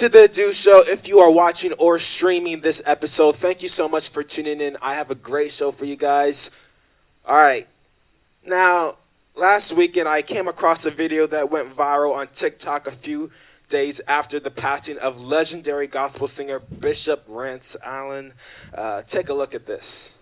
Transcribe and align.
welcome 0.00 0.12
to 0.12 0.18
the 0.20 0.28
Do 0.28 0.52
Show. 0.52 0.82
If 0.86 1.08
you 1.08 1.18
are 1.18 1.32
watching 1.32 1.72
or 1.78 1.98
streaming 1.98 2.60
this 2.60 2.82
episode, 2.86 3.36
thank 3.36 3.62
you 3.62 3.68
so 3.68 3.88
much 3.88 4.10
for 4.10 4.22
tuning 4.22 4.60
in. 4.60 4.76
I 4.82 4.94
have 4.94 5.10
a 5.10 5.14
great 5.14 5.50
show 5.50 5.70
for 5.72 5.86
you 5.86 5.96
guys. 5.96 6.68
All 7.26 7.36
right. 7.36 7.66
Now, 8.46 8.96
last 9.36 9.76
weekend 9.76 10.08
I 10.08 10.22
came 10.22 10.46
across 10.46 10.86
a 10.86 10.90
video 10.90 11.26
that 11.28 11.50
went 11.50 11.70
viral 11.70 12.14
on 12.14 12.28
TikTok 12.28 12.86
a 12.86 12.90
few 12.90 13.30
days 13.68 14.00
after 14.08 14.38
the 14.38 14.50
passing 14.50 14.98
of 14.98 15.20
legendary 15.20 15.86
gospel 15.86 16.28
singer 16.28 16.60
Bishop 16.80 17.24
Rance 17.28 17.76
Allen. 17.84 18.32
Uh, 18.76 19.02
take 19.02 19.28
a 19.30 19.34
look 19.34 19.54
at 19.54 19.66
this. 19.66 20.18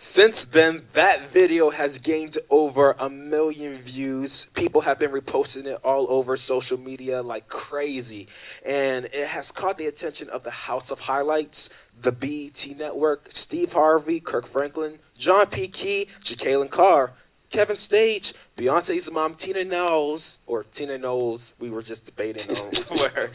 Since 0.01 0.45
then, 0.45 0.81
that 0.93 1.19
video 1.23 1.71
has 1.71 1.99
gained 1.99 2.39
over 2.51 2.95
a 3.01 3.11
million 3.11 3.75
views. 3.75 4.45
People 4.55 4.81
have 4.83 5.01
been 5.01 5.11
reposting 5.11 5.67
it 5.67 5.81
all 5.83 6.09
over 6.09 6.37
social 6.37 6.79
media 6.79 7.21
like 7.21 7.49
crazy. 7.49 8.29
And 8.65 9.07
it 9.07 9.27
has 9.27 9.51
caught 9.51 9.77
the 9.77 9.87
attention 9.87 10.29
of 10.31 10.45
the 10.45 10.53
House 10.53 10.93
of 10.93 11.01
Highlights, 11.01 11.91
the 12.01 12.13
BET 12.13 12.79
Network, 12.79 13.23
Steve 13.29 13.73
Harvey, 13.73 14.21
Kirk 14.21 14.47
Franklin, 14.47 14.95
John 15.19 15.47
P. 15.47 15.67
Kee, 15.67 16.05
Jekalyn 16.23 16.71
Carr, 16.71 17.13
KevOnStage, 17.51 18.55
Beyonce's 18.55 19.11
mom, 19.11 19.35
Tina 19.35 19.65
Knowles, 19.65 20.39
or 20.47 20.63
Tina 20.63 20.97
Knowles. 20.97 21.57
We 21.59 21.71
were 21.71 21.83
just 21.83 22.07
debating 22.07 22.49
on 22.49 22.57
what 22.91 23.13
her 23.17 23.31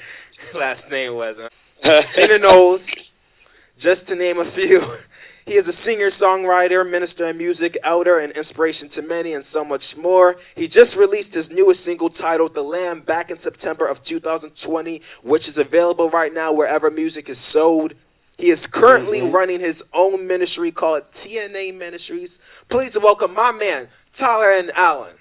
last 0.61 0.89
name 0.89 1.16
was. 1.16 1.36
Tina 2.16 2.39
Knowles, 2.39 3.67
just 3.78 4.08
to 4.08 4.16
name 4.16 4.39
a 4.39 4.45
few. 4.45 4.80
He 5.45 5.55
is 5.55 5.67
a 5.67 5.73
singer, 5.73 6.05
songwriter, 6.05 6.89
minister 6.89 7.25
in 7.25 7.38
music, 7.38 7.77
elder, 7.83 8.19
and 8.19 8.31
inspiration 8.31 8.88
to 8.89 9.02
many, 9.02 9.33
and 9.33 9.44
so 9.44 9.66
much 9.66 9.97
more. 9.97 10.38
He 10.55 10.67
just 10.67 10.97
released 10.97 11.33
his 11.33 11.52
newest 11.52 11.83
single 11.83 12.08
titled 12.08 12.55
The 12.55 12.61
Lamb 12.61 13.02
back 13.02 13.30
in 13.30 13.38
September 13.38 13.85
of 13.85 14.02
2020, 14.02 15.02
which 15.23 15.50
is 15.50 15.58
available 15.58 16.09
right 16.09 16.33
now 16.33 16.53
wherever 16.53 16.89
music 16.89 17.27
is 17.27 17.39
sold. 17.39 17.94
He 18.38 18.47
is 18.47 18.67
currently 18.67 19.19
mm-hmm. 19.19 19.35
running 19.35 19.59
his 19.59 19.83
own 19.94 20.27
ministry 20.27 20.72
called 20.72 21.03
TNA 21.11 21.78
Ministries. 21.78 22.63
Please 22.69 22.97
welcome 22.97 23.33
my 23.33 23.52
man, 23.52 23.88
Tyler 24.13 24.53
and 24.57 24.72
Allen. 24.78 25.16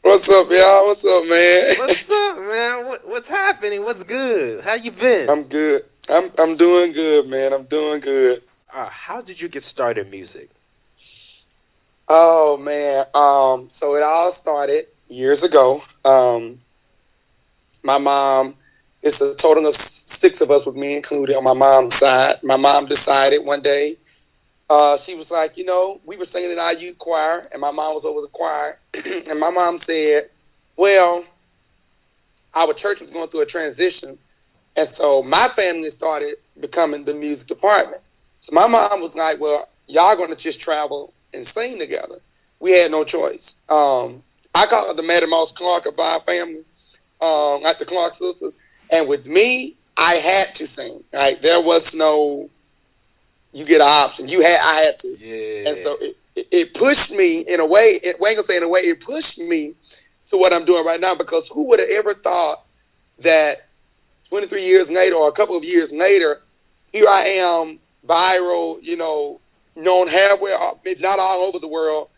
What's 0.00 0.30
up, 0.30 0.46
y'all? 0.50 0.86
What's 0.86 1.04
up, 1.04 1.28
man? 1.28 1.62
What's 1.78 2.10
up, 2.30 2.38
man? 2.38 2.86
What, 2.86 3.00
what's 3.04 3.28
happening? 3.28 3.82
What's 3.82 4.02
good? 4.02 4.64
How 4.64 4.74
you 4.76 4.92
been? 4.92 5.28
I'm 5.28 5.42
good. 5.44 5.82
I'm 6.08 6.30
I'm 6.38 6.56
doing 6.56 6.92
good, 6.92 7.28
man. 7.28 7.52
I'm 7.52 7.64
doing 7.64 8.00
good 8.00 8.40
uh, 8.76 8.88
how 8.90 9.22
did 9.22 9.40
you 9.40 9.48
get 9.48 9.62
started 9.62 10.04
in 10.04 10.10
music? 10.10 10.50
Oh 12.08 12.58
man, 12.58 13.04
um, 13.14 13.68
so 13.70 13.96
it 13.96 14.02
all 14.02 14.30
started 14.30 14.84
years 15.08 15.42
ago. 15.42 15.78
Um, 16.04 16.58
my 17.82 17.98
mom, 17.98 18.54
it's 19.02 19.20
a 19.22 19.36
total 19.36 19.66
of 19.66 19.74
six 19.74 20.40
of 20.42 20.50
us 20.50 20.66
with 20.66 20.76
me 20.76 20.94
included 20.94 21.36
on 21.36 21.42
my 21.42 21.54
mom's 21.54 21.96
side. 21.96 22.36
My 22.42 22.56
mom 22.56 22.86
decided 22.86 23.44
one 23.44 23.62
day, 23.62 23.94
uh, 24.68 24.96
she 24.96 25.14
was 25.14 25.32
like, 25.32 25.56
you 25.56 25.64
know, 25.64 25.98
we 26.06 26.16
were 26.16 26.24
singing 26.24 26.50
in 26.52 26.58
our 26.58 26.74
youth 26.74 26.98
choir, 26.98 27.48
and 27.52 27.60
my 27.60 27.70
mom 27.70 27.94
was 27.94 28.04
over 28.04 28.20
the 28.20 28.28
choir, 28.28 28.78
and 29.30 29.40
my 29.40 29.50
mom 29.50 29.78
said, 29.78 30.24
well, 30.76 31.24
our 32.54 32.72
church 32.74 33.00
was 33.00 33.10
going 33.10 33.28
through 33.28 33.42
a 33.42 33.46
transition, 33.46 34.18
and 34.76 34.86
so 34.86 35.22
my 35.22 35.48
family 35.56 35.88
started 35.88 36.34
becoming 36.60 37.04
the 37.04 37.14
music 37.14 37.48
department. 37.48 38.02
So 38.46 38.54
my 38.54 38.68
mom 38.68 39.00
was 39.00 39.16
like, 39.16 39.40
well, 39.40 39.68
y'all 39.88 40.14
going 40.14 40.30
to 40.30 40.38
just 40.38 40.60
travel 40.60 41.12
and 41.34 41.44
sing 41.44 41.80
together. 41.80 42.14
We 42.60 42.70
had 42.70 42.92
no 42.92 43.02
choice. 43.02 43.60
Um, 43.68 44.22
I 44.54 44.66
call 44.70 44.88
it 44.88 44.96
the 44.96 45.02
Mattie 45.02 45.26
Moss 45.26 45.50
Clark 45.50 45.86
of 45.86 45.98
our 45.98 46.20
family, 46.20 46.62
um, 47.20 47.62
like 47.64 47.78
the 47.78 47.84
Clark 47.84 48.14
sisters. 48.14 48.60
And 48.92 49.08
with 49.08 49.28
me, 49.28 49.74
I 49.98 50.14
had 50.14 50.54
to 50.54 50.66
sing. 50.68 51.02
Right? 51.12 51.42
There 51.42 51.60
was 51.60 51.96
no, 51.96 52.48
you 53.52 53.66
get 53.66 53.80
an 53.80 53.88
option. 53.88 54.28
You 54.28 54.42
had, 54.42 54.60
I 54.62 54.74
had 54.74 54.98
to. 55.00 55.08
Yeah. 55.18 55.68
And 55.70 55.76
so 55.76 55.96
it, 56.00 56.16
it, 56.36 56.46
it 56.52 56.74
pushed 56.74 57.16
me 57.16 57.42
in 57.52 57.58
a 57.58 57.66
way, 57.66 57.98
it, 58.04 58.14
we 58.20 58.28
ain't 58.28 58.36
gonna 58.36 58.44
say 58.44 58.58
in 58.58 58.62
a 58.62 58.68
way, 58.68 58.78
it 58.78 59.00
pushed 59.00 59.40
me 59.40 59.72
to 60.26 60.36
what 60.36 60.54
I'm 60.54 60.64
doing 60.64 60.86
right 60.86 61.00
now 61.00 61.16
because 61.16 61.50
who 61.50 61.66
would 61.68 61.80
have 61.80 61.90
ever 61.90 62.14
thought 62.14 62.58
that 63.24 63.56
23 64.28 64.62
years 64.62 64.92
later 64.92 65.16
or 65.16 65.28
a 65.28 65.32
couple 65.32 65.56
of 65.56 65.64
years 65.64 65.92
later, 65.92 66.38
here 66.92 67.06
I 67.08 67.22
am 67.40 67.80
viral, 68.06 68.78
you 68.82 68.96
know, 68.96 69.40
known 69.76 70.08
halfway, 70.08 70.50
not 71.00 71.18
all 71.18 71.48
over 71.48 71.58
the 71.58 71.68
world, 71.68 72.08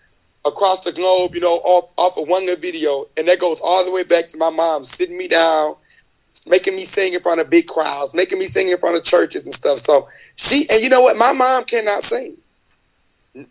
across 0.45 0.85
the 0.85 0.93
globe, 0.93 1.35
you 1.35 1.41
know, 1.41 1.61
off, 1.65 1.91
off 1.97 2.17
of 2.17 2.29
one 2.29 2.47
little 2.47 2.61
video. 2.61 3.07
And 3.17 3.27
that 3.29 3.41
goes 3.41 3.61
all 3.65 3.85
the 3.85 3.93
way 3.93 4.05
back 4.05 4.27
to 4.29 4.39
my 4.39 4.51
mom 4.51 4.85
sitting 4.85 5.19
me 5.19 5.29
down, 5.29 5.75
making 6.47 6.75
me 6.75 6.85
sing 6.85 7.15
in 7.15 7.21
front 7.21 7.41
of 7.41 7.51
big 7.51 7.67
crowds, 7.67 8.15
making 8.15 8.39
me 8.39 8.47
sing 8.47 8.69
in 8.69 8.79
front 8.79 8.97
of 8.97 9.03
churches 9.03 9.47
and 9.47 9.53
stuff. 9.53 9.79
So 9.79 10.09
she, 10.37 10.67
and 10.71 10.83
you 10.83 10.89
know 10.89 11.03
what? 11.03 11.19
My 11.19 11.33
mom 11.33 11.65
cannot 11.65 12.01
sing. 12.01 12.37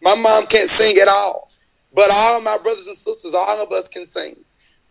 My 0.01 0.15
mom 0.15 0.45
can't 0.49 0.69
sing 0.69 0.97
at 1.01 1.07
all. 1.07 1.47
But 1.93 2.09
all 2.11 2.41
my 2.41 2.57
brothers 2.61 2.87
and 2.87 2.95
sisters, 2.95 3.33
all 3.33 3.61
of 3.61 3.71
us 3.71 3.89
can 3.89 4.05
sing. 4.05 4.35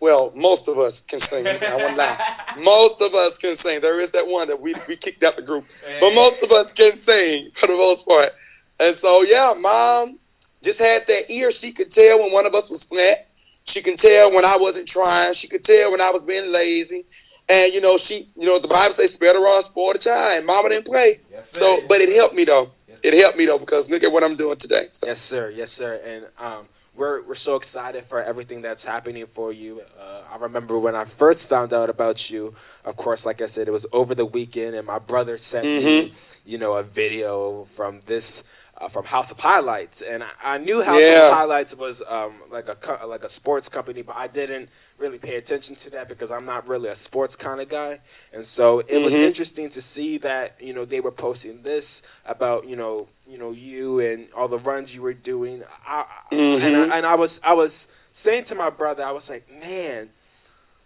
Well, 0.00 0.32
most 0.36 0.68
of 0.68 0.78
us 0.78 1.00
can 1.00 1.18
sing. 1.18 1.46
I 1.46 1.76
won't 1.76 1.96
lie. 1.96 2.16
Most 2.64 3.00
of 3.00 3.14
us 3.14 3.38
can 3.38 3.54
sing. 3.54 3.80
There 3.80 3.98
is 3.98 4.12
that 4.12 4.26
one 4.26 4.46
that 4.48 4.60
we, 4.60 4.74
we 4.88 4.96
kicked 4.96 5.24
out 5.24 5.36
the 5.36 5.42
group. 5.42 5.64
But 6.00 6.14
most 6.14 6.42
of 6.42 6.50
us 6.52 6.72
can 6.72 6.92
sing 6.92 7.50
for 7.52 7.66
the 7.66 7.76
most 7.76 8.08
part. 8.08 8.30
And 8.80 8.94
so, 8.94 9.22
yeah, 9.28 9.52
mom 9.60 10.18
just 10.62 10.80
had 10.80 11.02
that 11.06 11.30
ear. 11.30 11.50
She 11.50 11.72
could 11.72 11.90
tell 11.90 12.18
when 12.20 12.32
one 12.32 12.46
of 12.46 12.54
us 12.54 12.70
was 12.70 12.84
flat. 12.84 13.26
She 13.64 13.82
can 13.82 13.96
tell 13.96 14.32
when 14.32 14.44
I 14.44 14.56
wasn't 14.58 14.88
trying. 14.88 15.34
She 15.34 15.48
could 15.48 15.62
tell 15.62 15.90
when 15.90 16.00
I 16.00 16.10
was 16.12 16.22
being 16.22 16.50
lazy. 16.50 17.04
And, 17.48 17.72
you 17.74 17.80
know, 17.80 17.96
she, 17.96 18.26
you 18.36 18.46
know, 18.46 18.58
the 18.58 18.68
Bible 18.68 18.92
says, 18.92 19.14
spare 19.14 19.32
the 19.32 19.40
rod, 19.40 19.62
spoil 19.62 19.92
the 19.92 19.98
child. 19.98 20.38
And 20.38 20.46
mama 20.46 20.70
didn't 20.70 20.86
play. 20.86 21.14
Yes, 21.30 21.54
so, 21.54 21.76
but 21.88 21.98
it 21.98 22.14
helped 22.16 22.34
me, 22.34 22.44
though. 22.44 22.66
Yes, 22.88 23.00
it 23.04 23.14
helped 23.20 23.38
me, 23.38 23.46
though, 23.46 23.58
because 23.58 23.90
look 23.90 24.02
at 24.02 24.12
what 24.12 24.24
I'm 24.24 24.34
doing 24.34 24.56
today. 24.56 24.86
So. 24.90 25.06
Yes, 25.06 25.20
sir. 25.20 25.50
Yes, 25.54 25.72
sir. 25.72 26.00
And, 26.06 26.24
um, 26.38 26.66
we're, 26.96 27.26
we're 27.26 27.34
so 27.34 27.56
excited 27.56 28.02
for 28.02 28.22
everything 28.22 28.62
that's 28.62 28.84
happening 28.84 29.26
for 29.26 29.52
you. 29.52 29.80
Uh, 30.00 30.22
I 30.32 30.38
remember 30.38 30.78
when 30.78 30.94
I 30.94 31.04
first 31.04 31.48
found 31.48 31.72
out 31.72 31.90
about 31.90 32.30
you, 32.30 32.54
of 32.84 32.96
course, 32.96 33.26
like 33.26 33.42
I 33.42 33.46
said, 33.46 33.68
it 33.68 33.70
was 33.70 33.86
over 33.92 34.14
the 34.14 34.26
weekend, 34.26 34.74
and 34.74 34.86
my 34.86 34.98
brother 34.98 35.36
sent 35.38 35.66
mm-hmm. 35.66 36.06
me, 36.06 36.52
you 36.52 36.58
know, 36.58 36.74
a 36.74 36.82
video 36.82 37.64
from 37.64 38.00
this. 38.06 38.62
Uh, 38.78 38.88
from 38.88 39.06
House 39.06 39.32
of 39.32 39.38
Highlights, 39.38 40.02
and 40.02 40.22
I, 40.22 40.28
I 40.44 40.58
knew 40.58 40.84
House 40.84 41.00
yeah. 41.00 41.28
of 41.28 41.32
Highlights 41.32 41.74
was 41.74 42.02
um, 42.10 42.34
like 42.50 42.68
a 42.68 43.06
like 43.06 43.24
a 43.24 43.28
sports 43.30 43.70
company, 43.70 44.02
but 44.02 44.14
I 44.18 44.26
didn't 44.26 44.68
really 44.98 45.16
pay 45.16 45.36
attention 45.36 45.76
to 45.76 45.90
that 45.92 46.10
because 46.10 46.30
I'm 46.30 46.44
not 46.44 46.68
really 46.68 46.90
a 46.90 46.94
sports 46.94 47.36
kind 47.36 47.62
of 47.62 47.70
guy, 47.70 47.94
and 48.34 48.44
so 48.44 48.80
it 48.80 48.88
mm-hmm. 48.88 49.04
was 49.04 49.14
interesting 49.14 49.70
to 49.70 49.80
see 49.80 50.18
that 50.18 50.60
you 50.60 50.74
know 50.74 50.84
they 50.84 51.00
were 51.00 51.10
posting 51.10 51.62
this 51.62 52.20
about 52.26 52.68
you 52.68 52.76
know 52.76 53.08
you 53.28 53.38
know 53.38 53.52
you 53.52 54.00
and 54.00 54.28
all 54.36 54.48
the 54.48 54.58
runs 54.58 54.94
you 54.94 55.02
were 55.02 55.14
doing. 55.14 55.62
I, 55.86 56.04
mm-hmm. 56.30 56.64
and, 56.64 56.92
I, 56.92 56.96
and 56.98 57.06
I 57.06 57.14
was 57.14 57.40
I 57.44 57.54
was 57.54 58.08
saying 58.12 58.44
to 58.44 58.54
my 58.54 58.70
brother, 58.70 59.02
I 59.04 59.12
was 59.12 59.28
like, 59.30 59.44
man, 59.60 60.08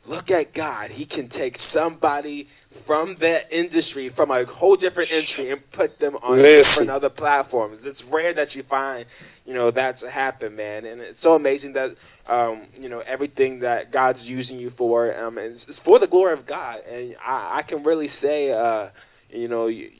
look 0.08 0.30
at 0.30 0.54
God. 0.54 0.90
He 0.90 1.04
can 1.04 1.28
take 1.28 1.56
somebody 1.56 2.44
from 2.44 3.14
that 3.16 3.52
industry, 3.52 4.08
from 4.08 4.30
a 4.30 4.44
whole 4.44 4.76
different 4.76 5.12
industry, 5.12 5.50
and 5.50 5.70
put 5.72 5.98
them 5.98 6.16
on 6.16 6.32
Listen. 6.32 6.86
different 6.86 6.96
other 6.96 7.10
platforms. 7.10 7.86
It's 7.86 8.10
rare 8.12 8.32
that 8.34 8.56
you 8.56 8.62
find, 8.62 9.04
you 9.46 9.54
know, 9.54 9.70
that 9.70 9.98
to 9.98 10.10
happen, 10.10 10.56
man. 10.56 10.86
And 10.86 11.00
it's 11.00 11.20
so 11.20 11.34
amazing 11.34 11.74
that, 11.74 11.90
um, 12.28 12.62
you 12.80 12.88
know, 12.88 13.00
everything 13.06 13.60
that 13.60 13.92
God's 13.92 14.28
using 14.28 14.58
you 14.58 14.70
for, 14.70 15.14
um, 15.22 15.38
it's, 15.38 15.68
it's 15.68 15.78
for 15.78 15.98
the 15.98 16.06
glory 16.06 16.32
of 16.32 16.46
God. 16.46 16.78
And 16.90 17.14
I, 17.24 17.58
I 17.58 17.62
can 17.62 17.82
really 17.82 18.08
say, 18.08 18.52
uh, 18.52 18.88
you 19.30 19.48
know, 19.48 19.66
you, 19.66 19.90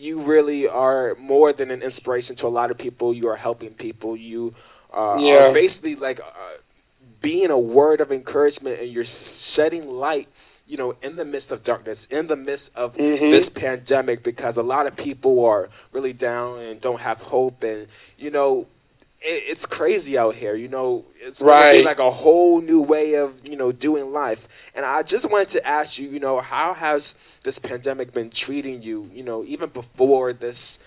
you 0.00 0.22
really 0.22 0.66
are 0.66 1.14
more 1.16 1.52
than 1.52 1.70
an 1.70 1.82
inspiration 1.82 2.34
to 2.36 2.46
a 2.46 2.48
lot 2.48 2.70
of 2.70 2.78
people. 2.78 3.12
You 3.12 3.28
are 3.28 3.36
helping 3.36 3.70
people. 3.70 4.16
You 4.16 4.54
uh, 4.94 5.18
yeah. 5.20 5.50
are 5.50 5.54
basically 5.54 5.94
like 5.94 6.20
uh, 6.20 6.24
being 7.22 7.50
a 7.50 7.58
word 7.58 8.00
of 8.00 8.10
encouragement, 8.10 8.80
and 8.80 8.88
you're 8.88 9.04
shedding 9.04 9.88
light. 9.88 10.28
You 10.66 10.76
know, 10.76 10.94
in 11.02 11.16
the 11.16 11.24
midst 11.24 11.50
of 11.50 11.64
darkness, 11.64 12.06
in 12.06 12.28
the 12.28 12.36
midst 12.36 12.76
of 12.78 12.92
mm-hmm. 12.96 13.30
this 13.30 13.48
pandemic, 13.48 14.22
because 14.22 14.56
a 14.56 14.62
lot 14.62 14.86
of 14.86 14.96
people 14.96 15.44
are 15.44 15.68
really 15.92 16.12
down 16.12 16.60
and 16.60 16.80
don't 16.80 17.00
have 17.00 17.20
hope, 17.20 17.64
and 17.64 17.86
you 18.18 18.30
know, 18.30 18.66
it's 19.22 19.66
crazy 19.66 20.16
out 20.16 20.34
here. 20.34 20.54
You 20.54 20.68
know, 20.68 21.04
it's 21.16 21.42
right. 21.42 21.84
like 21.84 21.98
a 21.98 22.10
whole 22.10 22.60
new 22.60 22.82
way 22.82 23.16
of 23.16 23.46
you 23.46 23.56
know 23.56 23.72
doing 23.72 24.12
life. 24.12 24.70
And 24.74 24.84
I 24.84 25.02
just 25.02 25.30
wanted 25.30 25.48
to 25.50 25.66
ask 25.66 25.98
you, 25.98 26.08
you 26.08 26.20
know, 26.20 26.40
how 26.40 26.74
has 26.74 27.40
this 27.44 27.58
pandemic 27.58 28.12
been 28.12 28.30
treating 28.30 28.82
you? 28.82 29.08
You 29.12 29.24
know, 29.24 29.44
even 29.44 29.68
before 29.70 30.32
this 30.32 30.78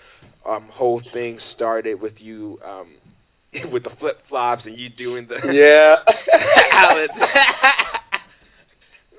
um, 0.48 0.64
whole 0.64 0.98
thing 0.98 1.38
started 1.38 2.00
with 2.00 2.22
you. 2.22 2.58
Um, 2.64 2.86
with 3.72 3.84
the 3.84 3.90
flip 3.90 4.16
flops 4.16 4.66
and 4.66 4.76
you 4.76 4.88
doing 4.88 5.26
the 5.26 5.36
yeah. 5.52 5.94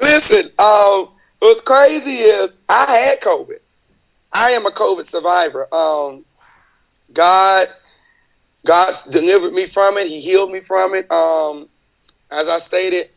Listen, 0.01 0.51
um, 0.59 1.07
what's 1.39 1.61
crazy 1.61 2.11
is 2.11 2.61
I 2.69 3.13
had 3.13 3.21
COVID. 3.21 3.71
I 4.33 4.49
am 4.49 4.65
a 4.65 4.71
COVID 4.71 5.05
survivor. 5.05 5.73
Um, 5.73 6.25
God 7.13 7.67
God 8.65 8.93
delivered 9.11 9.53
me 9.53 9.65
from 9.65 9.97
it. 9.97 10.07
He 10.07 10.19
healed 10.19 10.51
me 10.51 10.59
from 10.59 10.95
it. 10.95 11.09
Um, 11.11 11.67
as 12.31 12.49
I 12.49 12.57
stated, 12.57 13.09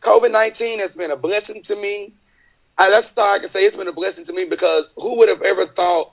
COVID 0.00 0.30
19 0.30 0.78
has 0.80 0.94
been 0.94 1.10
a 1.10 1.16
blessing 1.16 1.62
to 1.64 1.76
me. 1.76 2.12
I, 2.78 2.90
that's 2.90 3.16
all 3.16 3.34
I 3.34 3.38
can 3.38 3.48
say. 3.48 3.60
It's 3.60 3.76
been 3.76 3.88
a 3.88 3.92
blessing 3.92 4.24
to 4.26 4.34
me 4.34 4.44
because 4.48 4.94
who 5.00 5.16
would 5.16 5.28
have 5.28 5.42
ever 5.42 5.64
thought 5.64 6.12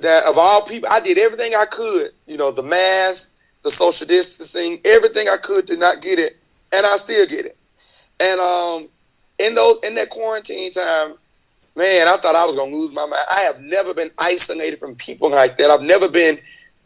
that 0.00 0.24
of 0.26 0.38
all 0.38 0.64
people, 0.66 0.88
I 0.90 1.00
did 1.00 1.18
everything 1.18 1.52
I 1.54 1.66
could, 1.70 2.10
you 2.26 2.38
know, 2.38 2.50
the 2.50 2.62
mask, 2.62 3.38
the 3.64 3.70
social 3.70 4.06
distancing, 4.06 4.80
everything 4.86 5.28
I 5.28 5.36
could 5.36 5.66
to 5.66 5.76
not 5.76 6.00
get 6.00 6.18
it, 6.18 6.36
and 6.72 6.86
I 6.86 6.96
still 6.96 7.26
get 7.26 7.44
it. 7.44 7.56
And 8.20 8.40
um, 8.40 8.88
in 9.38 9.54
those 9.54 9.84
in 9.84 9.94
that 9.96 10.08
quarantine 10.08 10.70
time, 10.70 11.14
man, 11.76 12.08
I 12.08 12.16
thought 12.16 12.34
I 12.34 12.46
was 12.46 12.56
gonna 12.56 12.74
lose 12.74 12.94
my 12.94 13.02
mind. 13.02 13.26
I 13.30 13.40
have 13.40 13.60
never 13.60 13.92
been 13.92 14.10
isolated 14.18 14.78
from 14.78 14.94
people 14.94 15.30
like 15.30 15.58
that. 15.58 15.68
I've 15.70 15.82
never 15.82 16.08
been 16.10 16.38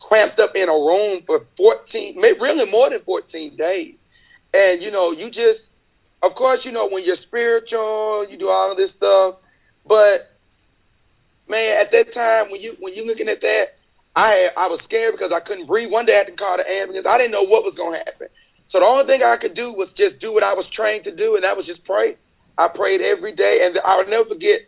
cramped 0.08 0.40
up 0.40 0.50
in 0.54 0.69
a 0.69 0.72
room 0.72 1.22
for 1.22 1.40
14, 1.56 2.20
really 2.20 2.70
more 2.70 2.90
than 2.90 3.00
14 3.00 3.56
days. 3.56 4.08
And, 4.54 4.82
you 4.82 4.90
know, 4.90 5.12
you 5.12 5.31
just, 5.31 5.76
of 6.22 6.34
course, 6.34 6.66
you 6.66 6.72
know, 6.72 6.88
when 6.88 7.04
you're 7.04 7.14
spiritual, 7.14 8.26
you 8.28 8.37
do 8.37 8.49
all 8.49 8.70
of 8.70 8.76
this 8.76 8.93
stuff. 8.93 9.37
But, 9.87 10.31
man, 11.49 11.76
at 11.81 11.90
that 11.93 12.12
time, 12.12 12.50
when 12.50 12.60
you 12.60 12.75
when 12.81 12.94
you 12.94 13.06
looking 13.06 13.28
at 13.28 13.40
that, 13.40 13.66
I 14.16 14.28
had, 14.28 14.66
I 14.66 14.69
was 14.69 14.82
scared 14.82 15.12
because 15.12 15.32
I 15.32 15.40
couldn't 15.40 15.66
breathe. 15.66 15.90
One 15.90 16.05
day 16.05 16.12
I 16.14 16.19
had 16.19 16.26
to 16.26 16.32
call 16.32 16.56
the 16.56 16.70
ambulance. 16.70 17.06
I 17.06 17.19
didn't 17.19 17.32
know 17.32 17.46
what 17.46 17.64
was 17.64 17.76
going 17.76 17.93
to 17.93 17.98
happen. 17.98 18.28
So 18.66 18.81
the 18.81 18.87
only 18.87 19.05
thing 19.05 19.22
I 19.22 19.37
could 19.37 19.55
do 19.55 19.75
was 19.76 19.94
just 19.94 20.20
do 20.20 20.32
what 20.32 20.43
I 20.43 20.55
was 20.55 20.69
trained 20.69 21.05
to 21.05 21.14
do, 21.14 21.34
and 21.34 21.44
that 21.44 21.56
was 21.56 21.66
just 21.66 21.87
pray. 21.87 22.16
I 22.58 22.69
prayed 22.75 23.00
every 23.00 23.32
day, 23.32 23.60
and 23.64 23.76
I'll 23.84 24.06
never 24.08 24.25
forget. 24.25 24.60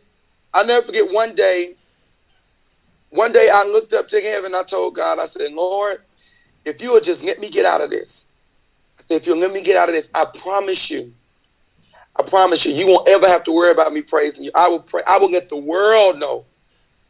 I'll 0.54 0.66
never 0.66 0.86
forget 0.86 1.12
one 1.12 1.34
day 1.34 1.74
one 3.14 3.30
day 3.30 3.48
I 3.52 3.64
looked 3.64 3.92
up 3.92 4.08
to 4.08 4.20
heaven 4.20 4.54
I 4.54 4.64
told 4.64 4.96
God, 4.96 5.20
I 5.20 5.26
said, 5.26 5.52
Lord, 5.52 5.98
if 6.64 6.82
you 6.82 6.92
would 6.92 7.04
just 7.04 7.24
let 7.24 7.38
me 7.38 7.48
get 7.48 7.64
out 7.64 7.80
of 7.80 7.90
this, 7.90 8.32
I 8.98 9.02
said, 9.02 9.16
if 9.16 9.26
you'll 9.26 9.38
let 9.38 9.52
me 9.52 9.62
get 9.62 9.76
out 9.76 9.88
of 9.88 9.94
this, 9.94 10.10
I 10.14 10.24
promise 10.42 10.90
you, 10.90 11.12
I 12.16 12.22
promise 12.24 12.66
you, 12.66 12.72
you 12.74 12.92
won't 12.92 13.08
ever 13.08 13.28
have 13.28 13.44
to 13.44 13.52
worry 13.52 13.70
about 13.70 13.92
me 13.92 14.02
praising 14.02 14.44
you. 14.44 14.50
I 14.54 14.68
will 14.68 14.80
pray, 14.80 15.02
I 15.06 15.18
will 15.18 15.30
let 15.30 15.48
the 15.48 15.60
world 15.60 16.18
know. 16.18 16.44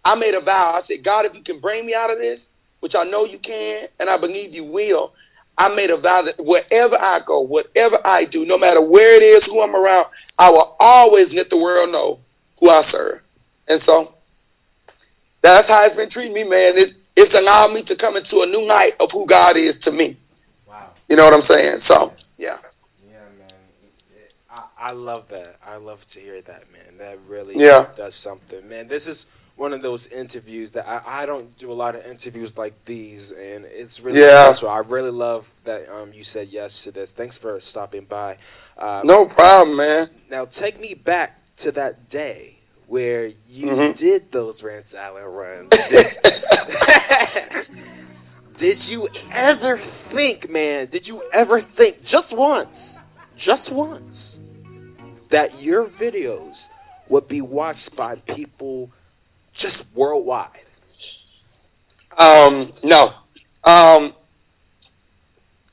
I 0.05 0.19
made 0.19 0.35
a 0.37 0.41
vow. 0.41 0.73
I 0.75 0.81
said, 0.81 1.03
God, 1.03 1.25
if 1.25 1.35
you 1.35 1.43
can 1.43 1.59
bring 1.61 1.87
me 1.87 1.95
out 1.95 2.11
of 2.13 2.19
this, 2.19 2.53
which 2.81 2.95
I 2.97 3.05
know 3.05 3.25
you 3.25 3.39
can, 3.39 3.87
and 3.99 4.11
I 4.11 4.19
believe 4.19 4.55
you 4.55 4.65
will, 4.65 5.13
I 5.57 5.75
made 5.75 5.89
a 5.91 5.97
vow 5.97 6.21
that 6.23 6.35
wherever 6.39 6.97
I 6.97 7.21
go, 7.25 7.41
whatever 7.41 7.97
I 8.05 8.27
do, 8.27 8.45
no 8.45 8.59
matter 8.59 8.87
where 8.87 9.17
it 9.17 9.23
is, 9.23 9.47
who 9.47 9.63
I'm 9.63 9.75
around, 9.75 10.07
I 10.39 10.51
will 10.51 10.77
always 10.81 11.35
let 11.35 11.49
the 11.49 11.57
world 11.57 11.93
know 11.93 12.19
who 12.61 12.69
I 12.69 12.83
serve. 12.83 13.23
And 13.69 13.81
so 13.81 14.14
that's 15.53 15.71
how 15.71 15.85
it's 15.85 15.97
been 15.97 16.09
treating 16.09 16.33
me, 16.33 16.45
man. 16.45 16.73
It's 16.77 17.01
it's 17.17 17.39
allowed 17.39 17.73
me 17.73 17.83
to 17.83 17.97
come 17.97 18.17
into 18.17 18.43
a 18.43 18.47
new 18.47 18.67
night 18.67 18.93
of 19.01 19.11
who 19.13 19.27
God 19.27 19.57
is 19.57 19.79
to 19.81 19.93
me. 19.93 20.17
Wow. 20.69 20.91
You 21.09 21.17
know 21.17 21.25
what 21.25 21.35
I'm 21.35 21.43
saying? 21.43 21.79
So 21.79 22.13
yeah. 22.39 22.57
Yeah, 23.09 23.19
man. 23.39 23.49
I, 24.51 24.63
I 24.79 24.93
love 24.93 25.29
that. 25.29 25.57
I 25.67 25.77
love 25.77 26.05
to 26.07 26.21
hear 26.21 26.41
that, 26.41 26.65
man. 26.73 26.99
That 26.99 27.19
really 27.29 27.57
yeah. 27.57 27.85
does 27.95 28.15
something, 28.15 28.67
man. 28.69 28.89
This 28.89 29.07
is 29.07 29.51
one 29.57 29.73
of 29.73 29.81
those 29.81 30.13
interviews 30.13 30.73
that 30.73 30.89
I, 30.89 31.23
I 31.23 31.27
don't 31.27 31.57
do 31.59 31.71
a 31.71 31.75
lot 31.75 31.95
of 31.95 32.05
interviews 32.07 32.59
like 32.59 32.73
these, 32.85 33.33
and 33.33 33.65
it's 33.67 34.01
really 34.01 34.21
yeah. 34.21 34.51
special. 34.51 34.69
I 34.69 34.81
really 34.81 35.11
love 35.11 35.51
that 35.65 35.89
um, 35.91 36.11
you 36.13 36.25
said 36.25 36.49
yes 36.49 36.85
to 36.85 36.91
this. 36.91 37.13
Thanks 37.13 37.39
for 37.39 37.61
stopping 37.61 38.05
by. 38.05 38.37
Um, 38.79 39.03
no 39.07 39.27
problem, 39.27 39.77
man. 39.77 40.09
Now 40.31 40.45
take 40.47 40.81
me 40.81 40.95
back 40.95 41.39
to 41.59 41.71
that 41.73 42.09
day 42.09 42.54
where 42.87 43.27
you 43.49 43.69
mm-hmm. 43.69 43.93
did 43.93 44.31
those 44.31 44.63
Rance 44.63 44.95
Allen 44.95 45.25
runs. 45.25 45.71
Did, 45.89 46.07
did 48.57 48.89
you 48.91 49.09
ever 49.35 49.77
think, 49.77 50.51
man, 50.51 50.87
did 50.87 51.09
you 51.09 51.23
ever 51.33 51.59
think 51.59 52.05
just 52.05 52.37
once, 52.37 53.01
just 53.37 53.73
once, 53.73 54.41
that 55.31 55.63
your 55.63 55.87
videos 55.87 56.69
would 57.09 57.29
be 57.29 57.41
watched 57.41 57.97
by 57.97 58.17
people 58.29 58.91
just 59.53 59.95
worldwide? 59.97 60.51
Um, 62.19 62.71
no. 62.85 63.13
Um, 63.65 64.13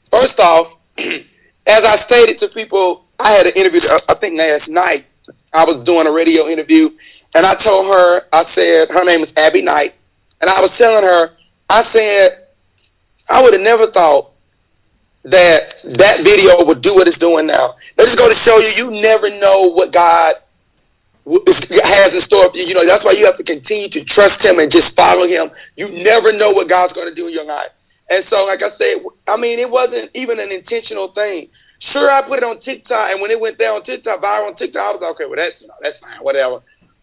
first 0.10 0.40
off, 0.40 0.76
as 0.98 1.86
I 1.86 1.96
stated 1.96 2.40
to 2.40 2.48
people, 2.54 3.06
I 3.20 3.30
had 3.30 3.46
an 3.46 3.54
interview, 3.56 3.80
I 4.10 4.16
think 4.16 4.38
last 4.40 4.70
night, 4.70 5.06
I 5.54 5.66
was 5.66 5.82
doing 5.82 6.08
a 6.08 6.12
radio 6.12 6.48
interview, 6.48 6.90
and 7.36 7.46
I 7.46 7.54
told 7.56 7.86
her, 7.86 8.22
I 8.34 8.44
said, 8.44 8.90
her 8.92 9.06
name 9.06 9.22
is 9.22 9.36
Abby 9.38 9.62
Knight, 9.62 9.94
and 10.42 10.50
I 10.50 10.62
was 10.62 10.78
telling 10.78 11.04
her, 11.04 11.30
I 11.70 11.82
said, 11.82 12.30
I 13.30 13.44
would 13.44 13.54
have 13.54 13.64
never 13.64 13.88
thought 13.88 14.32
that 15.24 15.60
that 15.98 16.18
video 16.24 16.66
would 16.66 16.82
do 16.82 16.94
what 16.96 17.08
it's 17.08 17.20
doing 17.20 17.46
now. 17.46 17.76
That 17.96 18.06
just 18.06 18.18
go 18.18 18.28
to 18.28 18.34
show 18.34 18.58
you, 18.58 18.96
you 18.96 19.02
never 19.02 19.30
know 19.40 19.74
what 19.74 19.94
God 19.94 20.34
has 21.26 22.14
in 22.16 22.20
store 22.20 22.50
for 22.50 22.58
you. 22.58 22.66
You 22.66 22.74
know, 22.74 22.86
that's 22.86 23.06
why 23.06 23.12
you 23.12 23.26
have 23.26 23.36
to 23.38 23.44
continue 23.44 23.88
to 23.90 24.04
trust 24.04 24.44
Him 24.44 24.60
and 24.60 24.72
just 24.72 24.98
follow 24.98 25.28
Him. 25.28 25.52
You 25.78 25.88
never 26.04 26.36
know 26.38 26.52
what 26.52 26.68
God's 26.70 26.94
going 26.94 27.08
to 27.08 27.16
do 27.16 27.28
in 27.28 27.34
your 27.34 27.46
life. 27.46 27.70
And 28.10 28.24
so, 28.24 28.46
like 28.48 28.64
I 28.64 28.68
said, 28.68 28.98
I 29.28 29.38
mean, 29.38 29.60
it 29.60 29.72
wasn't 29.72 30.10
even 30.16 30.40
an 30.40 30.52
intentional 30.52 31.08
thing. 31.10 31.46
Sure, 31.82 32.08
I 32.08 32.22
put 32.28 32.38
it 32.38 32.44
on 32.44 32.60
TikTok, 32.60 33.10
and 33.10 33.20
when 33.22 33.32
it 33.32 33.42
went 33.42 33.58
there 33.58 33.74
on 33.74 33.82
TikTok, 33.82 34.22
viral 34.22 34.50
on 34.50 34.54
TikTok, 34.54 34.84
I 34.86 34.92
was 34.92 35.02
like, 35.02 35.12
okay, 35.16 35.26
well, 35.26 35.38
that's 35.38 35.68
that's 35.82 36.06
fine, 36.06 36.20
whatever. 36.20 36.58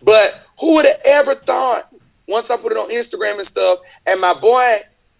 But 0.05 0.45
who 0.61 0.77
would 0.77 0.87
have 0.87 1.27
ever 1.27 1.35
thought? 1.35 1.83
Once 2.29 2.49
I 2.53 2.57
put 2.57 2.71
it 2.71 2.79
on 2.79 2.89
Instagram 2.91 3.35
and 3.35 3.43
stuff, 3.43 3.81
and 4.07 4.21
my 4.21 4.33
boy, 4.41 4.77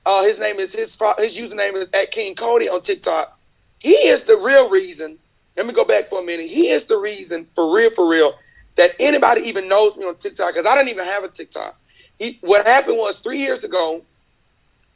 uh, 0.07 0.23
his 0.23 0.41
name 0.41 0.55
is 0.57 0.77
his 0.77 0.97
his 1.19 1.35
username 1.41 1.75
is 1.75 1.91
at 1.91 2.13
King 2.13 2.37
Cody 2.37 2.69
on 2.69 2.83
TikTok. 2.83 3.37
He 3.81 3.91
is 3.91 4.27
the 4.27 4.37
real 4.37 4.71
reason. 4.71 5.19
Let 5.57 5.67
me 5.67 5.73
go 5.73 5.85
back 5.85 6.05
for 6.05 6.21
a 6.21 6.25
minute. 6.25 6.47
He 6.47 6.69
is 6.69 6.87
the 6.87 7.01
reason, 7.03 7.45
for 7.57 7.75
real, 7.75 7.91
for 7.91 8.09
real, 8.09 8.31
that 8.77 8.91
anybody 9.01 9.41
even 9.41 9.69
knows 9.69 9.99
me 9.99 10.05
on 10.05 10.15
TikTok 10.15 10.55
because 10.55 10.67
I 10.67 10.77
didn't 10.77 10.91
even 10.91 11.05
have 11.05 11.25
a 11.25 11.29
TikTok. 11.29 11.75
He, 12.21 12.39
what 12.43 12.65
happened 12.65 12.97
was 12.99 13.19
three 13.19 13.39
years 13.39 13.65
ago, 13.65 14.03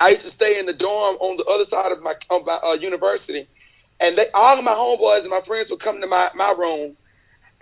I 0.01 0.11
used 0.11 0.23
to 0.23 0.31
stay 0.31 0.61
in 0.61 0.67
the 0.67 0.73
dorm 0.73 1.17
on 1.17 1.37
the 1.37 1.47
other 1.51 1.65
side 1.65 1.91
of 1.91 2.01
my, 2.03 2.13
of 2.31 2.47
my 2.47 2.59
uh, 2.65 2.75
university, 2.75 3.47
and 4.03 4.17
they, 4.17 4.25
all 4.35 4.59
of 4.59 4.65
my 4.65 4.73
homeboys 4.73 5.23
and 5.23 5.31
my 5.31 5.41
friends 5.41 5.71
would 5.71 5.81
come 5.81 6.01
to 6.01 6.07
my, 6.07 6.29
my 6.35 6.55
room, 6.59 6.97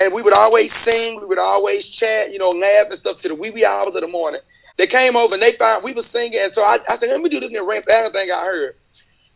and 0.01 0.15
we 0.15 0.23
would 0.23 0.35
always 0.35 0.73
sing, 0.73 1.21
we 1.21 1.27
would 1.27 1.39
always 1.39 1.91
chat, 1.91 2.33
you 2.33 2.39
know, 2.39 2.51
laugh 2.51 2.87
and 2.87 2.95
stuff 2.97 3.17
to 3.19 3.29
the 3.29 3.35
wee 3.35 3.51
wee 3.51 3.65
hours 3.65 3.95
of 3.95 4.03
the 4.03 4.09
morning. 4.09 4.41
They 4.79 4.87
came 4.87 5.17
over 5.17 5.35
and 5.35 5.43
they 5.43 5.53
found 5.53 5.85
we 5.85 5.93
were 5.93 6.01
singing, 6.01 6.39
and 6.41 6.55
so 6.55 6.63
I, 6.63 6.79
I 6.89 6.95
said, 6.95 7.11
"Let 7.11 7.21
me 7.21 7.29
do 7.29 7.41
this." 7.41 7.53
And 7.53 7.69
Rance 7.69 7.91
Allen 7.91 8.13
thing 8.13 8.29
I 8.33 8.45
heard, 8.45 8.75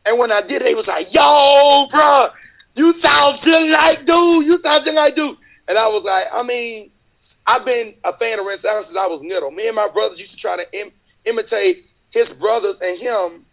and 0.08 0.18
when 0.18 0.32
I 0.32 0.40
did 0.40 0.62
they 0.62 0.75
was 0.75 0.88
like, 0.88 1.04
"Yo, 1.12 1.87
bro, 1.90 2.28
you 2.76 2.92
sound 2.92 3.37
just 3.37 3.73
like 3.73 4.06
dude. 4.06 4.46
You 4.46 4.56
sound 4.56 4.84
just 4.84 4.96
like 4.96 5.14
dude." 5.14 5.37
And 5.68 5.78
I 5.78 5.88
was 5.88 6.04
like, 6.04 6.25
I 6.32 6.42
mean, 6.44 6.90
I've 7.46 7.64
been 7.64 7.92
a 8.04 8.12
fan 8.12 8.38
of 8.38 8.46
Rance 8.46 8.64
Allen 8.64 8.82
since 8.82 8.99
I 8.99 9.06
was 9.06 9.25
little. 9.25 9.50
Me 9.50 9.66
and 9.66 9.76
my 9.76 9.88
brothers 9.92 10.20
used 10.20 10.37
to 10.37 10.40
try 10.40 10.56
to 10.56 10.78
Im- 10.80 10.92
imitate 11.26 11.76
his 12.12 12.38
brothers 12.38 12.80
and 12.80 12.99
him 12.99 13.44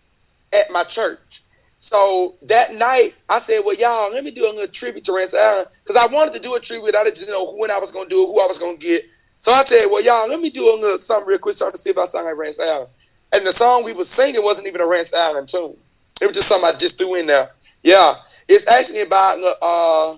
at 0.53 0.71
my 0.71 0.83
church. 0.83 1.41
So 1.81 2.35
that 2.43 2.75
night, 2.75 3.17
I 3.27 3.39
said, 3.39 3.61
"Well, 3.65 3.75
y'all, 3.75 4.11
let 4.11 4.23
me 4.23 4.29
do 4.29 4.45
a 4.45 4.53
little 4.53 4.71
tribute 4.71 5.03
to 5.05 5.13
Rance 5.13 5.33
Allen 5.33 5.65
because 5.83 5.97
I 5.97 6.13
wanted 6.13 6.35
to 6.35 6.39
do 6.39 6.53
a 6.55 6.59
tribute. 6.59 6.95
I 6.95 7.03
didn't 7.03 7.27
know 7.27 7.53
when 7.57 7.71
I 7.71 7.79
was 7.79 7.89
to 7.91 8.05
do 8.07 8.21
it, 8.21 8.27
who 8.27 8.39
I 8.39 8.45
was 8.45 8.59
to 8.59 8.77
get. 8.77 9.01
So 9.35 9.51
I 9.51 9.63
said, 9.63 9.89
"Well, 9.89 10.03
y'all, 10.03 10.29
let 10.29 10.39
me 10.39 10.51
do 10.51 10.61
a 10.61 10.77
little 10.79 10.99
something 10.99 11.27
real 11.27 11.39
quick, 11.39 11.55
so 11.55 11.71
to 11.71 11.77
see 11.77 11.89
if 11.89 11.97
I 11.97 12.05
sound 12.05 12.27
like 12.27 12.37
Rance 12.37 12.59
Allen." 12.59 12.87
And 13.33 13.45
the 13.47 13.51
song 13.51 13.83
we 13.83 13.93
were 13.93 14.03
singing 14.03 14.43
wasn't 14.43 14.67
even 14.67 14.79
a 14.79 14.85
Rance 14.85 15.13
Allen 15.15 15.47
tune. 15.47 15.75
It 16.21 16.27
was 16.27 16.35
just 16.35 16.49
something 16.49 16.69
I 16.69 16.77
just 16.77 16.99
threw 16.99 17.15
in 17.15 17.25
there. 17.25 17.49
Yeah, 17.81 18.13
it's 18.47 18.69
actually 18.69 19.01
about 19.01 19.39
uh, 19.63 20.17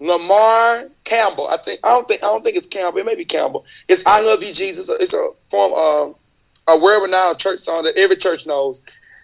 Lamar 0.00 0.88
Campbell. 1.04 1.46
I 1.46 1.56
think 1.58 1.78
I 1.84 1.90
don't 1.90 2.08
think 2.08 2.24
I 2.24 2.26
don't 2.26 2.42
think 2.42 2.56
it's 2.56 2.66
Campbell. 2.66 2.98
It 2.98 3.06
may 3.06 3.14
be 3.14 3.24
Campbell. 3.24 3.64
It's 3.88 4.04
"I 4.04 4.20
Love 4.22 4.42
You, 4.42 4.52
Jesus." 4.52 4.90
It's 4.90 5.14
a 5.14 5.28
form 5.50 5.72
of 5.72 6.16
uh, 6.66 6.74
a 6.74 6.82
world-renowned 6.82 7.38
church 7.38 7.60
song 7.60 7.84
that 7.84 7.96
every 7.96 8.16
church 8.16 8.48
knows. 8.48 8.82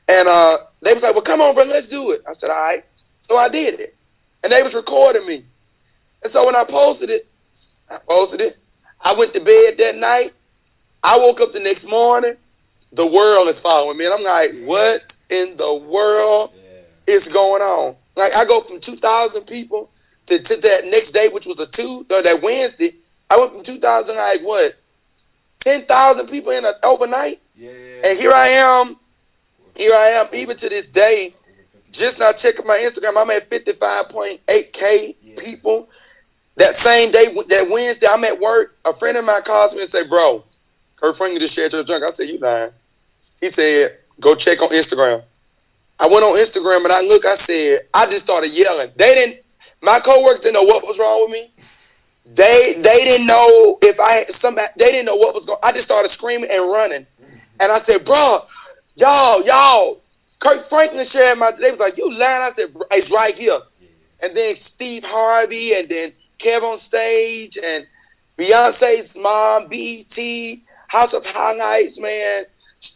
And 0.09 0.29
uh, 0.29 0.57
they 0.83 0.93
was 0.93 1.03
like, 1.03 1.13
well, 1.15 1.23
come 1.23 1.41
on, 1.41 1.55
bro, 1.55 1.65
let's 1.65 1.89
do 1.89 2.11
it. 2.13 2.21
I 2.29 2.33
said, 2.33 2.51
all 2.51 2.61
right. 2.61 2.83
So 3.21 3.37
I 3.37 3.49
did 3.49 3.81
it. 3.81 3.95
And 4.43 4.53
they 4.53 4.63
was 4.63 4.75
recording 4.75 5.25
me. 5.27 5.43
And 6.23 6.31
so 6.31 6.45
when 6.45 6.57
I 6.57 6.65
posted 6.69 7.11
it, 7.11 7.23
I 7.91 7.99
posted 8.09 8.41
it. 8.41 8.57
I 9.05 9.15
went 9.19 9.33
to 9.35 9.41
bed 9.41 9.79
that 9.79 9.97
night. 9.97 10.31
I 11.03 11.19
woke 11.19 11.41
up 11.41 11.53
the 11.53 11.61
next 11.61 11.91
morning. 11.91 12.35
the 12.93 13.07
world 13.07 13.49
is 13.49 13.61
following 13.61 13.97
me. 13.97 14.05
And 14.05 14.15
I'm 14.15 14.25
like, 14.25 14.51
what 14.67 15.17
in 15.31 15.57
the 15.57 15.83
world 15.89 16.53
yeah. 16.55 17.15
is 17.15 17.33
going 17.33 17.63
on? 17.63 17.97
Like 18.17 18.31
I 18.37 18.45
go 18.45 18.61
from 18.61 18.81
2,000 18.81 19.47
people 19.47 19.89
to, 20.27 20.43
to 20.43 20.61
that 20.61 20.83
next 20.91 21.13
day, 21.13 21.29
which 21.33 21.47
was 21.47 21.61
a 21.61 21.71
two, 21.71 22.05
or 22.11 22.23
that 22.23 22.41
Wednesday. 22.43 22.93
I 23.31 23.39
went 23.39 23.53
from 23.53 23.63
2,000, 23.63 24.17
like 24.17 24.41
what, 24.43 24.75
10,000 25.61 26.27
people 26.29 26.53
in 26.53 26.65
a, 26.65 26.73
overnight? 26.85 27.37
Yeah. 27.57 27.71
And 28.05 28.19
here 28.19 28.33
I 28.35 28.49
am, 28.49 28.97
here 29.77 29.93
I 29.93 30.23
am, 30.23 30.27
even 30.35 30.57
to 30.57 30.69
this 30.69 30.91
day, 30.91 31.29
just 31.93 32.19
now 32.19 32.33
checking 32.33 32.67
my 32.67 32.79
Instagram, 32.83 33.13
I'm 33.17 33.31
at 33.31 33.51
55.8K 33.51 35.15
yeah. 35.23 35.35
people. 35.39 35.89
That 36.57 36.75
same 36.75 37.11
day, 37.13 37.27
that 37.27 37.69
Wednesday, 37.73 38.07
I'm 38.11 38.25
at 38.25 38.39
work. 38.39 38.77
A 38.85 38.93
friend 38.93 39.17
of 39.17 39.25
mine 39.25 39.43
calls 39.45 39.75
me 39.75 39.81
and 39.81 39.89
say, 39.89 40.07
bro, 40.07 40.45
her 41.01 41.13
friend 41.13 41.39
just 41.41 41.55
shared 41.55 41.73
your 41.73 41.85
drunk. 41.85 42.05
I 42.05 42.11
said, 42.11 42.29
you 42.29 42.39
lying. 42.39 42.71
He 43.41 43.49
said, 43.49 43.99
go 44.21 44.35
check 44.35 44.63
on 44.63 44.69
Instagram. 44.71 45.23
I 46.01 46.07
went 46.07 46.25
on 46.25 46.37
Instagram 46.39 46.85
and 46.85 46.93
I 46.93 47.01
look, 47.03 47.25
I 47.25 47.35
said, 47.35 47.81
I 47.95 48.07
just 48.07 48.25
started 48.25 48.51
yelling. 48.53 48.91
They 48.97 49.15
didn't, 49.15 49.45
my 49.83 49.99
coworkers 50.05 50.41
didn't 50.41 50.55
know 50.55 50.67
what 50.67 50.85
was 50.85 50.99
wrong 50.99 51.25
with 51.25 51.33
me. 51.33 51.47
They 52.37 52.79
they 52.79 53.03
didn't 53.03 53.27
know 53.27 53.77
if 53.83 53.99
I 53.99 54.23
had 54.23 54.29
somebody, 54.31 54.69
they 54.79 54.95
didn't 54.95 55.07
know 55.07 55.17
what 55.17 55.35
was 55.35 55.45
going 55.45 55.59
I 55.65 55.73
just 55.73 55.85
started 55.85 56.09
screaming 56.09 56.49
and 56.53 56.71
running. 56.71 57.05
And 57.61 57.69
I 57.71 57.79
said, 57.79 58.07
bro, 58.07 58.39
y'all, 58.97 59.45
y'all, 59.45 60.01
Kirk 60.41 60.63
Franklin 60.65 61.05
shared 61.05 61.39
my, 61.39 61.51
they 61.61 61.71
was 61.71 61.81
like, 61.81 61.97
you 61.97 62.07
lying? 62.07 62.43
I 62.43 62.51
said, 62.51 62.67
it's 62.91 63.13
right 63.13 63.35
here. 63.35 63.59
And 64.23 64.35
then 64.35 64.55
Steve 64.55 65.05
Harvey 65.05 65.75
and 65.75 65.89
then 65.89 66.11
KevOnStage 66.39 67.59
and 67.63 67.87
Beyonce's 68.37 69.19
mom, 69.21 69.69
BT, 69.69 70.63
House 70.89 71.15
of 71.15 71.23
Highlights, 71.25 72.01
man, 72.01 72.41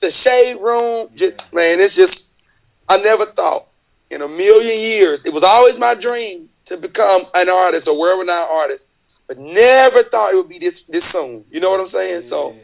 the 0.01 0.11
Shade 0.11 0.61
Room. 0.61 1.09
Just, 1.15 1.55
man, 1.55 1.79
it's 1.81 1.97
just, 1.97 2.41
I 2.89 2.99
never 2.99 3.25
thought 3.25 3.67
in 4.11 4.23
a 4.23 4.29
million 4.29 4.81
years, 4.81 5.27
it 5.27 5.33
was 5.33 5.45
always 5.45 5.81
my 5.81 5.95
dream 5.95 6.49
to 6.67 6.77
become 6.77 7.23
an 7.35 7.49
artist, 7.49 7.89
a 7.89 7.99
world 7.99 8.21
renowned 8.21 8.49
artist, 8.53 9.25
but 9.29 9.39
never 9.39 10.03
thought 10.03 10.33
it 10.33 10.37
would 10.37 10.49
be 10.49 10.59
this 10.59 10.87
this 10.87 11.05
soon. 11.05 11.45
You 11.51 11.61
know 11.61 11.71
what 11.71 11.81
I'm 11.81 11.87
saying? 11.87 12.23
So, 12.23 12.55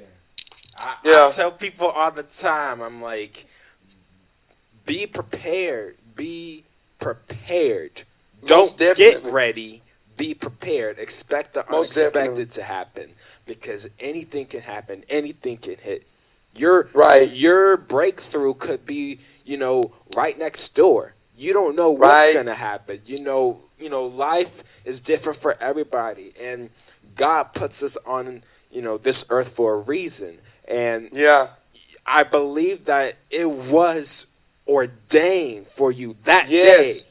I, 0.83 0.97
yeah. 1.05 1.27
I 1.27 1.31
tell 1.35 1.51
people 1.53 1.89
all 1.89 2.11
the 2.11 2.25
time, 2.25 2.83
I'm 2.83 3.01
like, 3.03 3.47
be 4.87 5.07
prepared. 5.07 5.97
Be 6.17 6.65
prepared. 7.01 8.03
Most 8.43 8.79
Don't 8.79 8.97
definitely. 8.97 9.31
get 9.31 9.33
ready 9.33 9.83
be 10.17 10.35
prepared. 10.35 10.99
Expect 10.99 11.55
the 11.55 11.65
Most 11.71 11.97
unexpected 11.99 12.15
definitely. 12.15 12.47
to 12.47 12.63
happen 12.63 13.11
because 13.47 13.89
anything 14.01 14.47
can 14.47 14.61
happen. 14.61 15.03
Anything 15.11 15.57
can 15.57 15.77
hit. 15.77 16.05
Your 16.57 16.89
right. 16.95 17.31
Your 17.33 17.77
breakthrough 17.77 18.55
could 18.55 18.87
be, 18.87 19.19
you 19.45 19.59
know, 19.59 19.91
right 20.17 20.39
next 20.39 20.69
door. 20.77 21.15
You 21.37 21.53
don't 21.53 21.75
know 21.77 21.91
what's 21.91 22.03
right. 22.03 22.35
gonna 22.35 22.55
happen. 22.55 23.01
You 23.07 23.23
know, 23.23 23.59
you 23.81 23.91
know, 23.91 24.05
life 24.07 24.87
is 24.87 25.01
different 25.01 25.39
for 25.39 25.57
everybody, 25.61 26.33
and 26.41 26.71
God 27.17 27.55
puts 27.55 27.83
us 27.83 27.97
on, 28.07 28.43
you 28.71 28.83
know, 28.83 28.99
this 28.99 29.25
earth 29.31 29.57
for 29.57 29.75
a 29.75 29.81
reason. 29.81 30.37
And 30.69 31.09
yeah, 31.13 31.49
I 32.07 32.25
believe 32.25 32.87
that 32.87 33.15
it 33.31 33.49
was 33.49 34.27
ordained 34.67 35.67
for 35.67 35.91
you 35.93 36.15
that 36.25 36.47
yes. 36.49 37.05
day. 37.05 37.09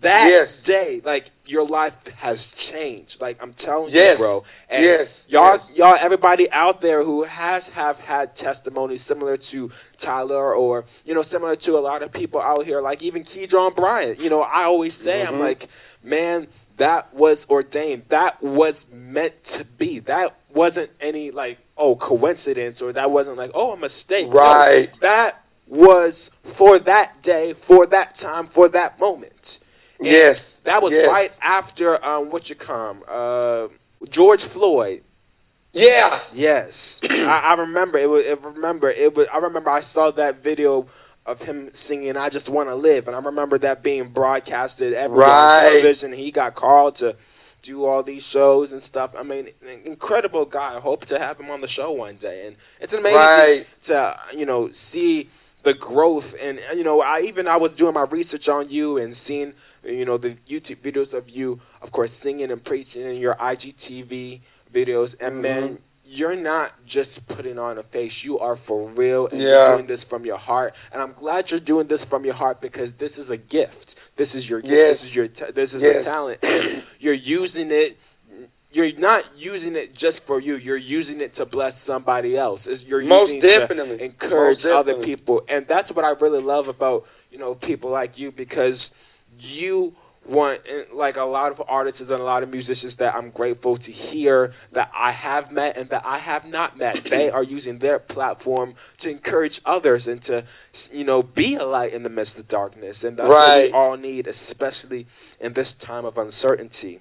That 0.00 0.28
yes. 0.30 0.64
day, 0.64 1.00
like 1.04 1.26
your 1.48 1.66
life 1.66 2.06
has 2.18 2.52
changed. 2.54 3.20
Like 3.20 3.42
I'm 3.42 3.52
telling 3.52 3.88
yes. 3.90 4.18
you, 4.20 4.24
bro. 4.24 4.76
And 4.76 4.84
yes. 4.84 5.28
Y'all, 5.30 5.52
yes. 5.52 5.78
y'all, 5.78 5.96
everybody 6.00 6.50
out 6.52 6.80
there 6.80 7.02
who 7.02 7.24
has 7.24 7.68
have 7.70 7.98
had 7.98 8.36
testimonies 8.36 9.02
similar 9.02 9.36
to 9.36 9.70
Tyler, 9.96 10.54
or 10.54 10.84
you 11.04 11.14
know, 11.14 11.22
similar 11.22 11.56
to 11.56 11.72
a 11.72 11.80
lot 11.80 12.02
of 12.02 12.12
people 12.12 12.40
out 12.40 12.64
here, 12.64 12.80
like 12.80 13.02
even 13.02 13.22
Keedron 13.22 13.74
Bryant. 13.74 14.20
You 14.20 14.30
know, 14.30 14.42
I 14.42 14.64
always 14.64 14.94
say, 14.94 15.22
mm-hmm. 15.24 15.34
I'm 15.34 15.40
like, 15.40 15.66
man, 16.04 16.46
that 16.76 17.12
was 17.12 17.48
ordained. 17.50 18.04
That 18.10 18.40
was 18.42 18.92
meant 18.92 19.42
to 19.44 19.64
be. 19.64 19.98
That 20.00 20.32
wasn't 20.54 20.90
any 21.00 21.32
like 21.32 21.58
oh 21.78 21.96
coincidence, 21.96 22.82
or 22.82 22.92
that 22.92 23.10
wasn't 23.10 23.36
like 23.36 23.50
oh 23.54 23.74
a 23.74 23.76
mistake. 23.76 24.32
Right. 24.32 24.88
No, 24.92 24.98
that 25.00 25.32
was 25.68 26.30
for 26.42 26.78
that 26.80 27.22
day, 27.22 27.52
for 27.54 27.86
that 27.86 28.14
time, 28.14 28.44
for 28.44 28.68
that 28.70 28.98
moment. 28.98 29.60
And 29.98 30.06
yes, 30.06 30.60
that 30.60 30.82
was 30.82 30.92
yes. 30.92 31.08
right 31.08 31.50
after 31.50 32.04
um, 32.04 32.30
what 32.30 32.48
you 32.48 32.56
come, 32.56 33.02
uh, 33.08 33.68
George 34.08 34.44
Floyd. 34.44 35.00
Yeah. 35.72 36.10
Yes, 36.32 37.02
I, 37.28 37.54
I, 37.56 37.60
remember 37.60 37.98
it 37.98 38.08
was. 38.08 38.26
I 38.26 38.48
remember 38.48 38.90
it 38.90 39.14
was. 39.14 39.28
I 39.28 39.38
remember 39.38 39.70
I 39.70 39.80
saw 39.80 40.10
that 40.12 40.36
video 40.42 40.86
of 41.26 41.42
him 41.42 41.70
singing 41.74 42.16
"I 42.16 42.30
Just 42.30 42.50
Want 42.52 42.68
to 42.68 42.74
Live," 42.74 43.06
and 43.06 43.14
I 43.14 43.20
remember 43.20 43.58
that 43.58 43.82
being 43.82 44.08
broadcasted 44.08 44.94
everywhere 44.94 45.26
right. 45.26 45.64
on 45.64 45.70
television. 45.72 46.12
He 46.12 46.30
got 46.30 46.54
called 46.54 46.96
to 46.96 47.14
do 47.62 47.84
all 47.84 48.02
these 48.02 48.26
shows 48.26 48.72
and 48.72 48.80
stuff. 48.80 49.14
I 49.18 49.22
mean, 49.22 49.48
incredible 49.84 50.44
guy. 50.44 50.76
I 50.76 50.80
hope 50.80 51.06
to 51.06 51.18
have 51.18 51.38
him 51.38 51.50
on 51.50 51.60
the 51.60 51.68
show 51.68 51.92
one 51.92 52.16
day, 52.16 52.46
and 52.46 52.56
it's 52.80 52.94
amazing 52.94 53.18
right. 53.18 53.64
to 53.82 54.16
you 54.34 54.46
know 54.46 54.70
see 54.70 55.28
the 55.64 55.74
growth 55.74 56.34
and 56.40 56.60
you 56.76 56.84
know 56.84 57.02
I 57.02 57.20
even 57.26 57.48
I 57.48 57.56
was 57.56 57.74
doing 57.74 57.92
my 57.92 58.04
research 58.04 58.48
on 58.48 58.66
you 58.68 58.98
and 58.98 59.14
seeing 59.14 59.52
you 59.84 60.04
know 60.04 60.16
the 60.16 60.30
YouTube 60.46 60.76
videos 60.76 61.14
of 61.14 61.30
you, 61.30 61.58
of 61.82 61.92
course, 61.92 62.12
singing 62.12 62.50
and 62.50 62.64
preaching 62.64 63.04
in 63.04 63.16
your 63.16 63.34
IGTV 63.34 64.40
videos, 64.72 65.20
and 65.20 65.34
mm-hmm. 65.34 65.42
man, 65.42 65.78
you're 66.10 66.36
not 66.36 66.72
just 66.86 67.28
putting 67.28 67.58
on 67.58 67.76
a 67.76 67.82
face. 67.82 68.24
You 68.24 68.38
are 68.38 68.56
for 68.56 68.88
real, 68.90 69.26
and 69.26 69.40
yeah. 69.40 69.48
you're 69.48 69.76
doing 69.76 69.86
this 69.86 70.02
from 70.02 70.24
your 70.24 70.38
heart. 70.38 70.74
And 70.92 71.02
I'm 71.02 71.12
glad 71.12 71.50
you're 71.50 71.60
doing 71.60 71.86
this 71.86 72.04
from 72.04 72.24
your 72.24 72.34
heart 72.34 72.62
because 72.62 72.94
this 72.94 73.18
is 73.18 73.30
a 73.30 73.36
gift. 73.36 74.16
This 74.16 74.34
is 74.34 74.48
your 74.48 74.60
gift. 74.60 74.72
Yes. 74.72 74.88
This 74.88 75.04
is 75.04 75.16
your. 75.16 75.28
Ta- 75.28 75.52
this 75.54 75.74
is 75.74 75.82
yes. 75.82 76.06
a 76.06 76.10
talent. 76.10 76.96
You're 77.00 77.14
using 77.14 77.68
it. 77.70 78.02
You're 78.72 78.98
not 78.98 79.24
using 79.36 79.76
it 79.76 79.94
just 79.94 80.26
for 80.26 80.40
you. 80.40 80.56
You're 80.56 80.76
using 80.76 81.20
it 81.20 81.32
to 81.34 81.46
bless 81.46 81.78
somebody 81.78 82.36
else. 82.36 82.84
You're 82.88 83.04
most 83.06 83.40
definitely 83.40 84.02
encourage 84.02 84.62
definitely. 84.62 84.92
other 84.94 85.02
people, 85.04 85.42
and 85.48 85.66
that's 85.66 85.92
what 85.92 86.04
I 86.04 86.12
really 86.20 86.42
love 86.42 86.68
about 86.68 87.04
you 87.30 87.38
know 87.38 87.54
people 87.54 87.90
like 87.90 88.18
you 88.18 88.32
because 88.32 89.24
you 89.38 89.94
want 90.28 90.60
like 90.92 91.16
a 91.16 91.24
lot 91.24 91.52
of 91.52 91.62
artists 91.68 92.10
and 92.10 92.20
a 92.20 92.24
lot 92.24 92.42
of 92.42 92.50
musicians 92.50 92.96
that 92.96 93.14
I'm 93.14 93.30
grateful 93.30 93.76
to 93.76 93.92
hear 93.92 94.52
that 94.72 94.90
I 94.94 95.10
have 95.10 95.50
met 95.50 95.76
and 95.76 95.88
that 95.90 96.04
I 96.04 96.18
have 96.18 96.48
not 96.48 96.76
met. 96.76 97.10
They 97.18 97.30
are 97.30 97.42
using 97.42 97.78
their 97.78 97.98
platform 97.98 98.74
to 98.98 99.10
encourage 99.10 99.60
others 99.64 100.06
and 100.06 100.22
to 100.22 100.44
you 100.92 101.04
know 101.04 101.22
be 101.22 101.56
a 101.56 101.64
light 101.64 101.92
in 101.92 102.02
the 102.02 102.10
midst 102.10 102.38
of 102.38 102.46
darkness. 102.46 103.02
And 103.02 103.16
that's 103.16 103.28
right. 103.28 103.62
what 103.62 103.64
we 103.66 103.72
all 103.72 103.96
need, 103.96 104.26
especially 104.26 105.06
in 105.40 105.52
this 105.54 105.72
time 105.72 106.04
of 106.04 106.16
uncertainty. 106.16 107.00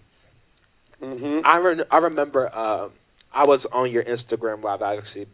Mm-hmm. 1.01 1.41
I 1.45 1.59
re- 1.59 1.83
I 1.91 1.97
remember 1.97 2.49
uh, 2.51 2.89
I 3.33 3.45
was 3.45 3.65
on 3.67 3.91
your 3.91 4.03
Instagram 4.03 4.63
live. 4.63 4.81
I 4.81 4.95
actually 4.95 5.27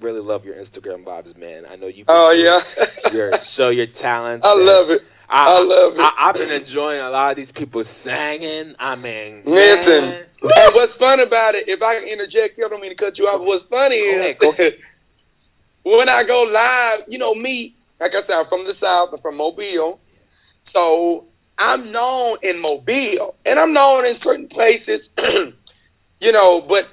really 0.00 0.20
love 0.20 0.46
your 0.46 0.54
Instagram 0.54 1.04
lives, 1.04 1.36
man. 1.36 1.64
I 1.70 1.76
know 1.76 1.88
you. 1.88 2.04
Oh 2.08 2.32
yeah. 2.32 2.60
your 3.12 3.32
show 3.34 3.68
your 3.68 3.86
talents. 3.86 4.46
I 4.48 4.64
love 4.64 4.90
it 4.90 5.02
I, 5.32 5.64
love 5.64 5.94
it. 5.94 6.00
I, 6.00 6.26
have 6.26 6.34
been 6.34 6.60
enjoying 6.60 7.00
a 7.00 7.08
lot 7.08 7.30
of 7.30 7.36
these 7.36 7.52
people 7.52 7.82
singing. 7.84 8.74
I 8.78 8.96
mean, 8.96 9.42
listen. 9.46 10.26
Hey, 10.42 10.68
what's 10.74 10.98
fun 10.98 11.20
about 11.20 11.54
it? 11.54 11.68
If 11.68 11.82
I 11.82 11.94
can 12.00 12.08
interject, 12.12 12.60
I 12.64 12.68
don't 12.68 12.80
mean 12.80 12.90
to 12.90 12.96
cut 12.96 13.18
you 13.18 13.24
off. 13.26 13.40
What's 13.40 13.64
funny 13.64 13.94
is 13.94 14.36
when 15.84 16.08
I 16.08 16.22
go 16.26 16.46
live, 16.52 17.06
you 17.08 17.18
know 17.18 17.34
me. 17.34 17.74
Like 17.98 18.14
I 18.14 18.20
said, 18.20 18.40
I'm 18.40 18.46
from 18.46 18.64
the 18.66 18.74
south. 18.74 19.10
I'm 19.12 19.20
from 19.20 19.36
Mobile, 19.36 20.00
so 20.60 21.24
I'm 21.58 21.92
known 21.92 22.36
in 22.42 22.60
Mobile, 22.60 23.34
and 23.48 23.58
I'm 23.58 23.72
known 23.72 24.04
in 24.04 24.14
certain 24.14 24.48
places. 24.48 25.14
you 26.20 26.32
know, 26.32 26.62
but 26.68 26.92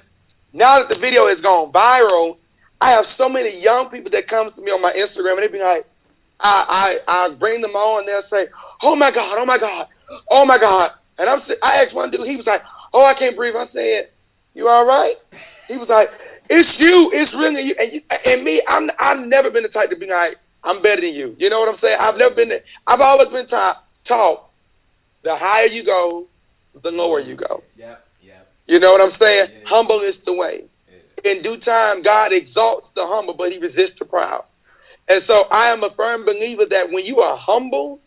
now 0.54 0.78
that 0.78 0.88
the 0.88 0.98
video 0.98 1.26
has 1.26 1.40
gone 1.40 1.70
viral, 1.72 2.38
I 2.80 2.90
have 2.90 3.04
so 3.04 3.28
many 3.28 3.50
young 3.60 3.90
people 3.90 4.10
that 4.12 4.26
comes 4.28 4.56
to 4.56 4.64
me 4.64 4.70
on 4.70 4.80
my 4.80 4.92
Instagram, 4.92 5.34
and 5.34 5.42
they 5.42 5.48
be 5.48 5.62
like, 5.62 5.84
I, 6.42 6.96
I, 7.08 7.28
I 7.30 7.34
bring 7.38 7.60
them 7.60 7.72
on 7.72 8.00
and 8.00 8.08
they'll 8.08 8.20
say, 8.20 8.46
oh 8.82 8.96
my 8.96 9.10
God, 9.10 9.36
oh 9.38 9.46
my 9.46 9.58
God, 9.58 9.86
oh 10.30 10.46
my 10.46 10.58
God. 10.58 10.90
And 11.18 11.28
I'm, 11.28 11.38
I 11.62 11.82
asked 11.82 11.94
one 11.94 12.10
dude, 12.10 12.26
he 12.26 12.36
was 12.36 12.46
like, 12.46 12.62
oh, 12.94 13.04
I 13.04 13.14
can't 13.14 13.36
breathe. 13.36 13.54
I 13.56 13.64
said, 13.64 14.08
you 14.54 14.66
all 14.66 14.86
right? 14.86 15.12
He 15.68 15.76
was 15.76 15.90
like, 15.90 16.08
it's 16.48 16.80
you, 16.80 17.10
it's 17.12 17.34
really 17.34 17.62
you. 17.62 17.74
And, 17.78 17.92
you, 17.92 18.00
and 18.32 18.42
me, 18.42 18.60
I'm, 18.68 18.90
I've 18.98 19.28
never 19.28 19.50
been 19.50 19.62
the 19.62 19.68
type 19.68 19.90
to 19.90 19.96
be 19.96 20.06
like, 20.06 20.36
I'm 20.64 20.80
better 20.82 21.02
than 21.02 21.14
you. 21.14 21.36
You 21.38 21.50
know 21.50 21.60
what 21.60 21.68
I'm 21.68 21.74
saying? 21.74 21.98
I've 22.00 22.18
never 22.18 22.34
been, 22.34 22.50
I've 22.88 23.00
always 23.00 23.28
been 23.28 23.46
taught, 23.46 23.84
taught 24.04 24.50
the 25.22 25.32
higher 25.34 25.66
you 25.66 25.84
go, 25.84 26.26
the 26.82 26.90
lower 26.90 27.20
you 27.20 27.34
go. 27.34 27.62
Yeah, 27.76 27.96
yeah. 28.22 28.34
You 28.66 28.80
know 28.80 28.92
what 28.92 29.00
I'm 29.00 29.10
saying? 29.10 29.50
Yeah, 29.52 29.58
yeah. 29.58 29.64
Humble 29.66 30.00
is 30.00 30.24
the 30.24 30.36
way. 30.36 30.62
In 31.24 31.42
due 31.42 31.58
time, 31.58 32.00
God 32.02 32.32
exalts 32.32 32.92
the 32.92 33.02
humble, 33.04 33.34
but 33.34 33.50
he 33.50 33.58
resists 33.58 33.98
the 33.98 34.06
proud. 34.06 34.42
And 35.10 35.22
so 35.22 35.42
I 35.52 35.68
am 35.68 35.84
a 35.84 35.90
firm 35.90 36.24
believer 36.24 36.66
that 36.66 36.90
when 36.92 37.04
you 37.06 37.20
are 37.20 37.36
humble, 37.36 38.00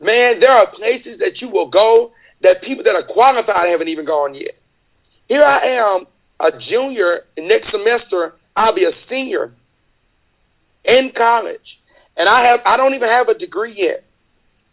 man, 0.00 0.40
there 0.40 0.52
are 0.52 0.66
places 0.68 1.18
that 1.20 1.42
you 1.42 1.50
will 1.52 1.68
go 1.68 2.12
that 2.42 2.62
people 2.62 2.84
that 2.84 2.96
are 2.96 3.06
qualified 3.08 3.68
haven't 3.68 3.88
even 3.88 4.06
gone 4.06 4.34
yet. 4.34 4.52
Here 5.28 5.44
I 5.44 5.60
am, 6.00 6.06
a 6.40 6.58
junior, 6.58 7.18
next 7.38 7.68
semester, 7.68 8.34
I'll 8.56 8.74
be 8.74 8.84
a 8.84 8.92
senior. 8.92 9.52
in 10.84 11.10
college, 11.12 11.80
and 12.18 12.28
I 12.28 12.40
have 12.42 12.60
I 12.66 12.76
don't 12.76 12.94
even 12.94 13.08
have 13.08 13.28
a 13.28 13.34
degree 13.34 13.72
yet. 13.76 14.04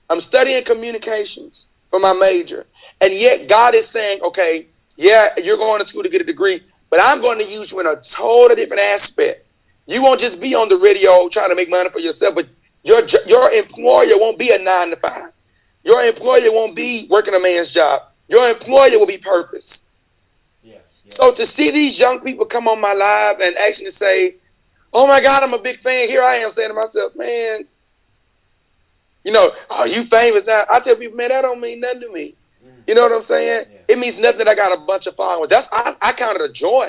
I'm 0.09 0.19
studying 0.19 0.63
communications 0.63 1.69
for 1.89 1.99
my 1.99 2.13
major, 2.21 2.65
and 3.01 3.11
yet 3.13 3.49
God 3.49 3.75
is 3.75 3.87
saying, 3.89 4.21
okay, 4.23 4.65
yeah, 4.97 5.27
you're 5.43 5.57
going 5.57 5.79
to 5.81 5.87
school 5.87 6.03
to 6.03 6.09
get 6.09 6.21
a 6.21 6.25
degree, 6.25 6.59
but 6.89 6.99
I'm 7.03 7.21
going 7.21 7.39
to 7.39 7.45
use 7.45 7.71
you 7.71 7.79
in 7.81 7.87
a 7.87 7.95
totally 8.01 8.55
different 8.61 8.83
aspect. 8.83 9.45
You 9.89 10.03
won't 10.03 10.19
just 10.19 10.39
be 10.39 10.53
on 10.53 10.69
the 10.69 10.77
radio 10.77 11.27
trying 11.29 11.49
to 11.49 11.55
make 11.55 11.69
money 11.71 11.89
for 11.89 11.97
yourself, 11.99 12.35
but 12.35 12.45
your 12.83 12.99
your 13.25 13.51
employer 13.51 14.13
won't 14.21 14.37
be 14.37 14.51
a 14.53 14.63
nine 14.63 14.91
to 14.91 14.95
five. 14.95 15.31
Your 15.83 15.99
employer 16.03 16.51
won't 16.51 16.75
be 16.75 17.07
working 17.09 17.33
a 17.33 17.39
man's 17.39 17.73
job. 17.73 18.03
Your 18.27 18.47
employer 18.47 18.99
will 18.99 19.07
be 19.07 19.17
purpose. 19.17 19.89
Yes, 20.63 21.01
yes. 21.05 21.15
So 21.15 21.33
to 21.33 21.43
see 21.43 21.71
these 21.71 21.99
young 21.99 22.19
people 22.19 22.45
come 22.45 22.67
on 22.67 22.79
my 22.79 22.93
live 22.93 23.39
and 23.41 23.55
actually 23.65 23.89
say, 23.89 24.35
"Oh 24.93 25.07
my 25.07 25.21
God, 25.23 25.41
I'm 25.43 25.59
a 25.59 25.63
big 25.63 25.77
fan," 25.77 26.07
here 26.07 26.21
I 26.21 26.35
am 26.35 26.51
saying 26.51 26.69
to 26.69 26.75
myself, 26.75 27.15
"Man, 27.15 27.65
you 29.25 29.31
know, 29.31 29.49
are 29.71 29.87
you 29.87 30.03
famous 30.03 30.45
now?" 30.45 30.65
I 30.71 30.81
tell 30.81 30.97
people, 30.97 31.17
"Man, 31.17 31.29
that 31.29 31.41
don't 31.41 31.59
mean 31.59 31.79
nothing 31.79 32.01
to 32.01 32.11
me." 32.13 32.35
Mm. 32.63 32.87
You 32.87 32.93
know 32.93 33.01
what 33.01 33.13
I'm 33.13 33.23
saying? 33.23 33.65
Yeah. 33.67 33.95
It 33.95 33.97
means 33.97 34.21
nothing 34.21 34.45
that 34.45 34.49
I 34.49 34.53
got 34.53 34.77
a 34.77 34.81
bunch 34.81 35.07
of 35.07 35.15
followers. 35.15 35.49
That's 35.49 35.67
I, 35.73 35.93
I 35.99 36.11
count 36.13 36.39
it 36.39 36.47
a 36.47 36.53
joy, 36.53 36.85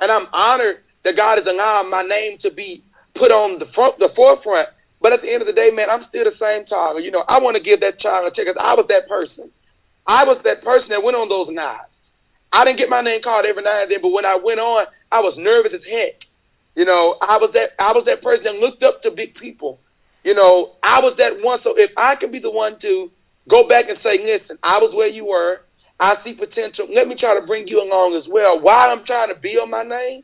and 0.00 0.10
I'm 0.10 0.24
honored 0.32 0.78
that 1.02 1.16
God 1.16 1.38
has 1.38 1.46
allowed 1.46 1.90
my 1.90 2.02
name 2.08 2.38
to 2.38 2.52
be 2.52 2.82
put 3.14 3.30
on 3.30 3.58
the 3.58 3.64
front, 3.64 3.98
the 3.98 4.08
forefront 4.08 4.68
but 5.00 5.12
at 5.12 5.20
the 5.20 5.32
end 5.32 5.42
of 5.42 5.46
the 5.46 5.52
day, 5.52 5.70
man, 5.74 5.86
I'm 5.90 6.02
still 6.02 6.24
the 6.24 6.30
same 6.30 6.64
Tyler. 6.64 7.00
You 7.00 7.10
know, 7.10 7.22
I 7.28 7.38
want 7.40 7.56
to 7.56 7.62
give 7.62 7.80
that 7.80 7.98
child 7.98 8.26
a 8.26 8.30
check 8.30 8.46
because 8.46 8.60
I 8.62 8.74
was 8.74 8.86
that 8.86 9.08
person. 9.08 9.50
I 10.06 10.24
was 10.26 10.42
that 10.42 10.62
person 10.62 10.94
that 10.94 11.04
went 11.04 11.16
on 11.16 11.28
those 11.28 11.52
knives. 11.52 12.16
I 12.52 12.64
didn't 12.64 12.78
get 12.78 12.90
my 12.90 13.02
name 13.02 13.20
called 13.20 13.44
every 13.46 13.62
now 13.62 13.82
and 13.82 13.90
then, 13.90 14.00
but 14.02 14.12
when 14.12 14.24
I 14.24 14.38
went 14.42 14.58
on, 14.58 14.86
I 15.12 15.20
was 15.20 15.38
nervous 15.38 15.74
as 15.74 15.84
heck. 15.84 16.24
You 16.74 16.84
know, 16.84 17.16
I 17.22 17.38
was 17.40 17.52
that 17.52 17.68
I 17.78 17.92
was 17.94 18.04
that 18.04 18.22
person 18.22 18.52
that 18.52 18.60
looked 18.60 18.82
up 18.82 19.02
to 19.02 19.10
big 19.14 19.34
people. 19.34 19.78
You 20.24 20.34
know, 20.34 20.70
I 20.82 21.00
was 21.02 21.16
that 21.16 21.32
one. 21.42 21.58
So 21.58 21.72
if 21.76 21.92
I 21.96 22.14
can 22.16 22.30
be 22.30 22.38
the 22.38 22.50
one 22.50 22.76
to 22.78 23.10
go 23.48 23.68
back 23.68 23.86
and 23.86 23.96
say, 23.96 24.18
listen, 24.18 24.56
I 24.62 24.78
was 24.80 24.94
where 24.94 25.08
you 25.08 25.26
were. 25.26 25.60
I 26.00 26.14
see 26.14 26.34
potential. 26.34 26.86
Let 26.92 27.08
me 27.08 27.14
try 27.14 27.38
to 27.38 27.46
bring 27.46 27.66
you 27.66 27.82
along 27.82 28.14
as 28.14 28.30
well. 28.32 28.60
While 28.60 28.96
I'm 28.96 29.04
trying 29.04 29.32
to 29.34 29.40
build 29.40 29.68
my 29.70 29.82
name, 29.82 30.22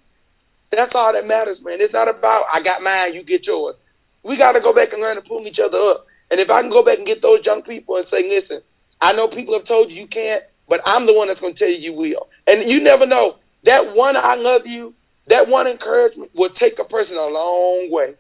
that's 0.76 0.94
all 0.94 1.12
that 1.12 1.26
matters, 1.26 1.64
man. 1.64 1.76
It's 1.80 1.92
not 1.92 2.08
about 2.08 2.44
I 2.54 2.62
got 2.62 2.82
mine, 2.82 3.14
you 3.14 3.24
get 3.24 3.46
yours. 3.46 3.78
We 4.24 4.36
got 4.38 4.54
to 4.54 4.60
go 4.60 4.74
back 4.74 4.92
and 4.92 5.02
learn 5.02 5.16
to 5.16 5.22
pull 5.22 5.40
each 5.46 5.60
other 5.60 5.76
up. 5.76 6.06
And 6.30 6.40
if 6.40 6.50
I 6.50 6.62
can 6.62 6.70
go 6.70 6.84
back 6.84 6.98
and 6.98 7.06
get 7.06 7.20
those 7.20 7.44
young 7.44 7.62
people 7.62 7.96
and 7.96 8.04
say, 8.04 8.22
listen, 8.28 8.60
I 9.00 9.14
know 9.14 9.28
people 9.28 9.54
have 9.54 9.64
told 9.64 9.90
you 9.90 10.00
you 10.00 10.06
can't, 10.06 10.42
but 10.68 10.80
I'm 10.86 11.06
the 11.06 11.14
one 11.14 11.28
that's 11.28 11.40
going 11.40 11.52
to 11.52 11.58
tell 11.58 11.70
you 11.70 11.78
you 11.78 11.92
will. 11.92 12.26
And 12.48 12.64
you 12.64 12.82
never 12.82 13.06
know. 13.06 13.34
That 13.64 13.84
one 13.94 14.14
I 14.16 14.36
love 14.36 14.66
you, 14.66 14.94
that 15.28 15.46
one 15.48 15.66
encouragement 15.66 16.30
will 16.34 16.48
take 16.48 16.78
a 16.78 16.84
person 16.84 17.18
a 17.18 17.26
long 17.26 17.88
way. 17.90 18.14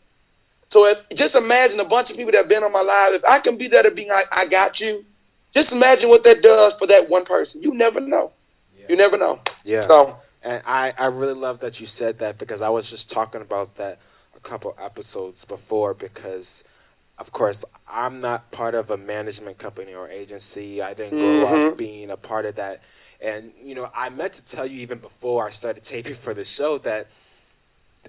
So 0.68 0.86
if, 0.86 1.08
just 1.16 1.36
imagine 1.36 1.80
a 1.80 1.88
bunch 1.88 2.10
of 2.10 2.16
people 2.16 2.32
that 2.32 2.38
have 2.38 2.48
been 2.48 2.64
on 2.64 2.72
my 2.72 2.82
life. 2.82 3.10
If 3.12 3.22
I 3.28 3.38
can 3.38 3.56
be 3.56 3.68
there 3.68 3.82
to 3.82 3.90
be 3.90 4.08
like, 4.08 4.26
I 4.32 4.46
got 4.50 4.80
you, 4.80 5.04
just 5.52 5.74
imagine 5.74 6.08
what 6.08 6.24
that 6.24 6.42
does 6.42 6.74
for 6.74 6.86
that 6.88 7.08
one 7.08 7.24
person. 7.24 7.62
You 7.62 7.74
never 7.74 8.00
know. 8.00 8.32
Yeah. 8.76 8.86
You 8.88 8.96
never 8.96 9.16
know. 9.16 9.38
Yeah. 9.64 9.80
So, 9.80 10.14
and 10.44 10.62
I, 10.66 10.92
I 10.98 11.06
really 11.06 11.34
love 11.34 11.60
that 11.60 11.80
you 11.80 11.86
said 11.86 12.18
that 12.18 12.38
because 12.38 12.62
I 12.62 12.68
was 12.68 12.90
just 12.90 13.10
talking 13.10 13.40
about 13.40 13.76
that 13.76 13.98
a 14.36 14.40
couple 14.40 14.74
episodes 14.82 15.44
before 15.44 15.94
because 15.94 16.64
of 17.18 17.32
course 17.32 17.64
i'm 17.90 18.20
not 18.20 18.50
part 18.50 18.74
of 18.74 18.90
a 18.90 18.96
management 18.96 19.58
company 19.58 19.94
or 19.94 20.08
agency 20.08 20.82
i 20.82 20.92
didn't 20.94 21.18
grow 21.18 21.46
mm-hmm. 21.46 21.68
up 21.70 21.78
being 21.78 22.10
a 22.10 22.16
part 22.16 22.44
of 22.44 22.56
that 22.56 22.80
and 23.24 23.52
you 23.62 23.74
know 23.74 23.88
i 23.96 24.08
meant 24.10 24.32
to 24.32 24.44
tell 24.44 24.66
you 24.66 24.80
even 24.80 24.98
before 24.98 25.46
i 25.46 25.50
started 25.50 25.82
taping 25.84 26.14
for 26.14 26.34
the 26.34 26.44
show 26.44 26.78
that 26.78 27.06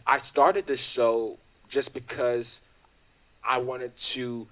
i 0.08 0.18
started 0.18 0.66
this 0.68 0.84
show 0.84 1.38
just 1.70 1.94
because 1.94 2.68
i 3.48 3.58
wanted 3.58 3.96
to 3.96 4.48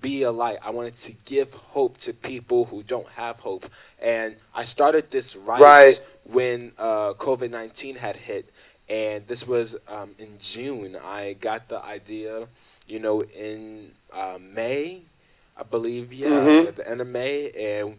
be 0.00 0.22
a 0.22 0.30
light 0.30 0.58
i 0.64 0.70
wanted 0.70 0.94
to 0.94 1.12
give 1.24 1.52
hope 1.52 1.96
to 1.96 2.12
people 2.12 2.64
who 2.64 2.82
don't 2.82 3.08
have 3.10 3.38
hope 3.40 3.64
and 4.02 4.36
i 4.54 4.62
started 4.62 5.10
this 5.10 5.36
right, 5.36 5.60
right. 5.60 6.00
when 6.32 6.72
uh, 6.78 7.12
covid-19 7.18 7.96
had 7.96 8.16
hit 8.16 8.50
and 8.88 9.26
this 9.26 9.46
was 9.46 9.76
um, 9.92 10.10
in 10.18 10.28
June. 10.38 10.96
I 11.04 11.36
got 11.40 11.68
the 11.68 11.84
idea, 11.84 12.46
you 12.86 13.00
know, 13.00 13.22
in 13.22 13.88
uh, 14.14 14.38
May, 14.54 15.00
I 15.58 15.62
believe, 15.64 16.12
yeah, 16.12 16.28
mm-hmm. 16.28 16.68
at 16.68 16.76
the 16.76 16.88
end 16.88 17.00
of 17.00 17.08
May, 17.08 17.50
and 17.58 17.94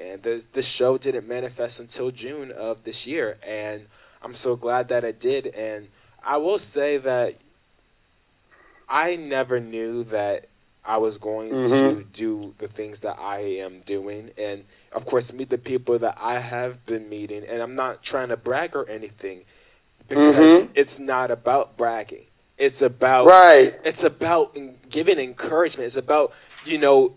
and 0.00 0.22
the 0.22 0.44
the 0.52 0.62
show 0.62 0.96
didn't 0.96 1.28
manifest 1.28 1.80
until 1.80 2.10
June 2.10 2.52
of 2.58 2.84
this 2.84 3.06
year, 3.06 3.36
and 3.46 3.82
I'm 4.22 4.34
so 4.34 4.56
glad 4.56 4.88
that 4.88 5.04
it 5.04 5.20
did. 5.20 5.48
And 5.48 5.88
I 6.26 6.38
will 6.38 6.58
say 6.58 6.96
that 6.98 7.34
I 8.88 9.16
never 9.16 9.60
knew 9.60 10.04
that 10.04 10.46
I 10.84 10.98
was 10.98 11.18
going 11.18 11.50
mm-hmm. 11.50 12.00
to 12.00 12.04
do 12.12 12.54
the 12.58 12.68
things 12.68 13.00
that 13.00 13.18
I 13.20 13.38
am 13.38 13.80
doing, 13.80 14.30
and 14.38 14.62
of 14.94 15.06
course, 15.06 15.32
meet 15.32 15.50
the 15.50 15.58
people 15.58 15.98
that 15.98 16.18
I 16.20 16.38
have 16.38 16.84
been 16.86 17.08
meeting. 17.08 17.44
And 17.48 17.62
I'm 17.62 17.74
not 17.74 18.02
trying 18.02 18.28
to 18.28 18.36
brag 18.36 18.74
or 18.74 18.88
anything 18.88 19.40
because 20.08 20.62
mm-hmm. 20.62 20.72
it's 20.74 20.98
not 20.98 21.30
about 21.30 21.76
bragging. 21.76 22.24
It's 22.58 22.82
about 22.82 23.26
right. 23.26 23.72
It's 23.84 24.04
about 24.04 24.56
giving 24.90 25.18
encouragement. 25.18 25.86
It's 25.86 25.96
about 25.96 26.34
you 26.66 26.78
know 26.78 27.14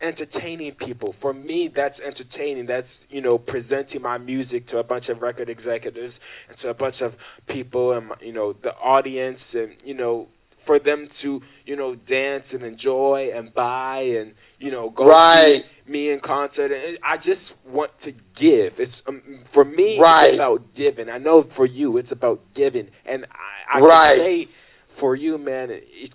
entertaining 0.00 0.72
people. 0.72 1.12
For 1.12 1.32
me, 1.32 1.68
that's 1.68 2.00
entertaining. 2.00 2.66
That's 2.66 3.06
you 3.10 3.22
know 3.22 3.38
presenting 3.38 4.02
my 4.02 4.18
music 4.18 4.66
to 4.66 4.78
a 4.78 4.84
bunch 4.84 5.08
of 5.08 5.22
record 5.22 5.48
executives 5.48 6.46
and 6.48 6.56
to 6.58 6.70
a 6.70 6.74
bunch 6.74 7.02
of 7.02 7.40
people 7.48 7.92
and 7.92 8.12
you 8.20 8.32
know 8.32 8.52
the 8.52 8.76
audience 8.78 9.54
and 9.54 9.74
you 9.84 9.94
know 9.94 10.26
for 10.60 10.78
them 10.78 11.06
to 11.06 11.42
you 11.66 11.76
know 11.76 11.94
dance 11.94 12.54
and 12.54 12.62
enjoy 12.62 13.30
and 13.34 13.52
buy 13.54 14.00
and 14.18 14.34
you 14.58 14.70
know 14.70 14.90
go 14.90 15.08
right. 15.08 15.62
see 15.64 15.80
me 15.90 16.10
in 16.10 16.20
concert. 16.20 16.70
And 16.70 16.98
I 17.02 17.16
just 17.16 17.56
want 17.66 17.96
to 18.00 18.12
give. 18.36 18.80
It's 18.80 19.06
um, 19.08 19.20
for 19.44 19.64
me. 19.64 20.00
Right. 20.00 20.28
It's 20.28 20.36
about 20.36 20.74
giving. 20.74 21.10
I 21.10 21.18
know 21.18 21.42
for 21.42 21.66
you, 21.66 21.98
it's 21.98 22.12
about 22.12 22.38
giving. 22.54 22.88
And 23.06 23.24
I, 23.32 23.78
I 23.78 23.80
right. 23.80 24.06
can 24.06 24.16
say 24.16 24.44
for 24.44 25.16
you, 25.16 25.36
man, 25.38 25.70
it, 25.70 26.14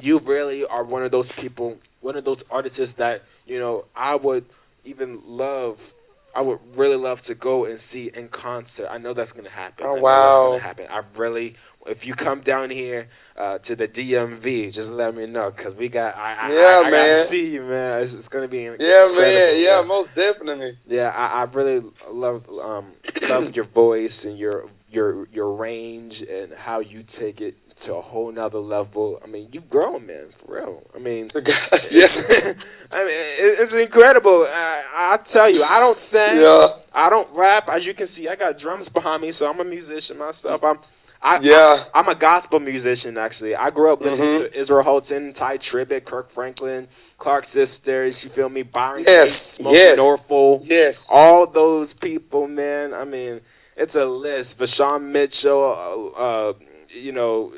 you 0.00 0.18
really 0.20 0.64
are 0.66 0.84
one 0.84 1.02
of 1.02 1.10
those 1.10 1.32
people, 1.32 1.78
one 2.00 2.16
of 2.16 2.24
those 2.24 2.42
artists 2.50 2.94
that 2.94 3.22
you 3.46 3.58
know 3.58 3.84
I 3.94 4.16
would 4.16 4.44
even 4.84 5.20
love 5.26 5.92
I 6.34 6.42
would 6.42 6.60
really 6.76 6.96
love 6.96 7.20
to 7.22 7.34
go 7.34 7.64
and 7.64 7.78
see 7.78 8.10
in 8.14 8.28
concert. 8.28 8.88
I 8.90 8.98
know 8.98 9.12
that's 9.12 9.32
gonna 9.32 9.50
happen. 9.50 9.84
Oh 9.86 10.00
wow, 10.00 10.22
that's 10.22 10.38
gonna 10.38 10.58
happen. 10.58 10.86
I 10.90 11.02
really, 11.18 11.56
if 11.86 12.06
you 12.06 12.14
come 12.14 12.40
down 12.40 12.70
here 12.70 13.06
uh, 13.36 13.58
to 13.58 13.74
the 13.74 13.88
DMV, 13.88 14.74
just 14.74 14.92
let 14.92 15.14
me 15.14 15.26
know 15.26 15.50
because 15.50 15.74
we 15.74 15.88
got. 15.88 16.16
I, 16.16 16.52
yeah, 16.52 16.58
I, 16.58 16.80
I, 16.80 16.82
man. 16.82 16.86
I 16.86 16.90
gotta 16.90 17.16
see 17.16 17.54
you, 17.54 17.62
man. 17.62 18.02
It's, 18.02 18.14
it's 18.14 18.28
gonna 18.28 18.48
be. 18.48 18.62
Yeah, 18.62 19.12
man. 19.18 19.62
Yeah, 19.62 19.84
most 19.86 20.14
definitely. 20.14 20.72
Yeah, 20.86 21.12
I, 21.16 21.42
I 21.42 21.44
really 21.44 21.82
love 22.10 22.48
um 22.62 22.86
love 23.28 23.56
your 23.56 23.64
voice 23.66 24.24
and 24.24 24.38
your 24.38 24.66
your 24.90 25.26
your 25.28 25.54
range 25.54 26.22
and 26.22 26.52
how 26.52 26.80
you 26.80 27.02
take 27.02 27.40
it 27.40 27.54
to 27.76 27.94
a 27.94 28.00
whole 28.00 28.30
nother 28.30 28.58
level. 28.58 29.18
I 29.24 29.26
mean, 29.26 29.48
you've 29.52 29.70
grown, 29.70 30.06
man, 30.06 30.28
for 30.36 30.56
real. 30.56 30.82
I 30.94 30.98
mean, 30.98 31.28
yes. 31.34 32.88
I 32.92 32.98
mean, 32.98 33.08
it's 33.08 33.74
incredible. 33.74 34.44
I, 34.46 35.12
I, 35.14 35.16
tell 35.16 35.50
you, 35.50 35.62
I 35.62 35.80
don't 35.80 35.98
sing. 35.98 36.40
Yeah. 36.40 36.66
I 36.94 37.08
don't 37.08 37.28
rap. 37.34 37.70
As 37.70 37.86
you 37.86 37.94
can 37.94 38.06
see, 38.06 38.28
I 38.28 38.36
got 38.36 38.58
drums 38.58 38.88
behind 38.88 39.22
me, 39.22 39.30
so 39.30 39.50
I'm 39.50 39.60
a 39.60 39.64
musician 39.64 40.18
myself. 40.18 40.62
I'm. 40.62 40.78
I, 41.22 41.38
yeah. 41.42 41.84
I, 41.94 42.00
am 42.00 42.08
a 42.08 42.14
gospel 42.14 42.60
musician, 42.60 43.18
actually. 43.18 43.54
I 43.54 43.70
grew 43.70 43.92
up 43.92 44.00
listening 44.00 44.28
mm-hmm. 44.28 44.52
to 44.52 44.58
Israel 44.58 44.82
Houghton, 44.82 45.34
Tye 45.34 45.58
Tribbett, 45.58 46.06
Kirk 46.06 46.30
Franklin, 46.30 46.88
Clark 47.18 47.44
Sisters, 47.44 48.24
you 48.24 48.30
feel 48.30 48.48
me? 48.48 48.62
Byron 48.62 49.02
yes. 49.06 49.32
Smoke 49.32 49.74
yes. 49.74 49.98
Norful. 49.98 50.60
Yes. 50.68 51.10
All 51.12 51.46
those 51.46 51.92
people, 51.92 52.48
man. 52.48 52.94
I 52.94 53.04
mean, 53.04 53.40
it's 53.76 53.96
a 53.96 54.06
list. 54.06 54.58
Vashawn 54.58 55.02
Mitchell, 55.12 56.14
uh, 56.18 56.20
uh, 56.22 56.52
you 56.88 57.12
know, 57.12 57.52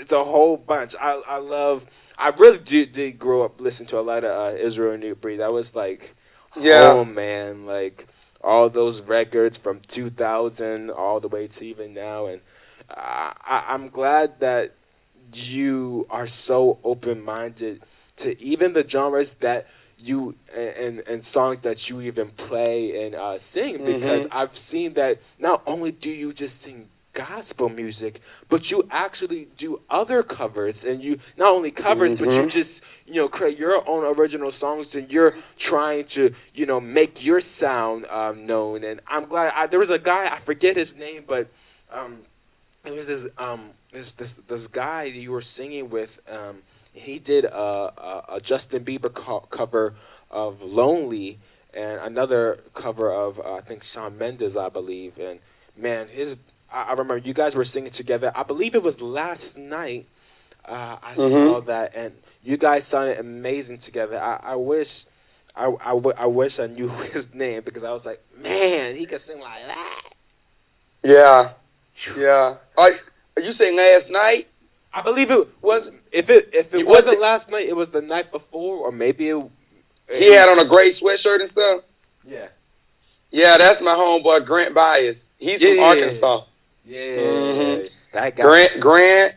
it's 0.00 0.12
a 0.12 0.22
whole 0.22 0.56
bunch. 0.56 0.94
I 1.00 1.20
I 1.28 1.38
love. 1.38 1.84
I 2.18 2.30
really 2.38 2.58
did, 2.64 2.92
did 2.92 3.18
grow 3.18 3.42
up 3.42 3.60
listening 3.60 3.88
to 3.88 3.98
a 3.98 4.00
lot 4.00 4.24
of 4.24 4.30
uh, 4.30 4.56
Israel 4.56 4.96
New 4.96 5.14
Breed. 5.14 5.38
That 5.38 5.52
was 5.52 5.76
like, 5.76 6.12
yeah, 6.58 6.92
oh 6.92 7.04
man, 7.04 7.66
like 7.66 8.06
all 8.46 8.70
those 8.70 9.02
records 9.02 9.58
from 9.58 9.80
2000 9.88 10.90
all 10.90 11.18
the 11.20 11.28
way 11.28 11.48
to 11.48 11.66
even 11.66 11.92
now, 11.92 12.26
and 12.26 12.40
I, 12.96 13.64
I'm 13.68 13.88
glad 13.88 14.38
that 14.40 14.70
you 15.32 16.06
are 16.08 16.28
so 16.28 16.78
open 16.84 17.24
minded 17.24 17.82
to 18.18 18.40
even 18.40 18.72
the 18.72 18.88
genres 18.88 19.34
that 19.36 19.66
you 19.98 20.34
and, 20.56 21.02
and 21.08 21.22
songs 21.22 21.62
that 21.62 21.90
you 21.90 22.00
even 22.02 22.28
play 22.28 23.06
and 23.06 23.14
uh, 23.14 23.36
sing 23.36 23.78
because 23.78 24.26
mm-hmm. 24.26 24.38
I've 24.38 24.56
seen 24.56 24.94
that 24.94 25.18
not 25.40 25.62
only 25.66 25.90
do 25.90 26.10
you 26.10 26.32
just 26.32 26.62
sing 26.62 26.86
gospel 27.16 27.68
music, 27.68 28.20
but 28.48 28.70
you 28.70 28.84
actually 28.90 29.46
do 29.56 29.80
other 29.90 30.22
covers, 30.22 30.84
and 30.84 31.02
you 31.02 31.18
not 31.36 31.52
only 31.52 31.70
covers, 31.70 32.14
mm-hmm. 32.14 32.24
but 32.24 32.34
you 32.34 32.40
mm-hmm. 32.40 32.48
just 32.48 32.84
you 33.08 33.14
know 33.14 33.26
create 33.26 33.58
your 33.58 33.82
own 33.88 34.04
original 34.16 34.52
songs, 34.52 34.94
and 34.94 35.10
you're 35.12 35.34
trying 35.58 36.04
to 36.04 36.32
you 36.54 36.66
know 36.66 36.80
make 36.80 37.24
your 37.24 37.40
sound 37.40 38.04
um, 38.10 38.46
known. 38.46 38.84
And 38.84 39.00
I'm 39.08 39.24
glad 39.24 39.52
I, 39.56 39.66
there 39.66 39.80
was 39.80 39.90
a 39.90 39.98
guy 39.98 40.26
I 40.26 40.36
forget 40.36 40.76
his 40.76 40.96
name, 40.96 41.22
but 41.26 41.48
um, 41.92 42.18
it 42.84 42.94
was 42.94 43.06
this 43.06 43.28
um 43.38 43.60
this 43.92 44.12
this 44.12 44.36
this 44.36 44.68
guy 44.68 45.04
you 45.04 45.32
were 45.32 45.40
singing 45.40 45.90
with 45.90 46.20
um 46.30 46.56
he 46.94 47.18
did 47.18 47.44
a, 47.44 47.50
a, 47.52 48.22
a 48.34 48.40
Justin 48.40 48.82
Bieber 48.82 49.12
co- 49.12 49.46
cover 49.50 49.92
of 50.30 50.62
Lonely 50.62 51.36
and 51.76 52.00
another 52.00 52.58
cover 52.74 53.12
of 53.12 53.38
uh, 53.38 53.56
I 53.56 53.60
think 53.60 53.82
Shawn 53.82 54.16
Mendes 54.18 54.56
I 54.56 54.68
believe 54.68 55.18
and 55.18 55.40
man 55.76 56.08
his 56.08 56.36
I, 56.72 56.88
I 56.88 56.90
remember 56.92 57.18
you 57.18 57.34
guys 57.34 57.56
were 57.56 57.64
singing 57.64 57.90
together 57.90 58.32
I 58.34 58.42
believe 58.42 58.74
it 58.74 58.82
was 58.82 59.00
last 59.00 59.58
night 59.58 60.06
uh, 60.68 60.96
I 61.02 61.12
mm-hmm. 61.12 61.48
saw 61.48 61.60
that 61.62 61.94
and 61.94 62.12
you 62.42 62.56
guys 62.56 62.86
sounded 62.86 63.18
amazing 63.18 63.78
together 63.78 64.18
I, 64.18 64.40
I 64.42 64.56
wish 64.56 65.06
I, 65.56 65.72
I, 65.84 65.90
w- 65.90 66.16
I 66.18 66.26
wish 66.26 66.60
I 66.60 66.66
knew 66.66 66.88
his 67.14 67.34
name 67.34 67.62
because 67.64 67.84
I 67.84 67.92
was 67.92 68.06
like 68.06 68.20
man 68.42 68.94
he 68.94 69.06
could 69.06 69.20
sing 69.20 69.40
like 69.40 69.66
that 69.66 70.02
yeah 71.04 71.48
yeah 72.16 72.54
are, 72.78 72.90
are 73.36 73.42
you 73.42 73.52
saying 73.52 73.76
last 73.76 74.10
night 74.10 74.46
I 74.96 75.02
believe 75.02 75.30
it 75.30 75.46
was. 75.60 76.00
If 76.10 76.30
it 76.30 76.48
if 76.54 76.72
it, 76.72 76.80
it 76.80 76.86
wasn't 76.86 77.18
was 77.18 77.22
last 77.22 77.50
night, 77.50 77.66
it 77.68 77.76
was 77.76 77.90
the 77.90 78.00
night 78.00 78.32
before, 78.32 78.78
or 78.78 78.90
maybe 78.90 79.28
it. 79.28 79.50
He 80.10 80.32
had 80.32 80.48
on 80.48 80.58
a 80.58 80.66
gray 80.66 80.88
sweatshirt 80.88 81.40
and 81.40 81.48
stuff. 81.48 81.82
Yeah. 82.24 82.46
Yeah, 83.30 83.58
that's 83.58 83.82
my 83.82 83.90
homeboy 83.90 84.46
Grant 84.46 84.74
Bias. 84.74 85.32
He's 85.38 85.62
yeah. 85.62 85.74
from 85.74 85.84
Arkansas. 85.84 86.36
Yeah. 86.36 86.42
Mm-hmm. 86.88 88.16
That 88.16 88.36
guy. 88.36 88.42
Grant 88.42 88.70
Grant 88.80 89.36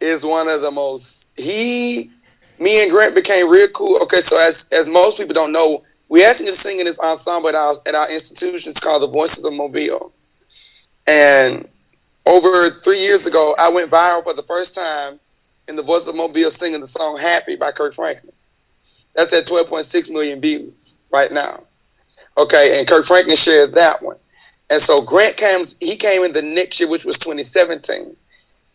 is 0.00 0.24
one 0.24 0.48
of 0.48 0.62
the 0.62 0.70
most. 0.70 1.38
He, 1.38 2.10
me 2.60 2.82
and 2.82 2.90
Grant 2.90 3.14
became 3.14 3.50
real 3.50 3.68
cool. 3.68 3.98
Okay, 4.04 4.20
so 4.20 4.38
as 4.40 4.68
as 4.72 4.88
most 4.88 5.18
people 5.18 5.34
don't 5.34 5.52
know, 5.52 5.82
we 6.08 6.24
actually 6.24 6.46
just 6.46 6.62
sing 6.62 6.78
in 6.78 6.84
this 6.84 7.00
ensemble 7.00 7.48
at 7.48 7.54
our 7.54 7.74
at 7.86 7.94
our 7.94 8.10
institution. 8.10 8.70
It's 8.70 8.82
called 8.82 9.02
the 9.02 9.08
Voices 9.08 9.44
of 9.44 9.52
Mobile, 9.52 10.12
and 11.06 11.66
over 12.26 12.70
three 12.84 12.98
years 12.98 13.26
ago, 13.26 13.54
I 13.58 13.70
went 13.72 13.90
viral 13.90 14.22
for 14.22 14.34
the 14.34 14.42
first 14.42 14.74
time 14.74 15.18
in 15.66 15.76
the 15.76 15.82
voice 15.82 16.08
of 16.08 16.16
Mobile 16.16 16.50
singing 16.50 16.80
the 16.80 16.86
song 16.86 17.18
Happy 17.18 17.56
by 17.56 17.72
Kirk 17.72 17.94
Franklin. 17.94 18.32
That's 19.14 19.32
at 19.32 19.46
12.6 19.46 20.12
million 20.12 20.40
views 20.40 21.00
right 21.12 21.32
now. 21.32 21.62
Okay, 22.36 22.78
and 22.78 22.86
Kirk 22.86 23.04
Franklin 23.04 23.36
shared 23.36 23.72
that 23.72 24.02
one. 24.02 24.16
And 24.70 24.80
so 24.80 25.02
Grant 25.02 25.36
comes, 25.36 25.78
he 25.78 25.96
came 25.96 26.24
in 26.24 26.32
the 26.32 26.42
next 26.42 26.78
year, 26.78 26.90
which 26.90 27.04
was 27.04 27.18
2017. 27.18 28.14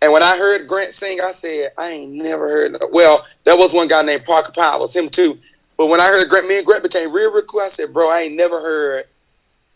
And 0.01 0.11
when 0.11 0.23
I 0.23 0.35
heard 0.37 0.67
Grant 0.67 0.91
sing, 0.91 1.19
I 1.21 1.31
said, 1.31 1.71
I 1.77 1.89
ain't 1.91 2.11
never 2.13 2.49
heard. 2.49 2.75
Well, 2.91 3.25
there 3.45 3.55
was 3.55 3.73
one 3.73 3.87
guy 3.87 4.01
named 4.01 4.25
Parker 4.25 4.51
Powers, 4.51 4.95
him 4.95 5.07
too. 5.07 5.37
But 5.77 5.89
when 5.89 5.99
I 5.99 6.07
heard 6.07 6.27
Grant, 6.29 6.47
me 6.47 6.57
and 6.57 6.65
Grant 6.65 6.83
became 6.83 7.13
real, 7.13 7.31
real 7.31 7.43
cool. 7.43 7.61
I 7.61 7.67
said, 7.67 7.93
bro, 7.93 8.09
I 8.09 8.21
ain't 8.21 8.35
never 8.35 8.59
heard 8.59 9.05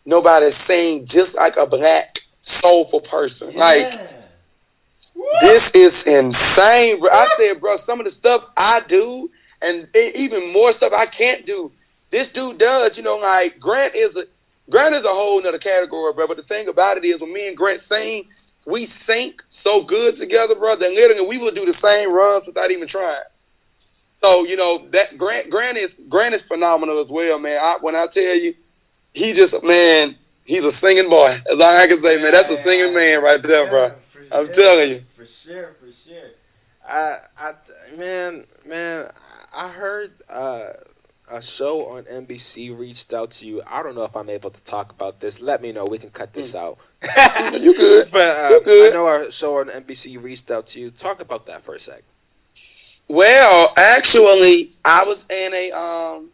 nobody 0.06 0.49
sing 0.49 1.06
just 1.06 1.38
like 1.38 1.56
a 1.58 1.65
black 1.65 2.17
soulful 2.41 3.01
person. 3.01 3.51
Yeah. 3.51 3.60
Like 3.60 3.91
this 5.41 5.75
is 5.75 6.08
insane, 6.08 6.99
bro. 6.99 7.10
I 7.12 7.25
said, 7.25 7.60
bro, 7.60 7.75
some 7.75 7.99
of 7.99 8.06
the 8.06 8.10
stuff 8.12 8.51
I 8.58 8.82
do, 8.88 9.30
and 9.62 9.88
even 9.95 10.53
more 10.53 10.71
stuff 10.71 10.93
I 10.95 11.06
can't 11.06 11.45
do. 11.45 11.71
This 12.10 12.32
dude 12.32 12.58
does. 12.58 12.97
You 12.97 13.03
know, 13.03 13.17
like 13.17 13.60
Grant 13.60 13.95
is 13.95 14.17
a 14.17 14.23
Grant 14.69 14.93
is 14.93 15.06
a 15.06 15.10
whole 15.10 15.41
nother 15.41 15.58
category, 15.58 16.13
bro. 16.13 16.27
But 16.27 16.38
the 16.38 16.43
thing 16.43 16.67
about 16.67 16.97
it 16.97 17.06
is, 17.06 17.21
when 17.21 17.32
me 17.32 17.47
and 17.47 17.56
Grant 17.56 17.80
sing, 17.80 18.23
we 18.71 18.86
sync 18.86 19.41
so 19.49 19.84
good 19.84 20.15
together, 20.15 20.56
bro. 20.56 20.75
That 20.75 20.91
literally 20.91 21.27
we 21.27 21.38
will 21.38 21.51
do 21.51 21.65
the 21.65 21.73
same 21.73 22.12
runs 22.13 22.47
without 22.47 22.71
even 22.71 22.88
trying. 22.88 23.15
So 24.12 24.45
you 24.45 24.58
know 24.58 24.88
that 24.89 25.17
Grant 25.17 25.49
Grant 25.51 25.77
is 25.77 26.03
Grant 26.10 26.34
is 26.34 26.41
phenomenal 26.41 26.99
as 26.99 27.12
well, 27.12 27.39
man. 27.39 27.60
I, 27.62 27.75
when 27.82 27.95
I 27.95 28.08
tell 28.12 28.36
you, 28.36 28.53
he 29.13 29.34
just 29.34 29.63
man, 29.63 30.15
he's 30.45 30.65
a 30.65 30.71
singing 30.71 31.10
boy. 31.10 31.30
That's 31.45 31.62
all 31.62 31.77
I 31.77 31.88
can 31.88 31.97
say, 31.97 32.21
man. 32.21 32.32
That's 32.32 32.49
a 32.49 32.56
singing 32.56 32.93
man 32.93 33.21
right 33.21 33.41
there, 33.41 33.65
yeah, 33.65 33.69
bro. 33.69 33.91
I'm 34.32 34.45
sure. 34.45 34.53
telling 34.53 34.89
you. 34.89 34.99
For 34.99 35.25
sure, 35.25 35.67
for 35.80 35.91
sure. 35.91 36.30
I, 36.89 37.17
I, 37.39 37.53
man, 37.97 38.43
man, 38.67 39.06
I 39.56 39.69
heard 39.69 40.10
uh, 40.34 40.69
a 41.31 41.41
show 41.41 41.87
on 41.89 42.03
NBC 42.03 42.77
reached 42.77 43.13
out 43.13 43.31
to 43.31 43.47
you. 43.47 43.61
I 43.69 43.83
don't 43.83 43.95
know 43.95 44.03
if 44.03 44.15
I'm 44.15 44.29
able 44.29 44.49
to 44.49 44.63
talk 44.63 44.91
about 44.91 45.19
this. 45.19 45.41
Let 45.41 45.61
me 45.61 45.71
know. 45.71 45.85
We 45.85 45.97
can 45.97 46.09
cut 46.09 46.33
this 46.33 46.55
mm. 46.55 46.59
out. 46.59 47.53
you 47.61 47.75
good? 47.75 48.09
But 48.11 48.29
uh, 48.29 48.49
you 48.51 48.61
good. 48.63 48.93
I 48.93 48.95
know 48.95 49.05
our 49.05 49.29
show 49.31 49.57
on 49.57 49.67
NBC 49.67 50.21
reached 50.21 50.51
out 50.51 50.67
to 50.67 50.79
you. 50.79 50.89
Talk 50.89 51.21
about 51.21 51.45
that 51.47 51.61
for 51.61 51.75
a 51.75 51.79
sec. 51.79 52.01
Well, 53.09 53.73
actually, 53.77 54.69
I 54.83 55.03
was 55.05 55.29
in 55.29 55.53
a 55.53 55.71
um, 55.71 56.29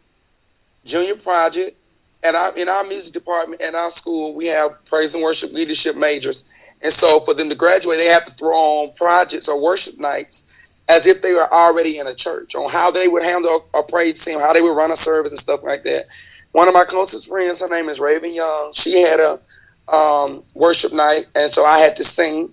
junior 0.84 1.16
project 1.16 1.76
at 2.24 2.34
our 2.34 2.56
in 2.56 2.68
our 2.68 2.84
music 2.84 3.14
department 3.14 3.60
at 3.60 3.74
our 3.74 3.90
school, 3.90 4.34
we 4.34 4.46
have 4.46 4.84
praise 4.86 5.14
and 5.14 5.22
worship 5.22 5.52
leadership 5.52 5.96
majors. 5.96 6.50
And 6.82 6.92
so 6.92 7.20
for 7.20 7.34
them 7.34 7.48
to 7.48 7.56
graduate, 7.56 7.98
they 7.98 8.06
have 8.06 8.24
to 8.24 8.30
throw 8.30 8.54
on 8.54 8.92
projects 8.94 9.48
or 9.48 9.62
worship 9.62 10.00
nights 10.00 10.50
as 10.88 11.06
if 11.06 11.22
they 11.22 11.32
were 11.32 11.52
already 11.52 11.98
in 11.98 12.06
a 12.06 12.14
church 12.14 12.54
on 12.54 12.70
how 12.70 12.90
they 12.90 13.08
would 13.08 13.22
handle 13.22 13.66
a 13.74 13.82
praise 13.82 14.22
team, 14.24 14.38
how 14.38 14.52
they 14.52 14.60
would 14.60 14.76
run 14.76 14.90
a 14.90 14.96
service 14.96 15.32
and 15.32 15.38
stuff 15.38 15.62
like 15.62 15.82
that. 15.84 16.06
One 16.52 16.68
of 16.68 16.74
my 16.74 16.84
closest 16.84 17.28
friends, 17.28 17.60
her 17.62 17.68
name 17.68 17.88
is 17.88 18.00
Raven 18.00 18.32
Young. 18.32 18.72
She 18.72 19.00
had 19.00 19.18
a 19.18 19.92
um, 19.92 20.42
worship 20.54 20.92
night, 20.92 21.26
and 21.34 21.50
so 21.50 21.64
I 21.64 21.78
had 21.78 21.96
to 21.96 22.04
sing. 22.04 22.50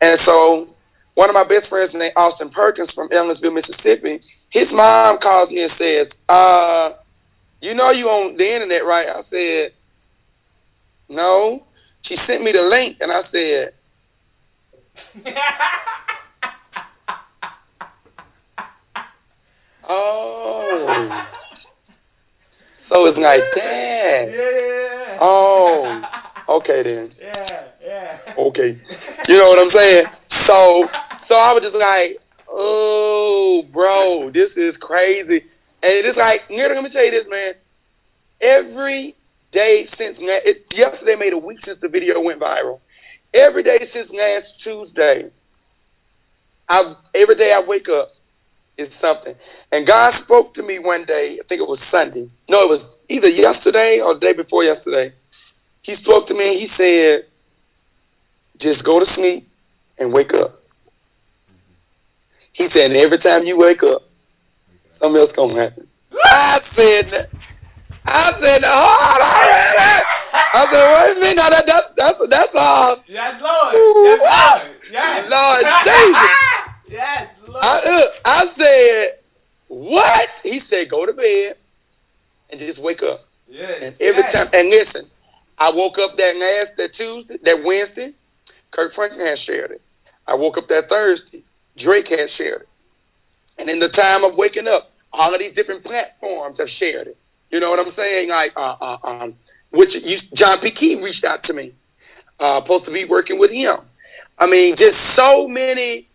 And 0.00 0.18
so 0.18 0.68
one 1.14 1.28
of 1.28 1.34
my 1.34 1.44
best 1.44 1.68
friends 1.68 1.94
named 1.94 2.12
Austin 2.16 2.48
Perkins 2.48 2.94
from 2.94 3.08
Ellisville, 3.12 3.52
Mississippi, 3.52 4.18
his 4.50 4.74
mom 4.74 5.18
calls 5.18 5.52
me 5.52 5.62
and 5.62 5.70
says, 5.70 6.24
uh, 6.28 6.92
you 7.60 7.74
know 7.74 7.90
you 7.90 8.06
on 8.08 8.36
the 8.36 8.54
internet, 8.54 8.84
right? 8.84 9.06
I 9.08 9.20
said, 9.20 9.72
no. 11.08 11.64
She 12.02 12.16
sent 12.16 12.42
me 12.42 12.52
the 12.52 12.62
link 12.62 12.96
and 13.02 13.12
I 13.12 13.20
said, 13.20 13.72
oh. 19.90 21.26
So 22.80 23.06
it's 23.06 23.20
like, 23.20 23.42
dang. 23.54 24.30
Yeah. 24.30 25.18
Oh, 25.20 26.02
okay 26.48 26.82
then. 26.82 27.08
Yeah, 27.22 27.64
yeah. 27.84 28.18
Okay. 28.38 28.78
You 29.28 29.38
know 29.38 29.48
what 29.48 29.58
I'm 29.58 29.68
saying? 29.68 30.06
So, 30.28 30.88
so 31.18 31.36
I 31.36 31.52
was 31.52 31.62
just 31.62 31.78
like, 31.78 32.16
oh, 32.48 33.64
bro, 33.72 34.30
this 34.30 34.56
is 34.56 34.78
crazy. 34.78 35.36
And 35.36 36.04
it's 36.04 36.18
like, 36.18 36.40
let 36.50 36.82
me 36.82 36.88
tell 36.88 37.04
you 37.04 37.10
this, 37.10 37.28
man. 37.28 37.52
Every 38.40 39.12
day 39.50 39.82
since 39.84 40.22
it, 40.22 40.78
yesterday 40.78 41.16
made 41.16 41.32
a 41.32 41.38
week 41.38 41.60
since 41.60 41.78
the 41.78 41.88
video 41.88 42.22
went 42.22 42.40
viral. 42.40 42.80
Every 43.34 43.62
day 43.62 43.78
since 43.82 44.14
last 44.14 44.64
Tuesday, 44.64 45.30
I 46.68 46.94
every 47.14 47.34
day 47.34 47.52
I 47.54 47.62
wake 47.66 47.88
up 47.88 48.08
is 48.76 48.92
something. 48.92 49.34
And 49.72 49.86
God 49.86 50.10
spoke 50.10 50.54
to 50.54 50.62
me 50.62 50.78
one 50.78 51.04
day. 51.04 51.38
I 51.40 51.44
think 51.46 51.60
it 51.60 51.68
was 51.68 51.80
Sunday. 51.80 52.28
No, 52.48 52.64
it 52.64 52.68
was 52.68 53.00
either 53.08 53.28
yesterday 53.28 54.00
or 54.04 54.14
the 54.14 54.20
day 54.20 54.32
before 54.32 54.64
yesterday. 54.64 55.12
He 55.82 55.94
spoke 55.94 56.26
to 56.26 56.34
me 56.34 56.48
and 56.50 56.58
he 56.58 56.66
said, 56.66 57.24
"Just 58.58 58.84
go 58.84 58.98
to 58.98 59.06
sleep 59.06 59.46
and 59.98 60.12
wake 60.12 60.34
up." 60.34 60.52
He 62.52 62.64
said, 62.64 62.92
"Every 62.92 63.18
time 63.18 63.44
you 63.44 63.56
wake 63.56 63.82
up, 63.82 64.02
something 64.86 65.18
else 65.18 65.32
gonna 65.32 65.54
happen. 65.54 65.86
I 66.24 66.58
said, 66.60 67.26
I 68.06 68.30
said, 68.32 68.62
oh, 68.66 69.16
a. 69.16 70.20
I 70.52 70.66
said, 70.66 70.84
what 70.90 71.04
do 71.06 71.20
you 71.20 71.26
mean? 71.26 71.36
No, 71.36 71.46
that, 71.50 71.66
that, 71.66 71.82
that's, 71.96 72.28
that's 72.28 72.56
all. 72.56 72.96
Yes, 73.06 73.40
Lord. 73.42 73.74
Yes, 73.74 74.20
Lord. 74.20 74.28
Ah, 74.28 74.56
yes. 74.90 75.30
Lord 75.30 75.62
Jesus. 75.84 76.30
yes. 76.98 77.39
I, 77.56 77.80
uh, 77.86 78.18
I 78.26 78.44
said, 78.44 79.08
what? 79.68 80.40
He 80.42 80.58
said, 80.58 80.88
go 80.88 81.06
to 81.06 81.12
bed 81.12 81.54
and 82.50 82.60
just 82.60 82.84
wake 82.84 83.02
up. 83.02 83.18
Yes. 83.48 83.82
And 83.82 84.08
every 84.08 84.22
yes. 84.22 84.32
time, 84.32 84.48
and 84.54 84.68
listen, 84.68 85.08
I 85.58 85.72
woke 85.74 85.98
up 85.98 86.16
that 86.16 86.36
last, 86.36 86.76
that 86.76 86.92
Tuesday, 86.92 87.36
that 87.42 87.62
Wednesday, 87.64 88.12
Kirk 88.70 88.92
Franklin 88.92 89.26
had 89.26 89.38
shared 89.38 89.72
it. 89.72 89.80
I 90.26 90.34
woke 90.34 90.58
up 90.58 90.66
that 90.68 90.88
Thursday, 90.88 91.42
Drake 91.76 92.08
had 92.08 92.30
shared 92.30 92.62
it. 92.62 92.68
And 93.58 93.68
in 93.68 93.78
the 93.78 93.88
time 93.88 94.24
of 94.24 94.38
waking 94.38 94.68
up, 94.68 94.90
all 95.12 95.34
of 95.34 95.40
these 95.40 95.52
different 95.52 95.84
platforms 95.84 96.58
have 96.58 96.70
shared 96.70 97.08
it. 97.08 97.16
You 97.50 97.60
know 97.60 97.70
what 97.70 97.80
I'm 97.80 97.90
saying? 97.90 98.30
Like, 98.30 98.52
uh, 98.56 98.76
uh, 98.80 98.96
um, 99.04 99.34
which 99.72 99.96
you, 99.96 100.16
John 100.34 100.58
P. 100.62 100.70
Kee 100.70 101.02
reached 101.02 101.24
out 101.24 101.42
to 101.44 101.54
me, 101.54 101.70
uh, 102.40 102.62
supposed 102.62 102.84
to 102.86 102.92
be 102.92 103.04
working 103.04 103.38
with 103.38 103.52
him. 103.52 103.74
I 104.38 104.48
mean, 104.48 104.76
just 104.76 105.16
so 105.16 105.48
many 105.48 106.06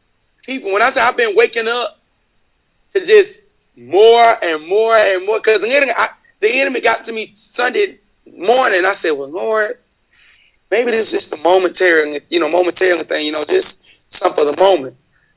people. 0.46 0.72
When 0.72 0.82
I 0.82 0.90
say 0.90 1.02
I've 1.04 1.18
been 1.18 1.36
waking 1.36 1.68
up 1.68 2.00
to 2.94 3.06
just 3.06 3.44
more 3.78 4.34
and 4.44 4.68
more 4.68 4.96
and 4.96 5.26
more, 5.26 5.40
because 5.40 5.62
the 5.62 5.70
enemy, 6.52 6.82
got 6.82 7.04
to 7.06 7.14
me 7.14 7.26
Sunday 7.34 7.98
morning. 8.38 8.86
I 8.86 8.94
said, 8.94 9.12
"Well, 9.12 9.30
Lord, 9.30 9.78
maybe 10.72 10.92
this 10.92 11.14
is 11.14 11.30
just 11.30 11.40
a 11.40 11.44
momentary, 11.44 12.20
you 12.30 12.40
know, 12.40 12.50
momentary 12.50 12.98
thing. 13.00 13.26
You 13.26 13.32
know, 13.32 13.44
just 13.44 13.86
something 14.10 14.46
for 14.46 14.52
the 14.52 14.58
moment." 14.62 14.96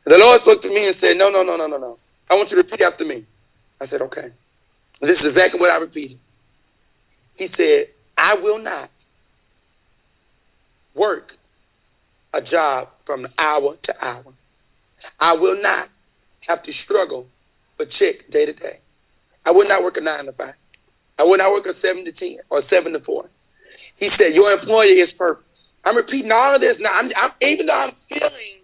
The 0.09 0.17
Lord 0.17 0.41
looked 0.47 0.65
at 0.65 0.73
me 0.73 0.87
and 0.87 0.95
said, 0.95 1.19
No, 1.19 1.29
no, 1.29 1.43
no, 1.43 1.57
no, 1.57 1.67
no, 1.67 1.77
no. 1.77 1.99
I 2.31 2.35
want 2.35 2.51
you 2.51 2.57
to 2.57 2.63
repeat 2.63 2.81
after 2.81 3.05
me. 3.05 3.25
I 3.81 3.85
said, 3.85 4.01
Okay. 4.01 4.31
This 5.03 5.23
is 5.23 5.37
exactly 5.37 5.61
what 5.61 5.71
I 5.71 5.79
repeated. 5.79 6.17
He 7.37 7.47
said, 7.47 7.87
I 8.17 8.37
will 8.43 8.59
not 8.59 9.07
work 10.95 11.35
a 12.33 12.41
job 12.41 12.89
from 13.05 13.27
hour 13.39 13.77
to 13.83 13.95
hour. 14.03 14.33
I 15.21 15.35
will 15.35 15.61
not 15.63 15.89
have 16.49 16.63
to 16.63 16.73
struggle 16.73 17.27
for 17.77 17.85
check 17.87 18.29
day 18.31 18.47
to 18.47 18.53
day. 18.53 18.79
I 19.47 19.51
will 19.51 19.69
not 19.69 19.83
work 19.83 19.97
a 19.97 20.01
nine 20.01 20.27
to 20.27 20.33
five. 20.33 20.55
I 21.19 21.25
will 21.25 21.39
not 21.39 21.53
work 21.53 21.67
a 21.67 21.73
seven 21.73 22.05
to 22.05 22.13
ten 22.13 22.37
or 22.51 22.61
seven 22.61 22.93
to 22.93 23.01
four. 23.01 23.25
He 23.97 24.09
said, 24.09 24.35
Your 24.35 24.51
employer 24.51 24.87
is 24.87 25.13
purpose. 25.13 25.77
I'm 25.85 25.97
repeating 25.97 26.33
all 26.33 26.55
of 26.55 26.61
this 26.61 26.81
now. 26.81 26.91
I'm, 26.95 27.11
I'm, 27.21 27.31
even 27.43 27.67
though 27.67 27.81
I'm 27.85 27.91
feeling 27.91 28.63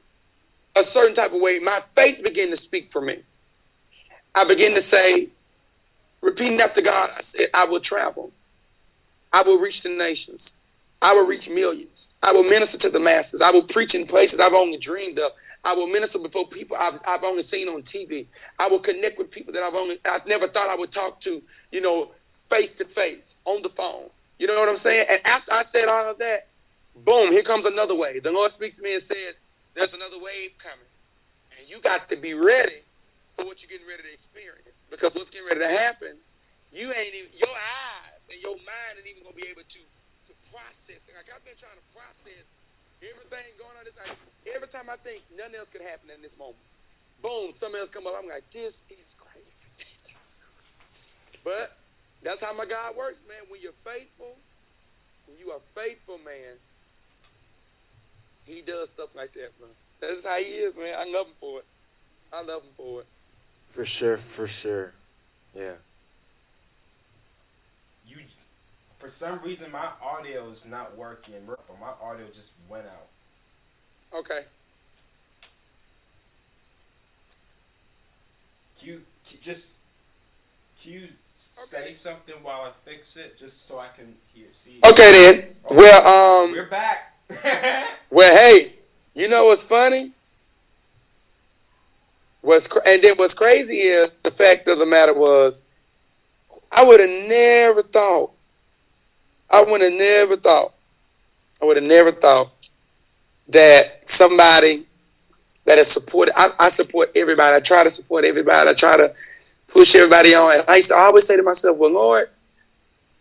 a 0.76 0.82
certain 0.82 1.14
type 1.14 1.32
of 1.32 1.40
way, 1.40 1.58
my 1.60 1.78
faith 1.94 2.22
began 2.24 2.48
to 2.48 2.56
speak 2.56 2.90
for 2.90 3.00
me. 3.00 3.16
I 4.34 4.44
begin 4.48 4.74
to 4.74 4.80
say, 4.80 5.28
repeating 6.20 6.60
after 6.60 6.82
God, 6.82 7.10
I 7.16 7.20
said, 7.20 7.46
I 7.54 7.66
will 7.66 7.80
travel. 7.80 8.32
I 9.32 9.42
will 9.42 9.60
reach 9.60 9.82
the 9.82 9.90
nations. 9.90 10.58
I 11.02 11.12
will 11.14 11.26
reach 11.26 11.50
millions. 11.50 12.18
I 12.22 12.32
will 12.32 12.44
minister 12.44 12.78
to 12.78 12.90
the 12.90 13.00
masses. 13.00 13.42
I 13.42 13.50
will 13.50 13.62
preach 13.62 13.94
in 13.94 14.06
places 14.06 14.40
I've 14.40 14.54
only 14.54 14.78
dreamed 14.78 15.18
of. 15.18 15.32
I 15.64 15.74
will 15.74 15.86
minister 15.86 16.18
before 16.18 16.46
people 16.48 16.76
I've, 16.78 16.98
I've 17.08 17.24
only 17.24 17.42
seen 17.42 17.68
on 17.68 17.80
TV. 17.82 18.26
I 18.58 18.68
will 18.68 18.78
connect 18.78 19.18
with 19.18 19.32
people 19.32 19.52
that 19.54 19.62
I've 19.62 19.74
only 19.74 19.96
I've 20.10 20.26
never 20.28 20.46
thought 20.46 20.68
I 20.70 20.76
would 20.78 20.92
talk 20.92 21.20
to, 21.20 21.40
you 21.72 21.80
know, 21.80 22.10
face 22.50 22.74
to 22.74 22.84
face, 22.84 23.40
on 23.44 23.62
the 23.62 23.70
phone. 23.70 24.08
You 24.38 24.46
know 24.46 24.54
what 24.54 24.68
I'm 24.68 24.76
saying? 24.76 25.06
And 25.10 25.20
after 25.26 25.52
I 25.54 25.62
said 25.62 25.88
all 25.88 26.10
of 26.10 26.18
that, 26.18 26.46
boom, 27.06 27.32
here 27.32 27.42
comes 27.42 27.66
another 27.66 27.96
wave. 27.96 28.22
The 28.22 28.32
Lord 28.32 28.50
speaks 28.50 28.78
to 28.78 28.82
me 28.84 28.92
and 28.92 29.02
said, 29.02 29.34
There's 29.74 29.94
another 29.94 30.18
wave 30.22 30.52
coming. 30.58 30.90
And 31.58 31.70
you 31.70 31.80
got 31.80 32.08
to 32.10 32.16
be 32.16 32.34
ready 32.34 32.82
for 33.32 33.46
what 33.46 33.62
you're 33.62 33.70
getting 33.70 33.86
ready 33.86 34.02
to 34.02 34.12
experience. 34.12 34.86
Because 34.90 35.14
what's 35.14 35.30
getting 35.30 35.48
ready 35.48 35.62
to 35.64 35.72
happen, 35.86 36.14
you 36.74 36.90
ain't 36.90 37.14
even 37.14 37.30
your 37.38 37.54
eyes 37.54 38.26
and 38.30 38.38
your 38.42 38.58
mind 38.66 38.92
ain't 38.98 39.08
even 39.10 39.22
gonna 39.22 39.38
be 39.38 39.46
able 39.50 39.62
to 39.66 39.82
to 40.26 40.32
process. 40.50 41.10
Like 41.14 41.30
I've 41.30 41.44
been 41.46 41.58
trying 41.58 41.78
to 41.78 41.86
process 41.94 42.46
everything 43.10 43.44
going 43.58 43.76
on. 43.78 43.84
This 43.84 44.00
every 44.54 44.68
time 44.68 44.88
I 44.90 44.96
think 44.96 45.22
nothing 45.36 45.56
else 45.56 45.70
could 45.70 45.82
happen 45.82 46.10
in 46.14 46.22
this 46.22 46.38
moment, 46.38 46.56
boom, 47.22 47.50
something 47.50 47.80
else 47.80 47.90
come 47.90 48.06
up. 48.06 48.14
I'm 48.20 48.28
like, 48.28 48.48
this 48.50 48.88
is 48.90 49.14
crazy. 49.14 49.72
but 51.44 51.72
that's 52.22 52.44
how 52.44 52.56
my 52.56 52.64
God 52.64 52.96
works, 52.96 53.26
man. 53.28 53.40
When 53.48 53.60
you're 53.60 53.76
faithful, 53.84 54.32
when 55.28 55.36
you 55.38 55.52
are 55.52 55.60
faithful, 55.76 56.18
man, 56.24 56.56
he 58.46 58.62
does 58.62 58.90
stuff 58.90 59.14
like 59.16 59.32
that, 59.32 59.50
bro. 59.58 59.68
That's 60.00 60.26
how 60.26 60.36
he 60.36 60.44
is, 60.44 60.78
man. 60.78 60.94
I 60.96 61.04
love 61.12 61.26
him 61.26 61.36
for 61.38 61.58
it. 61.58 61.66
I 62.32 62.42
love 62.42 62.62
him 62.62 62.74
for 62.76 63.00
it. 63.00 63.06
For 63.70 63.84
sure, 63.84 64.16
for 64.16 64.46
sure. 64.46 64.92
Yeah. 65.54 65.74
You, 68.06 68.16
for 69.04 69.10
some 69.10 69.38
reason, 69.44 69.70
my 69.70 69.86
audio 70.02 70.48
is 70.48 70.64
not 70.64 70.96
working, 70.96 71.34
my 71.78 71.92
audio 72.02 72.24
just 72.34 72.54
went 72.70 72.86
out. 72.86 74.18
Okay. 74.18 74.40
Can 78.78 78.88
you, 78.88 79.00
can 79.28 79.40
just 79.42 79.76
can 80.82 80.92
you 80.92 81.08
say 81.20 81.92
something 81.92 82.34
while 82.42 82.62
I 82.62 82.70
fix 82.90 83.18
it, 83.18 83.38
just 83.38 83.68
so 83.68 83.78
I 83.78 83.88
can 83.94 84.06
hear 84.34 84.46
see? 84.54 84.80
Okay 84.88 85.34
then. 85.34 85.76
Well, 85.76 86.46
um, 86.46 86.52
We're 86.52 86.64
back. 86.64 87.12
well, 88.10 88.34
hey, 88.34 88.72
you 89.14 89.28
know 89.28 89.44
what's 89.44 89.68
funny? 89.68 90.04
What's 92.40 92.68
cra- 92.68 92.82
and 92.88 93.02
then 93.02 93.12
what's 93.16 93.34
crazy 93.34 93.76
is 93.76 94.16
the 94.16 94.30
fact 94.30 94.66
of 94.68 94.78
the 94.78 94.86
matter 94.86 95.12
was, 95.12 95.62
I 96.72 96.86
would 96.86 97.00
have 97.00 97.28
never 97.28 97.82
thought. 97.82 98.30
I 99.50 99.64
would 99.68 99.80
have 99.80 99.92
never 99.92 100.36
thought. 100.36 100.72
I 101.62 101.66
would 101.66 101.76
have 101.76 101.86
never 101.86 102.12
thought 102.12 102.50
that 103.48 104.08
somebody 104.08 104.84
that 105.66 105.78
has 105.78 105.90
supported. 105.90 106.32
I, 106.36 106.48
I 106.58 106.68
support 106.68 107.10
everybody. 107.14 107.56
I 107.56 107.60
try 107.60 107.84
to 107.84 107.90
support 107.90 108.24
everybody. 108.24 108.68
I 108.68 108.74
try 108.74 108.96
to 108.96 109.12
push 109.72 109.94
everybody 109.94 110.34
on. 110.34 110.54
And 110.54 110.64
I 110.68 110.76
used 110.76 110.90
to 110.90 110.96
always 110.96 111.26
say 111.26 111.36
to 111.36 111.42
myself, 111.42 111.78
"Well, 111.78 111.92
Lord, 111.92 112.28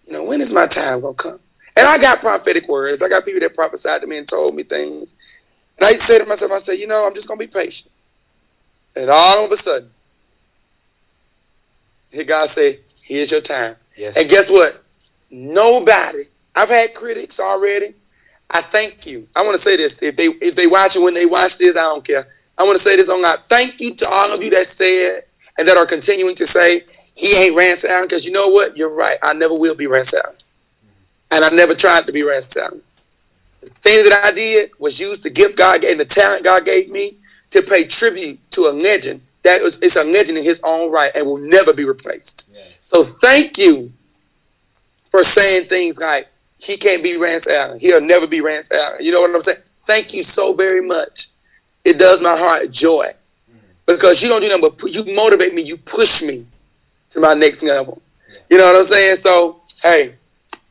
you 0.07 0.13
know, 0.13 0.23
when 0.23 0.41
is 0.41 0.53
my 0.53 0.67
time 0.67 1.01
gonna 1.01 1.13
come?" 1.13 1.39
And 1.75 1.87
I 1.87 1.97
got 1.97 2.21
prophetic 2.21 2.67
words. 2.67 3.01
I 3.01 3.09
got 3.09 3.25
people 3.25 3.39
that 3.41 3.55
prophesied 3.55 4.01
to 4.01 4.07
me 4.07 4.17
and 4.17 4.27
told 4.27 4.55
me 4.55 4.63
things. 4.63 5.17
And 5.77 5.87
I 5.87 5.89
used 5.89 6.01
to 6.01 6.07
say 6.07 6.19
to 6.19 6.25
myself, 6.25 6.51
I 6.51 6.57
said, 6.59 6.73
you 6.73 6.87
know, 6.87 7.05
I'm 7.05 7.13
just 7.13 7.27
gonna 7.27 7.39
be 7.39 7.47
patient. 7.47 7.91
And 8.95 9.09
all 9.09 9.45
of 9.45 9.51
a 9.51 9.55
sudden, 9.55 9.89
here 12.11 12.25
God 12.25 12.47
say, 12.47 12.77
here's 13.01 13.31
your 13.31 13.41
time. 13.41 13.75
Yes. 13.97 14.21
And 14.21 14.29
guess 14.29 14.51
what? 14.51 14.82
Nobody. 15.33 16.25
I've 16.55 16.69
had 16.69 16.93
critics 16.93 17.39
already. 17.39 17.87
I 18.51 18.61
thank 18.61 19.07
you. 19.07 19.27
I 19.35 19.41
want 19.41 19.53
to 19.53 19.57
say 19.57 19.75
this. 19.75 20.01
If 20.03 20.15
they 20.15 20.25
if 20.25 20.55
they 20.55 20.67
watch 20.67 20.95
it 20.95 21.03
when 21.03 21.15
they 21.15 21.25
watch 21.25 21.57
this, 21.57 21.75
I 21.75 21.81
don't 21.81 22.05
care. 22.05 22.27
I 22.57 22.63
want 22.63 22.77
to 22.77 22.83
say 22.83 22.95
this 22.95 23.09
on 23.09 23.21
God. 23.21 23.39
Thank 23.49 23.81
you 23.81 23.95
to 23.95 24.07
all 24.11 24.31
of 24.31 24.43
you 24.43 24.51
that 24.51 24.67
said 24.67 25.23
and 25.57 25.67
that 25.67 25.75
are 25.75 25.87
continuing 25.87 26.35
to 26.35 26.45
say 26.45 26.81
he 27.15 27.47
ain't 27.47 27.85
Allen 27.85 28.05
because 28.05 28.25
you 28.25 28.31
know 28.31 28.49
what? 28.49 28.77
You're 28.77 28.93
right. 28.93 29.17
I 29.23 29.33
never 29.33 29.57
will 29.57 29.75
be 29.75 29.87
Allen. 29.87 30.37
And 31.31 31.43
I 31.43 31.49
never 31.49 31.73
tried 31.73 32.05
to 32.05 32.11
be 32.11 32.21
Allen. 32.21 32.81
The 33.61 33.67
thing 33.67 34.03
that 34.03 34.21
I 34.23 34.31
did 34.35 34.69
was 34.77 35.01
use 35.01 35.19
the 35.21 35.31
gift 35.31 35.57
God 35.57 35.81
gave, 35.81 35.97
the 35.97 36.05
talent 36.05 36.43
God 36.43 36.65
gave 36.65 36.91
me 36.91 37.13
to 37.51 37.61
pay 37.61 37.85
tribute 37.85 38.39
to 38.51 38.61
a 38.61 38.71
legend 38.71 39.21
that 39.43 39.61
was 39.61 39.81
it's 39.81 39.95
a 39.95 40.03
legend 40.03 40.37
in 40.37 40.43
his 40.43 40.61
own 40.63 40.91
right 40.91 41.11
and 41.15 41.25
will 41.25 41.37
never 41.37 41.73
be 41.73 41.85
replaced. 41.85 42.51
Yes. 42.53 42.79
So 42.83 43.03
thank 43.03 43.57
you 43.57 43.91
for 45.13 45.21
saying 45.21 45.65
things 45.65 46.01
like 46.01 46.27
he 46.57 46.75
can't 46.75 47.03
be 47.03 47.17
Rance 47.17 47.47
Allen. 47.47 47.77
He'll 47.79 48.01
never 48.01 48.25
be 48.25 48.41
Rance 48.41 48.73
Allen. 48.73 48.97
You 48.99 49.11
know 49.11 49.21
what 49.21 49.29
I'm 49.29 49.41
saying? 49.41 49.59
Thank 49.85 50.11
you 50.11 50.23
so 50.23 50.55
very 50.55 50.81
much. 50.81 51.27
It 51.85 51.99
does 51.99 52.23
my 52.23 52.35
heart 52.35 52.71
joy 52.71 53.05
because 53.85 54.23
you 54.23 54.29
don't 54.29 54.41
do 54.41 54.47
nothing 54.47 54.71
but 54.81 54.95
you 54.95 55.15
motivate 55.15 55.53
me. 55.53 55.61
You 55.61 55.77
push 55.77 56.23
me 56.23 56.47
to 57.11 57.19
my 57.19 57.35
next 57.35 57.61
level. 57.61 58.01
You 58.49 58.57
know 58.57 58.63
what 58.63 58.75
I'm 58.75 58.83
saying? 58.83 59.17
So 59.17 59.57
hey, 59.83 60.15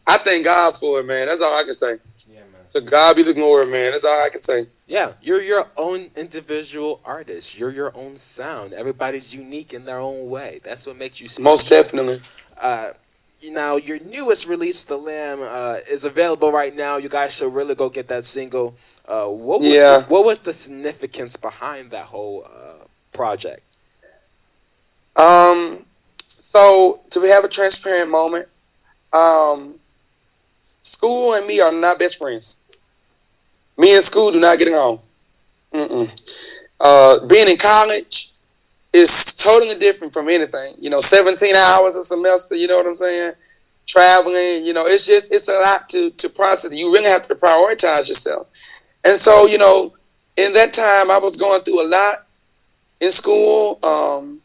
I 0.08 0.16
thank 0.16 0.44
God 0.44 0.76
for 0.76 0.98
it, 0.98 1.06
man. 1.06 1.28
That's 1.28 1.40
all 1.40 1.56
I 1.56 1.62
can 1.62 1.72
say. 1.72 1.98
Yeah, 2.28 2.40
man. 2.40 2.66
To 2.70 2.80
God 2.80 3.14
be 3.14 3.22
the 3.22 3.34
glory, 3.34 3.66
man. 3.66 3.92
That's 3.92 4.04
all 4.04 4.26
I 4.26 4.28
can 4.28 4.40
say. 4.40 4.64
Yeah, 4.88 5.12
you're 5.22 5.42
your 5.42 5.66
own 5.76 6.08
individual 6.16 7.00
artist. 7.04 7.60
You're 7.60 7.70
your 7.70 7.92
own 7.94 8.16
sound. 8.16 8.72
Everybody's 8.72 9.32
unique 9.32 9.72
in 9.72 9.84
their 9.84 9.98
own 9.98 10.28
way. 10.28 10.58
That's 10.64 10.84
what 10.84 10.98
makes 10.98 11.20
you 11.20 11.28
special. 11.28 11.48
Most 11.48 11.68
definitely. 11.68 12.20
Uh, 12.60 12.90
you 13.42 13.50
know, 13.50 13.76
your 13.76 13.98
newest 14.00 14.48
release, 14.48 14.84
"The 14.84 14.96
Lamb," 14.96 15.40
uh, 15.42 15.78
is 15.90 16.04
available 16.04 16.52
right 16.52 16.74
now. 16.74 16.96
You 16.96 17.08
guys 17.08 17.34
should 17.36 17.52
really 17.52 17.74
go 17.74 17.88
get 17.90 18.06
that 18.08 18.24
single. 18.24 18.74
Uh, 19.06 19.26
what 19.26 19.60
was 19.60 19.72
Yeah. 19.72 19.98
the, 19.98 20.04
what 20.04 20.24
was 20.24 20.40
the 20.40 20.52
significance 20.52 21.36
behind 21.36 21.90
that 21.90 22.04
whole 22.04 22.44
uh, 22.46 22.84
project? 23.12 23.62
Um, 25.16 25.84
so 26.38 27.00
to 27.10 27.20
have 27.22 27.44
a 27.44 27.48
transparent 27.48 28.10
moment, 28.10 28.46
um, 29.12 29.74
school 30.82 31.34
and 31.34 31.46
me 31.46 31.60
are 31.60 31.72
not 31.72 31.98
best 31.98 32.18
friends. 32.18 32.60
Me 33.76 33.94
and 33.94 34.04
school 34.04 34.30
do 34.30 34.38
not 34.40 34.58
get 34.58 34.68
along. 34.68 35.00
Mm-mm. 35.74 36.08
Uh, 36.78 37.26
being 37.26 37.48
in 37.48 37.56
college 37.56 38.32
is 38.92 39.36
totally 39.36 39.78
different 39.78 40.12
from 40.12 40.28
anything. 40.28 40.74
You 40.78 40.90
know, 40.90 41.00
17 41.00 41.54
hours 41.54 41.96
a 41.96 42.02
semester. 42.02 42.54
You 42.54 42.68
know 42.68 42.76
what 42.76 42.86
I'm 42.86 42.94
saying? 42.94 43.34
Traveling. 43.86 44.64
You 44.64 44.72
know, 44.72 44.86
it's 44.86 45.06
just 45.06 45.32
it's 45.32 45.48
a 45.48 45.58
lot 45.60 45.88
to 45.90 46.10
to 46.10 46.28
process. 46.30 46.74
You 46.74 46.92
really 46.92 47.10
have 47.10 47.26
to 47.28 47.34
prioritize 47.34 48.08
yourself. 48.08 48.48
And 49.04 49.18
so, 49.18 49.46
you 49.46 49.58
know, 49.58 49.92
in 50.36 50.52
that 50.52 50.72
time, 50.72 51.10
I 51.10 51.18
was 51.18 51.36
going 51.36 51.62
through 51.62 51.86
a 51.86 51.88
lot 51.88 52.26
in 53.00 53.10
school. 53.10 53.78
Um, 53.82 54.40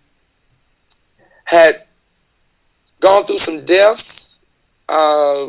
had 1.46 1.76
gone 3.00 3.24
through 3.24 3.38
some 3.38 3.64
deaths, 3.64 4.46
uh, 4.90 5.46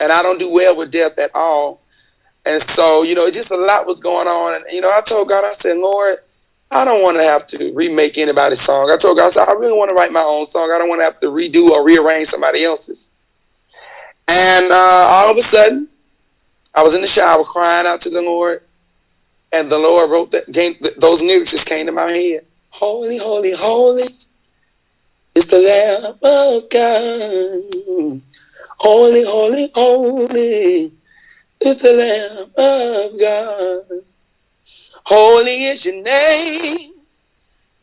and 0.00 0.12
I 0.12 0.22
don't 0.22 0.40
do 0.40 0.52
well 0.52 0.76
with 0.76 0.90
death 0.90 1.18
at 1.18 1.30
all. 1.34 1.80
And 2.46 2.60
so, 2.60 3.04
you 3.04 3.14
know, 3.14 3.30
just 3.30 3.52
a 3.52 3.56
lot 3.56 3.86
was 3.86 4.00
going 4.00 4.26
on. 4.26 4.56
And, 4.56 4.64
you 4.72 4.80
know, 4.80 4.88
I 4.88 5.00
told 5.02 5.28
God, 5.28 5.44
I 5.44 5.52
said, 5.52 5.76
Lord, 5.76 6.16
I 6.72 6.84
don't 6.84 7.02
want 7.02 7.16
to 7.16 7.24
have 7.24 7.46
to 7.48 7.72
remake 7.74 8.16
anybody's 8.16 8.60
song. 8.60 8.90
I 8.90 8.96
told 8.96 9.16
God, 9.18 9.26
I 9.26 9.30
said, 9.30 9.48
I 9.48 9.52
really 9.54 9.76
want 9.76 9.90
to 9.90 9.94
write 9.94 10.12
my 10.12 10.22
own 10.22 10.44
song. 10.44 10.70
I 10.72 10.78
don't 10.78 10.88
want 10.88 11.00
to 11.00 11.04
have 11.04 11.18
to 11.20 11.26
redo 11.26 11.70
or 11.70 11.84
rearrange 11.84 12.28
somebody 12.28 12.64
else's. 12.64 13.12
And 14.28 14.66
uh, 14.70 15.08
all 15.10 15.30
of 15.30 15.36
a 15.36 15.42
sudden, 15.42 15.88
I 16.74 16.82
was 16.82 16.94
in 16.94 17.00
the 17.00 17.08
shower 17.08 17.42
crying 17.42 17.86
out 17.86 18.00
to 18.02 18.10
the 18.10 18.22
Lord. 18.22 18.60
And 19.52 19.68
the 19.68 19.78
Lord 19.78 20.10
wrote 20.12 20.30
that, 20.30 20.46
came, 20.54 20.74
those 21.00 21.22
lyrics 21.22 21.50
just 21.50 21.68
came 21.68 21.86
to 21.86 21.92
my 21.92 22.08
head. 22.08 22.42
Holy, 22.70 23.18
holy, 23.18 23.52
holy 23.56 24.02
is 24.02 25.48
the 25.48 25.58
Lamb 25.58 26.12
of 26.22 26.70
God. 26.70 28.20
Holy, 28.78 29.24
holy, 29.26 29.70
holy 29.74 30.92
is 31.60 31.82
the 31.82 31.92
Lamb 31.92 32.46
of 32.56 33.20
God. 33.20 34.09
Holy 35.12 35.64
is 35.64 35.84
your 35.86 35.96
name. 35.96 36.92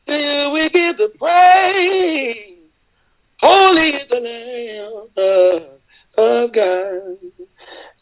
To 0.06 0.14
you 0.14 0.54
we 0.54 0.70
give 0.70 0.96
the 0.96 1.10
praise. 1.20 2.88
Holy 3.42 3.90
is 3.90 4.08
the 4.08 5.68
Lamb 6.18 6.46
of, 6.46 6.46
of 6.46 6.54
God. 6.54 7.18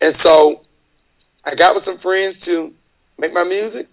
And 0.03 0.13
so 0.13 0.61
I 1.43 1.55
got 1.55 1.73
with 1.73 1.81
some 1.81 1.97
friends 1.97 2.45
to 2.45 2.71
make 3.17 3.33
my 3.33 3.43
music. 3.43 3.87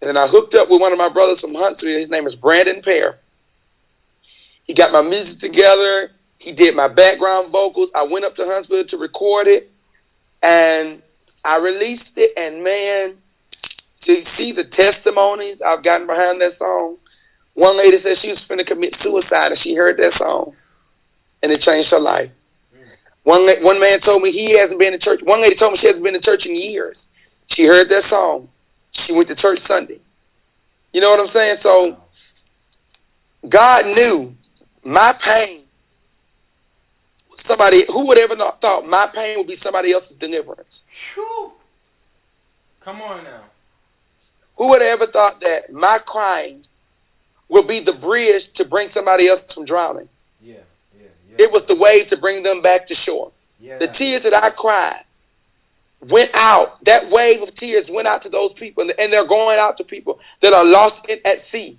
And 0.00 0.08
then 0.08 0.16
I 0.16 0.28
hooked 0.28 0.54
up 0.54 0.70
with 0.70 0.80
one 0.80 0.92
of 0.92 0.98
my 0.98 1.08
brothers 1.08 1.40
from 1.40 1.56
Huntsville. 1.56 1.98
His 1.98 2.12
name 2.12 2.24
is 2.24 2.36
Brandon 2.36 2.80
Pear. 2.82 3.16
He 4.68 4.74
got 4.74 4.92
my 4.92 5.02
music 5.02 5.50
together. 5.50 6.12
He 6.38 6.52
did 6.52 6.76
my 6.76 6.86
background 6.86 7.50
vocals. 7.50 7.90
I 7.96 8.04
went 8.04 8.24
up 8.24 8.34
to 8.34 8.44
Huntsville 8.46 8.84
to 8.84 8.96
record 8.98 9.48
it. 9.48 9.68
And 10.44 11.02
I 11.44 11.58
released 11.58 12.18
it. 12.18 12.30
And 12.38 12.62
man, 12.62 13.16
to 14.06 14.22
see 14.22 14.52
the 14.52 14.62
testimonies 14.62 15.62
I've 15.62 15.82
gotten 15.82 16.06
behind 16.06 16.40
that 16.40 16.52
song. 16.52 16.96
One 17.54 17.76
lady 17.76 17.96
said 17.96 18.16
she 18.16 18.28
was 18.30 18.46
going 18.46 18.64
to 18.64 18.74
commit 18.74 18.94
suicide 18.94 19.48
and 19.48 19.56
she 19.56 19.74
heard 19.74 19.96
that 19.96 20.12
song. 20.12 20.54
And 21.42 21.50
it 21.50 21.60
changed 21.60 21.90
her 21.90 21.98
life. 21.98 22.30
One, 23.24 23.42
one 23.62 23.80
man 23.80 23.98
told 23.98 24.22
me 24.22 24.30
he 24.30 24.56
hasn't 24.56 24.78
been 24.78 24.92
to 24.92 24.98
church. 24.98 25.20
One 25.24 25.40
lady 25.40 25.56
told 25.56 25.72
me 25.72 25.76
she 25.76 25.88
hasn't 25.88 26.04
been 26.04 26.14
to 26.14 26.20
church 26.20 26.46
in 26.46 26.54
years. 26.54 27.12
She 27.48 27.66
heard 27.66 27.88
that 27.88 28.02
song. 28.02 28.48
She 28.92 29.12
went 29.12 29.26
to 29.28 29.34
church 29.34 29.58
Sunday. 29.58 29.98
You 30.92 31.00
know 31.00 31.10
what 31.10 31.20
I'm 31.20 31.26
saying? 31.26 31.56
So 31.56 31.96
God 33.50 33.84
knew 33.86 34.32
my 34.86 35.12
pain. 35.20 35.62
Somebody 37.30 37.82
who 37.92 38.06
would 38.06 38.18
ever 38.18 38.36
not 38.36 38.60
thought 38.60 38.86
my 38.88 39.08
pain 39.12 39.38
would 39.38 39.48
be 39.48 39.54
somebody 39.54 39.92
else's 39.92 40.16
deliverance. 40.16 40.88
Whew. 41.14 41.52
Come 42.80 43.02
on 43.02 43.24
now. 43.24 43.40
Who 44.56 44.70
would 44.70 44.82
have 44.82 45.00
ever 45.00 45.06
thought 45.06 45.40
that 45.40 45.72
my 45.72 45.98
crying 46.06 46.64
will 47.48 47.66
be 47.66 47.80
the 47.80 47.92
bridge 48.00 48.50
to 48.52 48.64
bring 48.64 48.88
somebody 48.88 49.28
else 49.28 49.54
from 49.54 49.64
drowning? 49.64 50.08
Yeah, 50.42 50.54
yeah, 50.98 51.08
yeah. 51.30 51.46
It 51.46 51.52
was 51.52 51.66
the 51.66 51.76
wave 51.76 52.06
to 52.08 52.16
bring 52.16 52.42
them 52.42 52.62
back 52.62 52.86
to 52.86 52.94
shore. 52.94 53.30
Yeah. 53.60 53.78
The 53.78 53.86
tears 53.86 54.22
that 54.24 54.34
I 54.34 54.50
cried 54.50 55.02
went 56.10 56.30
out. 56.36 56.82
That 56.84 57.10
wave 57.10 57.42
of 57.42 57.54
tears 57.54 57.90
went 57.92 58.06
out 58.08 58.22
to 58.22 58.28
those 58.28 58.52
people, 58.52 58.82
and 58.82 59.12
they're 59.12 59.26
going 59.26 59.58
out 59.58 59.76
to 59.78 59.84
people 59.84 60.20
that 60.40 60.52
are 60.52 60.64
lost 60.64 61.08
in, 61.08 61.18
at 61.26 61.38
sea 61.40 61.76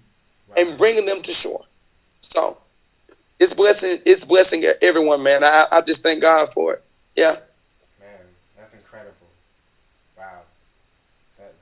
Right. 0.50 0.66
and 0.66 0.78
bringing 0.78 1.06
them 1.06 1.22
to 1.22 1.32
shore. 1.32 1.64
So 2.22 2.58
it's 3.40 3.54
blessing. 3.54 3.98
It's 4.06 4.24
blessing 4.26 4.64
everyone, 4.82 5.22
man. 5.24 5.44
I, 5.44 5.66
I 5.72 5.82
just 5.82 6.04
thank 6.04 6.22
God 6.22 6.52
for 6.54 6.74
it. 6.74 6.84
Yeah. 7.16 7.34
Man, 8.00 8.10
that's 8.58 8.74
incredible. 8.74 9.28
Wow. 10.18 10.40
That, 11.38 11.54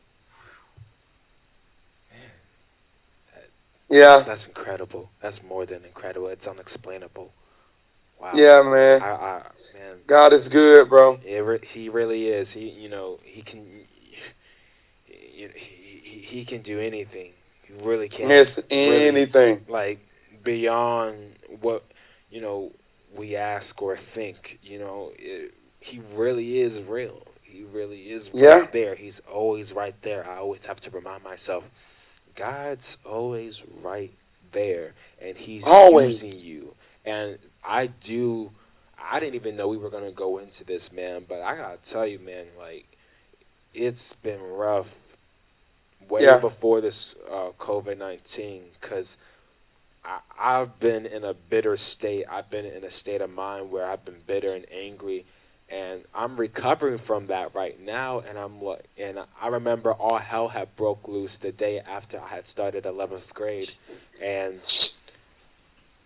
Yeah. 3.90 4.24
That's 4.26 4.48
incredible. 4.48 5.10
That's 5.22 5.44
more 5.44 5.66
than 5.66 5.84
incredible. 5.84 6.28
It's 6.28 6.48
unexplainable. 6.48 7.32
Wow. 8.22 8.32
Yeah, 8.34 8.62
man. 8.66 9.02
I, 9.02 9.06
I 9.06 9.42
man, 9.78 9.98
God 10.08 10.34
is 10.34 10.50
good, 10.50 10.90
bro. 10.90 11.18
it 11.26 11.64
he 11.66 11.90
really 11.90 12.26
is. 12.28 12.54
He, 12.54 12.70
you 12.70 12.90
know, 12.90 13.20
he 13.24 13.42
can. 13.42 13.64
He, 15.06 15.48
he, 15.56 16.20
he 16.20 16.44
can 16.46 16.62
do 16.62 16.80
anything. 16.80 17.32
He 17.68 17.88
really 17.88 18.08
can. 18.10 18.30
Yes, 18.30 18.66
Really. 18.72 19.08
anything. 19.08 19.60
like 19.70 20.00
beyond 20.44 21.18
what 21.62 21.84
you 22.32 22.42
know 22.42 22.72
we 23.18 23.36
ask 23.36 23.82
or 23.82 23.96
think. 23.96 24.60
You 24.64 24.80
know, 24.80 25.12
it, 25.20 25.54
he 25.82 26.00
really 26.18 26.60
is 26.60 26.82
real. 26.84 27.22
He 27.44 27.64
really 27.74 28.02
is 28.10 28.32
Yeah. 28.34 28.60
right 28.62 28.72
there. 28.72 28.96
He's 28.96 29.20
always 29.22 29.74
right 29.74 29.94
there. 30.02 30.26
I 30.28 30.38
always 30.38 30.66
have 30.66 30.80
to 30.82 30.92
remind 30.92 31.24
myself, 31.24 31.70
God's 32.36 32.98
always 33.10 33.66
right 33.84 34.12
there, 34.52 34.92
and 35.22 35.38
He's 35.38 35.68
Always. 35.68 36.24
using 36.24 36.50
you. 36.52 36.74
And 37.06 37.38
I 37.68 37.88
do. 38.02 38.52
I 39.12 39.20
didn't 39.20 39.36
even 39.36 39.56
know 39.56 39.68
we 39.68 39.78
were 39.78 39.90
gonna 39.90 40.12
go 40.12 40.38
into 40.40 40.64
this, 40.66 40.92
man. 40.92 41.24
But 41.30 41.42
I 41.42 41.56
gotta 41.56 41.82
tell 41.82 42.08
you, 42.08 42.20
man, 42.20 42.46
like 42.58 42.86
it's 43.74 44.14
been 44.14 44.42
rough 44.52 45.18
way 46.10 46.24
Yeah. 46.24 46.40
before 46.40 46.82
this 46.82 47.16
uh, 47.32 47.52
COVID 47.58 47.98
nineteen, 47.98 48.64
because 48.80 49.18
I've 50.40 50.80
been 50.80 51.06
in 51.06 51.24
a 51.24 51.34
bitter 51.34 51.78
state. 51.78 52.26
I've 52.32 52.50
been 52.52 52.66
in 52.66 52.84
a 52.84 52.90
state 52.90 53.22
of 53.22 53.34
mind 53.34 53.72
where 53.72 53.86
I've 53.86 54.06
been 54.06 54.20
bitter 54.28 54.52
and 54.52 54.66
angry, 54.72 55.26
and 55.72 56.04
I'm 56.14 56.38
recovering 56.38 56.98
from 56.98 57.28
that 57.28 57.54
right 57.56 57.80
now. 57.82 58.22
And 58.28 58.38
I'm 58.38 58.54
and 59.02 59.20
I 59.42 59.48
remember 59.48 59.94
all 59.94 60.18
hell 60.18 60.48
had 60.48 60.76
broke 60.76 61.08
loose 61.08 61.38
the 61.38 61.52
day 61.52 61.80
after 61.80 62.20
I 62.20 62.28
had 62.28 62.48
started 62.48 62.84
11th 62.84 63.34
grade, 63.34 63.72
and 64.22 64.56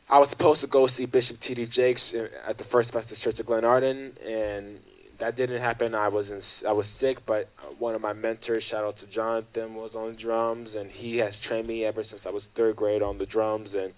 I 0.10 0.18
was 0.18 0.30
supposed 0.30 0.62
to 0.62 0.68
go 0.68 0.88
see 0.88 1.06
Bishop 1.06 1.40
T.D. 1.40 1.66
Jakes 1.66 2.16
at 2.48 2.58
the 2.58 2.64
First 2.64 2.94
Baptist 2.94 3.24
Church 3.24 3.40
of 3.40 3.46
Glenarden, 3.46 4.18
and 4.26 4.80
that 5.20 5.36
didn't 5.36 5.62
happen. 5.62 5.94
I 5.94 6.08
was 6.08 6.32
in, 6.32 6.70
I 6.70 6.74
was 6.74 6.88
sick, 6.88 7.26
but 7.26 7.48
one 7.78 7.94
of 7.94 8.02
my 8.02 8.14
mentors, 8.14 8.64
shout 8.64 8.84
out 8.84 8.98
to 8.98 9.10
Jonathan, 9.10 9.76
was 9.76 9.96
on 9.96 10.16
drums, 10.16 10.76
and 10.76 10.90
he 10.90 11.18
has 11.18 11.40
trained 11.40 11.68
me 11.68 11.86
ever 11.86 12.04
since 12.04 12.26
I 12.26 12.32
was 12.32 12.48
third 12.48 12.76
grade 12.76 13.02
on 13.02 13.18
the 13.18 13.26
drums. 13.26 13.76
And 13.76 13.94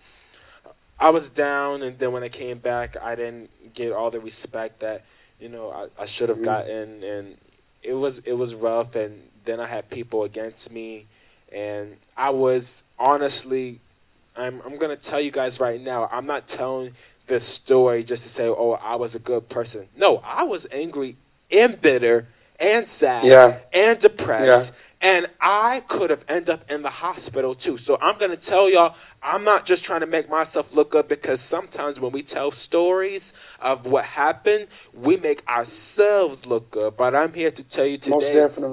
I 1.00 1.12
was 1.12 1.30
down, 1.30 1.82
and 1.84 1.97
then 1.97 2.12
when 2.12 2.24
I 2.24 2.30
came 2.30 2.58
back, 2.58 2.95
I 3.02 3.15
didn't 3.15 3.50
get 3.74 3.93
all 3.93 4.12
the 4.12 4.19
respect 4.19 4.82
that 4.82 5.04
you 5.41 5.49
know 5.49 5.71
I, 5.71 6.04
I 6.04 6.06
should 6.06 6.30
have 6.30 6.39
Mhm. 6.39 6.43
gotten, 6.43 7.04
and 7.04 7.38
it 7.84 7.93
was 7.95 8.19
it 8.19 8.34
was 8.34 8.56
rough. 8.56 8.95
And 8.95 9.19
then 9.45 9.60
I 9.60 9.67
had 9.67 9.89
people 9.89 10.23
against 10.23 10.71
me, 10.71 11.06
and 11.54 11.95
I 12.17 12.30
was 12.32 12.84
honestly 12.99 13.80
I'm, 14.38 14.62
I'm 14.65 14.77
going 14.77 14.95
to 14.95 15.01
tell 15.01 15.19
you 15.21 15.32
guys 15.32 15.60
right 15.60 15.82
now, 15.82 16.10
I'm 16.12 16.25
not 16.25 16.47
telling 16.47 16.91
this 17.27 17.43
story 17.45 18.04
just 18.04 18.23
to 18.23 18.30
say, 18.30 18.47
oh, 18.47 18.80
I 18.84 18.95
was 18.95 19.15
a 19.15 19.19
good 19.19 19.49
person. 19.49 19.88
No, 19.97 20.21
I 20.25 20.43
was 20.43 20.67
angry 20.73 21.15
and 21.51 21.82
bitter 21.82 22.25
and 22.60 22.86
sad 22.88 23.23
Yeah. 23.25 23.58
and 23.73 23.99
depressed. 23.99 24.90
And 25.04 25.26
I 25.42 25.82
could 25.88 26.12
have 26.12 26.24
ended 26.30 26.52
up 26.52 26.72
in 26.72 26.84
the 26.84 26.90
hospital 26.90 27.56
too. 27.56 27.78
So 27.78 27.98
I'm 28.02 28.18
going 28.20 28.32
to 28.32 28.38
tell 28.38 28.70
y'all, 28.72 28.96
I'm 29.24 29.44
not 29.44 29.66
just 29.66 29.84
trying 29.84 30.02
to 30.02 30.06
make 30.06 30.30
myself 30.30 30.76
look 30.76 30.92
good 30.92 31.08
because 31.08 31.42
sometimes 31.42 32.00
when 32.00 32.12
we 32.12 32.22
tell 32.22 32.52
stories 32.52 33.58
of 33.62 33.92
what 33.92 34.06
happened, 34.06 34.68
we 34.94 35.18
make 35.18 35.48
ourselves 35.50 36.46
look 36.46 36.70
good. 36.72 36.98
But 36.98 37.16
I'm 37.16 37.34
here 37.34 37.50
to 37.52 37.64
tell 37.68 37.86
you 37.86 37.98
today. 37.98 38.14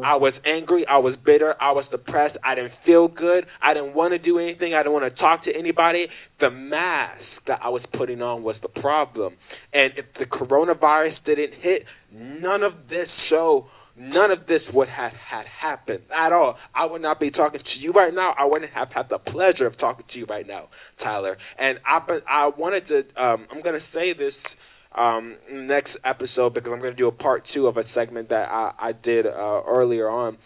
I 0.05 0.17
was 0.17 0.41
angry, 0.45 0.87
I 0.87 0.99
was 0.99 1.17
bitter, 1.17 1.55
I 1.61 1.73
was 1.73 1.89
depressed, 1.89 2.37
I 2.45 2.55
didn't 2.55 2.73
feel 2.73 3.09
good, 3.09 3.47
I 3.63 3.73
didn't 3.73 3.95
want 3.95 4.13
to 4.13 4.19
do 4.19 4.39
anything, 4.39 4.75
I 4.75 4.79
didn't 4.83 4.93
want 4.93 5.05
to 5.05 5.11
talk 5.11 5.41
to 5.43 5.57
anybody. 5.57 6.09
The 6.39 6.51
mask 6.51 7.47
that 7.47 7.65
I 7.65 7.71
was 7.71 7.87
putting 7.87 8.21
on 8.23 8.43
was 8.43 8.61
the 8.61 8.69
problem. 8.69 9.35
And 9.73 9.93
if 9.97 10.13
the 10.15 10.27
coronavirus 10.27 11.25
didn't 11.25 11.55
hit, 11.55 11.95
none 12.13 12.63
of 12.63 12.89
this 12.89 13.27
show 13.27 13.67
none 13.99 14.31
of 14.31 14.47
this 14.47 14.73
would 14.73 14.89
have 14.89 15.13
had 15.13 15.47
happened 15.47 16.03
at 16.15 16.33
all. 16.33 16.59
I 16.75 16.87
would 16.87 17.03
not 17.03 17.21
be 17.21 17.31
talking 17.31 17.61
to 17.61 17.81
you 17.81 17.93
right 17.93 18.15
now. 18.15 18.35
I 18.39 18.45
wouldn't 18.45 18.71
have 18.73 18.93
had 18.93 19.09
the 19.09 19.19
pleasure 19.19 19.67
of 19.67 19.77
talking 19.77 20.05
to 20.09 20.19
you 20.21 20.27
right 20.27 20.47
now, 20.47 20.67
Tyler. 20.97 21.37
And 21.59 21.79
I, 21.85 22.01
I 22.29 22.49
wanted 22.49 22.85
to. 22.87 22.99
Um, 23.17 23.47
I'm 23.51 23.61
gonna 23.61 23.81
say 23.81 24.13
this 24.13 24.57
um, 24.95 25.35
next 25.51 25.99
episode 26.05 26.55
because 26.55 26.73
I'm 26.73 26.81
gonna 26.81 26.93
do 26.93 27.09
a 27.09 27.13
part 27.13 27.45
two 27.45 27.67
of 27.67 27.77
a 27.77 27.83
segment 27.83 28.29
that 28.29 28.49
I, 28.51 28.73
I 28.81 28.93
did 28.93 29.27
uh, 29.27 29.63
earlier 29.67 30.09
on. 30.09 30.37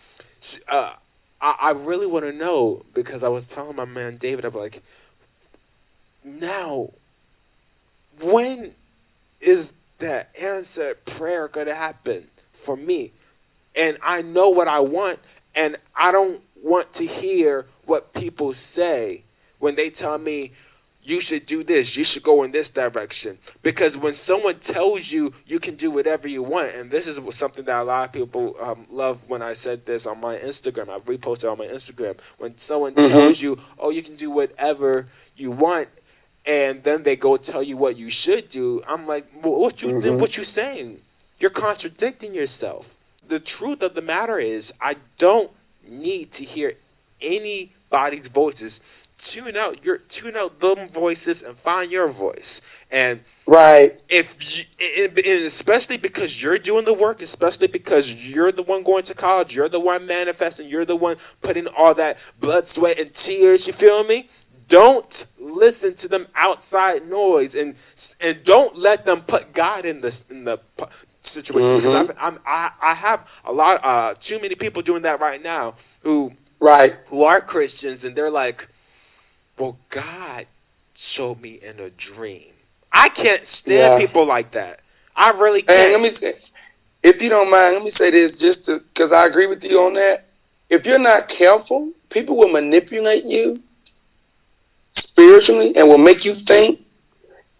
Uh, 0.71 0.95
I, 1.41 1.57
I 1.61 1.73
really 1.73 2.07
want 2.07 2.25
to 2.25 2.33
know 2.33 2.83
because 2.95 3.23
I 3.23 3.29
was 3.29 3.49
telling 3.49 3.77
my 3.77 3.85
man 3.85 4.17
David, 4.17 4.45
I'm 4.45 4.55
like, 4.55 4.81
now, 6.25 6.89
when 8.25 8.71
is 9.41 9.73
that 9.99 10.29
answered 10.41 11.05
prayer 11.05 11.49
gonna 11.49 11.75
happen 11.75 12.23
for 12.53 12.77
me? 12.77 13.11
And 13.77 13.97
I 14.03 14.23
know 14.23 14.51
what 14.51 14.69
I 14.69 14.81
want, 14.81 15.19
and 15.55 15.77
I 15.97 16.13
don't 16.13 16.41
want 16.63 16.93
to 16.95 17.05
hear 17.05 17.67
what 17.87 18.13
people 18.15 18.53
say 18.53 19.23
when 19.59 19.75
they 19.75 19.91
tell 19.91 20.19
me 20.19 20.53
you 21.05 21.21
should 21.21 21.47
do 21.47 21.65
this, 21.65 21.97
you 21.97 22.05
should 22.05 22.23
go 22.23 22.45
in 22.45 22.53
this 22.53 22.71
direction. 22.71 23.37
Because 23.65 23.99
when 23.99 24.13
someone 24.13 24.55
tells 24.61 25.11
you 25.11 25.33
you 25.47 25.59
can 25.59 25.75
do 25.75 25.91
whatever 25.91 26.29
you 26.29 26.45
want, 26.45 26.73
and 26.75 26.91
this 26.91 27.09
is 27.09 27.19
something 27.35 27.65
that 27.65 27.81
a 27.81 27.83
lot 27.83 28.07
of 28.07 28.13
people 28.13 28.55
um, 28.63 28.87
love 28.91 29.29
when 29.29 29.43
I 29.43 29.53
said 29.53 29.85
this 29.85 30.07
on 30.07 30.21
my 30.21 30.37
Instagram, 30.37 30.89
I 30.89 30.99
reposted 31.01 31.51
on 31.51 31.59
my 31.59 31.67
Instagram. 31.67 32.17
When 32.39 32.57
someone 32.57 32.93
Mhm. 32.95 33.11
tells 33.11 33.43
you, 33.43 33.59
oh, 33.81 33.91
you 33.91 34.03
can 34.03 34.15
do 34.15 34.31
whatever 34.31 35.07
you 35.37 35.51
want, 35.51 35.89
and 36.47 36.83
then 36.85 37.03
they 37.03 37.17
go 37.17 37.37
tell 37.37 37.63
you 37.65 37.77
what 37.77 37.97
you 37.97 38.09
should 38.11 38.49
do, 38.49 38.81
I'm 38.89 39.05
like, 39.07 39.27
well, 39.43 39.59
what 39.59 39.83
you 39.83 39.89
Mhm. 39.89 40.21
what 40.21 40.37
you 40.37 40.45
saying? 40.45 40.99
You're 41.41 41.51
contradicting 41.51 42.33
yourself 42.33 42.95
the 43.33 43.41
truth 43.41 43.83
of 43.83 43.95
the 43.95 44.03
matter 44.03 44.39
is 44.39 44.75
I 44.81 44.95
don't 45.17 45.51
need 45.89 46.33
to 46.33 46.45
hear 46.45 46.73
anybody's 47.23 48.29
voices. 48.29 49.09
Tune 49.17 49.57
out 49.57 49.85
your 49.87 49.99
tune 49.99 50.37
out 50.37 50.61
them 50.61 50.87
voices 50.89 51.43
and 51.43 51.57
find 51.57 51.91
your 51.91 52.09
voice. 52.09 52.61
And 52.91 53.21
Right. 53.47 53.95
if 54.11 54.37
you, 54.59 54.65
and 55.05 55.19
and 55.19 55.45
especially 55.47 55.97
because 55.97 56.43
you're 56.43 56.59
doing 56.59 56.85
the 56.85 56.93
work, 56.93 57.23
especially 57.23 57.69
because 57.69 58.35
you're 58.35 58.53
the 58.53 58.65
one 58.65 58.83
going 58.83 59.05
to 59.05 59.15
college, 59.15 59.57
you're 59.57 59.71
the 59.71 59.81
one 59.81 60.07
manifesting, 60.07 60.69
you're 60.69 60.85
the 60.85 60.97
one 60.97 61.17
putting 61.43 61.67
all 61.69 61.95
that 61.95 62.19
blood, 62.41 62.67
sweat, 62.67 63.01
and 63.01 63.15
tears. 63.15 63.67
You 63.67 63.73
feel 63.73 64.05
me? 64.05 64.29
Don't 64.69 65.27
listen 65.41 65.95
to 65.97 66.09
them 66.09 66.27
outside 66.35 67.07
noise, 67.09 67.55
and 67.55 67.75
and 68.21 68.45
don't 68.45 68.77
let 68.77 69.07
them 69.07 69.23
put 69.23 69.55
God 69.55 69.87
in 69.87 70.01
the 70.03 70.25
in 70.31 70.45
the 70.45 70.59
situation 71.33 71.77
because 71.77 71.95
Mhm. 71.95 72.01
I've, 72.01 72.17
I'm, 72.21 72.39
I 72.47 72.71
I 72.81 72.95
have 72.95 73.21
a 73.45 73.53
lot 73.53 73.81
uh 73.85 74.15
too 74.21 74.39
many 74.41 74.55
people 74.55 74.83
doing 74.83 75.03
that 75.03 75.21
right 75.21 75.43
now 75.43 75.75
who 76.03 76.33
Right. 76.61 76.95
who 77.09 77.25
are 77.25 77.41
Christians 77.41 78.05
and 78.05 78.15
they're 78.15 78.31
like, 78.31 78.69
well, 79.59 79.77
God 79.91 80.47
showed 80.95 81.41
me 81.41 81.59
in 81.63 81.81
a 81.81 81.91
dream. 81.91 82.53
I 82.93 83.09
can't 83.09 83.45
stand 83.47 83.95
Yeah. 83.95 83.99
people 83.99 84.25
like 84.27 84.53
that. 84.53 84.81
I 85.17 85.31
really 85.33 85.63
can't. 85.63 85.93
let 85.93 86.01
me 86.01 86.09
say, 86.09 86.33
if 87.03 87.21
you 87.23 87.29
don't 87.29 87.51
mind, 87.51 87.75
let 87.75 87.83
me 87.83 87.91
say 87.91 88.11
this 88.11 88.39
just 88.41 88.65
to, 88.67 88.79
because 88.79 89.13
I 89.13 89.27
agree 89.27 89.47
with 89.47 89.65
you 89.65 89.81
on 89.81 89.95
that. 89.95 90.25
If 90.71 90.87
you're 90.87 90.99
not 90.99 91.29
careful, 91.29 91.91
people 92.11 92.37
will 92.39 92.51
manipulate 92.53 93.25
you 93.25 93.61
spiritually 94.93 95.75
and 95.77 95.89
will 95.89 95.99
make 95.99 96.25
you 96.25 96.33
think 96.33 96.81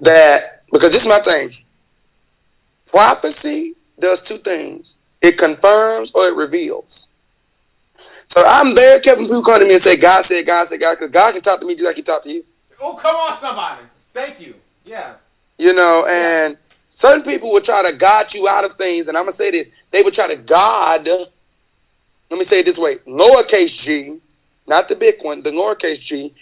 that, 0.01 0.63
because 0.73 0.93
this 0.93 1.03
is 1.05 1.09
my 1.09 1.19
thing 1.19 1.51
prophecy 2.93 3.73
does 3.99 4.23
two 4.23 4.37
things 4.37 5.01
it 5.23 5.39
confirms 5.39 6.15
or 6.15 6.27
it 6.27 6.37
reveals. 6.37 7.15
So 8.27 8.43
I'm 8.47 8.75
there, 8.75 9.01
Kevin 9.01 9.25
people 9.25 9.43
come 9.43 9.61
to 9.61 9.67
me 9.67 9.73
and 9.73 9.81
say, 9.81 9.97
God 9.97 10.23
said, 10.23 10.47
God 10.47 10.67
said, 10.67 10.81
God, 10.81 10.97
because 10.97 11.11
God 11.11 11.33
can 11.33 11.43
talk 11.43 11.61
to 11.61 11.67
me 11.67 11.75
just 11.75 11.85
like 11.85 11.97
he 11.97 12.03
talked 12.03 12.25
to 12.25 12.31
you. 12.31 12.45
Oh, 12.81 12.95
come 12.95 13.15
on, 13.15 13.37
somebody. 13.37 13.83
Thank 14.13 14.41
you. 14.41 14.55
Yeah. 14.85 15.15
You 15.59 15.75
know, 15.75 16.07
and 16.09 16.57
certain 16.89 17.23
people 17.23 17.51
will 17.51 17.61
try 17.61 17.83
to 17.89 17.97
guide 17.99 18.35
you 18.35 18.49
out 18.49 18.65
of 18.65 18.73
things, 18.73 19.09
and 19.09 19.17
I'm 19.17 19.25
gonna 19.25 19.33
say 19.33 19.51
this: 19.51 19.87
they 19.91 20.03
would 20.03 20.15
try 20.15 20.29
to 20.29 20.39
God. 20.39 21.07
Let 21.07 22.39
me 22.39 22.43
say 22.43 22.61
it 22.61 22.67
this 22.67 22.79
way: 22.79 22.97
lowercase 23.07 23.85
g, 23.85 24.19
not 24.67 24.89
the 24.89 24.97
big 24.97 25.23
one, 25.23 25.43
the 25.43 25.51
lowercase 25.51 26.01
g, 26.01 26.33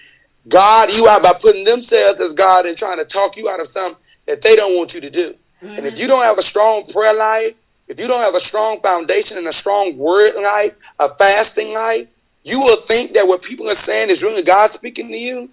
God 0.48 0.88
you 0.94 1.06
out 1.08 1.22
by 1.22 1.32
putting 1.40 1.64
themselves 1.64 2.20
as 2.20 2.32
God 2.32 2.64
and 2.64 2.78
trying 2.78 2.98
to 2.98 3.04
talk 3.04 3.36
you 3.36 3.48
out 3.48 3.60
of 3.60 3.66
something 3.66 4.00
that 4.26 4.40
they 4.40 4.56
don't 4.56 4.78
want 4.78 4.94
you 4.94 5.00
to 5.02 5.10
do. 5.10 5.34
And 5.62 5.80
if 5.80 5.98
you 5.98 6.06
don't 6.06 6.24
have 6.24 6.38
a 6.38 6.42
strong 6.42 6.84
prayer 6.86 7.14
life, 7.14 7.58
if 7.88 8.00
you 8.00 8.06
don't 8.06 8.22
have 8.22 8.34
a 8.34 8.40
strong 8.40 8.80
foundation 8.80 9.38
and 9.38 9.46
a 9.48 9.52
strong 9.52 9.96
word 9.98 10.34
life, 10.36 10.76
a 11.00 11.08
fasting 11.08 11.72
life, 11.74 12.08
you 12.44 12.58
will 12.60 12.76
think 12.76 13.12
that 13.12 13.26
what 13.26 13.42
people 13.42 13.68
are 13.68 13.74
saying 13.74 14.10
is 14.10 14.22
really 14.22 14.42
God 14.42 14.70
speaking 14.70 15.08
to 15.08 15.16
you, 15.18 15.48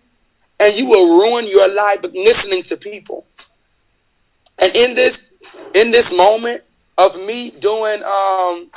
and 0.59 0.77
you 0.77 0.87
will 0.87 1.19
ruin 1.19 1.45
your 1.47 1.67
life 1.75 2.01
by 2.01 2.09
listening 2.09 2.61
to 2.63 2.77
people. 2.77 3.25
And 4.59 4.73
in 4.75 4.95
this 4.95 5.31
in 5.75 5.91
this 5.91 6.17
moment 6.17 6.63
of 6.97 7.15
me 7.27 7.51
doing 7.59 8.01
um 8.03 8.69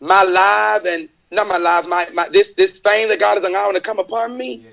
my 0.00 0.24
live 0.24 0.86
and 0.86 1.08
not 1.30 1.46
my 1.46 1.58
live, 1.58 1.88
my, 1.88 2.06
my 2.14 2.26
this 2.32 2.54
this 2.54 2.80
fame 2.80 3.08
that 3.08 3.20
God 3.20 3.38
is 3.38 3.44
allowing 3.44 3.74
to 3.74 3.80
come 3.80 3.98
upon 3.98 4.36
me. 4.36 4.64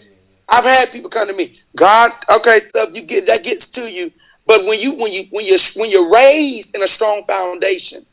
I've 0.52 0.66
had 0.66 0.92
people 0.92 1.10
come 1.12 1.28
to 1.28 1.36
me, 1.36 1.54
God, 1.76 2.12
okay, 2.38 2.60
stuff 2.68 2.90
you 2.94 3.04
get 3.04 3.28
that 3.28 3.44
gets 3.44 3.70
to 3.70 3.82
you. 3.82 4.12
But 4.50 4.66
when 4.66 4.80
you 4.82 4.96
when 4.96 5.12
you 5.14 5.22
when 5.30 5.46
you 5.46 5.58
when 5.78 5.92
you're 5.92 6.10
raised 6.12 6.76
in 6.76 6.82
a 6.82 6.88
strong 6.88 7.24
foundation, 7.26 8.04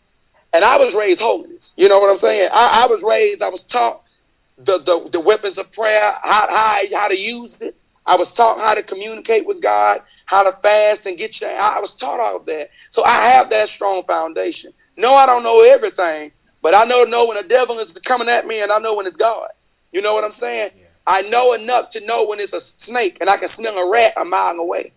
and 0.52 0.62
I 0.62 0.76
was 0.76 0.94
raised 0.94 1.22
holiness, 1.22 1.74
you 1.78 1.88
know 1.88 1.98
what 1.98 2.10
I'm 2.10 2.16
saying? 2.16 2.50
I, 2.52 2.84
I 2.84 2.92
was 2.92 3.02
raised, 3.02 3.42
I 3.42 3.48
was 3.48 3.64
taught 3.64 4.02
the, 4.58 4.76
the 4.84 5.08
the 5.12 5.20
weapons 5.22 5.56
of 5.56 5.72
prayer, 5.72 5.98
how 6.22 6.46
how 6.50 6.78
how 6.94 7.08
to 7.08 7.16
use 7.16 7.62
it. 7.62 7.74
I 8.06 8.18
was 8.18 8.34
taught 8.34 8.60
how 8.60 8.74
to 8.74 8.82
communicate 8.82 9.46
with 9.46 9.62
God, 9.62 10.00
how 10.26 10.44
to 10.44 10.52
fast 10.60 11.06
and 11.06 11.16
get 11.16 11.40
your. 11.40 11.48
I 11.48 11.78
was 11.80 11.94
taught 11.94 12.20
all 12.20 12.36
of 12.36 12.44
that, 12.44 12.68
so 12.90 13.02
I 13.02 13.32
have 13.32 13.48
that 13.48 13.68
strong 13.68 14.02
foundation. 14.02 14.72
No, 14.98 15.14
I 15.14 15.24
don't 15.24 15.42
know 15.42 15.64
everything, 15.72 16.32
but 16.62 16.74
I 16.76 16.84
know 16.84 17.04
know 17.04 17.28
when 17.28 17.42
the 17.42 17.48
devil 17.48 17.76
is 17.76 17.92
coming 18.00 18.28
at 18.28 18.46
me, 18.46 18.62
and 18.62 18.70
I 18.70 18.78
know 18.78 18.94
when 18.94 19.06
it's 19.06 19.16
God. 19.16 19.48
You 19.90 20.02
know 20.02 20.12
what 20.12 20.22
I'm 20.22 20.32
saying? 20.32 20.72
Yeah. 20.76 20.84
I 21.06 21.22
know 21.30 21.54
enough 21.54 21.88
to 21.92 22.06
know 22.06 22.26
when 22.26 22.40
it's 22.40 22.52
a 22.52 22.60
snake, 22.60 23.16
and 23.22 23.30
I 23.30 23.38
can 23.38 23.48
smell 23.48 23.78
a 23.78 23.90
rat 23.90 24.12
a 24.20 24.24
mile 24.26 24.56
away. 24.56 24.92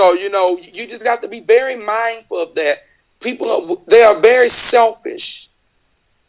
So 0.00 0.14
you 0.14 0.30
know, 0.30 0.56
you 0.56 0.86
just 0.86 1.04
got 1.04 1.20
to 1.20 1.28
be 1.28 1.40
very 1.40 1.76
mindful 1.76 2.38
of 2.42 2.54
that. 2.54 2.84
People 3.22 3.50
are 3.50 3.76
they 3.86 4.00
are 4.00 4.18
very 4.18 4.48
selfish, 4.48 5.48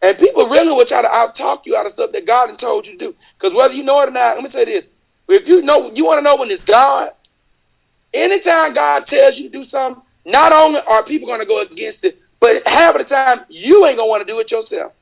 and 0.04 0.18
people 0.18 0.46
really 0.50 0.74
will 0.74 0.86
try 0.86 1.02
to 1.02 1.08
out 1.10 1.34
talk 1.36 1.66
you 1.66 1.78
out 1.78 1.86
of 1.86 1.92
stuff 1.94 2.12
that 2.12 2.28
God 2.28 2.50
had 2.50 2.60
told 2.60 2.86
you 2.86 2.98
to 2.98 3.06
do. 3.06 3.16
Because 3.38 3.56
whether 3.56 3.74
you 3.74 3.86
know 3.86 4.04
it 4.04 4.10
or 4.10 4.12
not, 4.12 4.36
let 4.36 4.42
me 4.42 4.50
say 4.50 4.66
this: 4.66 4.90
if 5.30 5.48
you 5.48 5.62
know, 5.62 5.90
you 5.96 6.04
want 6.04 6.20
to 6.20 6.24
know 6.26 6.36
when 6.36 6.50
it's 6.50 6.66
God. 6.66 7.12
Anytime 8.14 8.74
God 8.74 9.06
tells 9.06 9.40
you 9.40 9.46
to 9.46 9.54
do 9.54 9.64
something, 9.64 10.04
not 10.26 10.52
only 10.52 10.82
are 10.92 11.06
people 11.06 11.30
going 11.30 11.40
to 11.40 11.48
go 11.48 11.64
against 11.64 12.04
it, 12.04 12.18
but 12.42 12.62
half 12.68 12.94
of 12.94 13.00
the 13.00 13.08
time 13.08 13.38
you 13.48 13.86
ain't 13.86 13.96
gonna 13.96 14.10
want 14.10 14.28
to 14.28 14.28
do 14.28 14.38
it 14.42 14.52
yourself. 14.52 14.94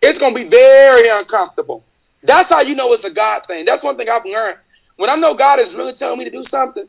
It's 0.00 0.18
gonna 0.18 0.34
be 0.34 0.48
very 0.48 1.08
uncomfortable. 1.12 1.82
That's 2.22 2.48
how 2.48 2.62
you 2.62 2.74
know 2.74 2.90
it's 2.94 3.04
a 3.04 3.12
God 3.12 3.44
thing. 3.44 3.66
That's 3.66 3.84
one 3.84 3.98
thing 3.98 4.08
I've 4.10 4.24
learned. 4.24 4.56
When 4.96 5.10
I 5.10 5.16
know 5.16 5.34
God 5.34 5.58
is 5.58 5.74
really 5.74 5.92
telling 5.92 6.18
me 6.18 6.24
to 6.24 6.30
do 6.30 6.42
something, 6.42 6.86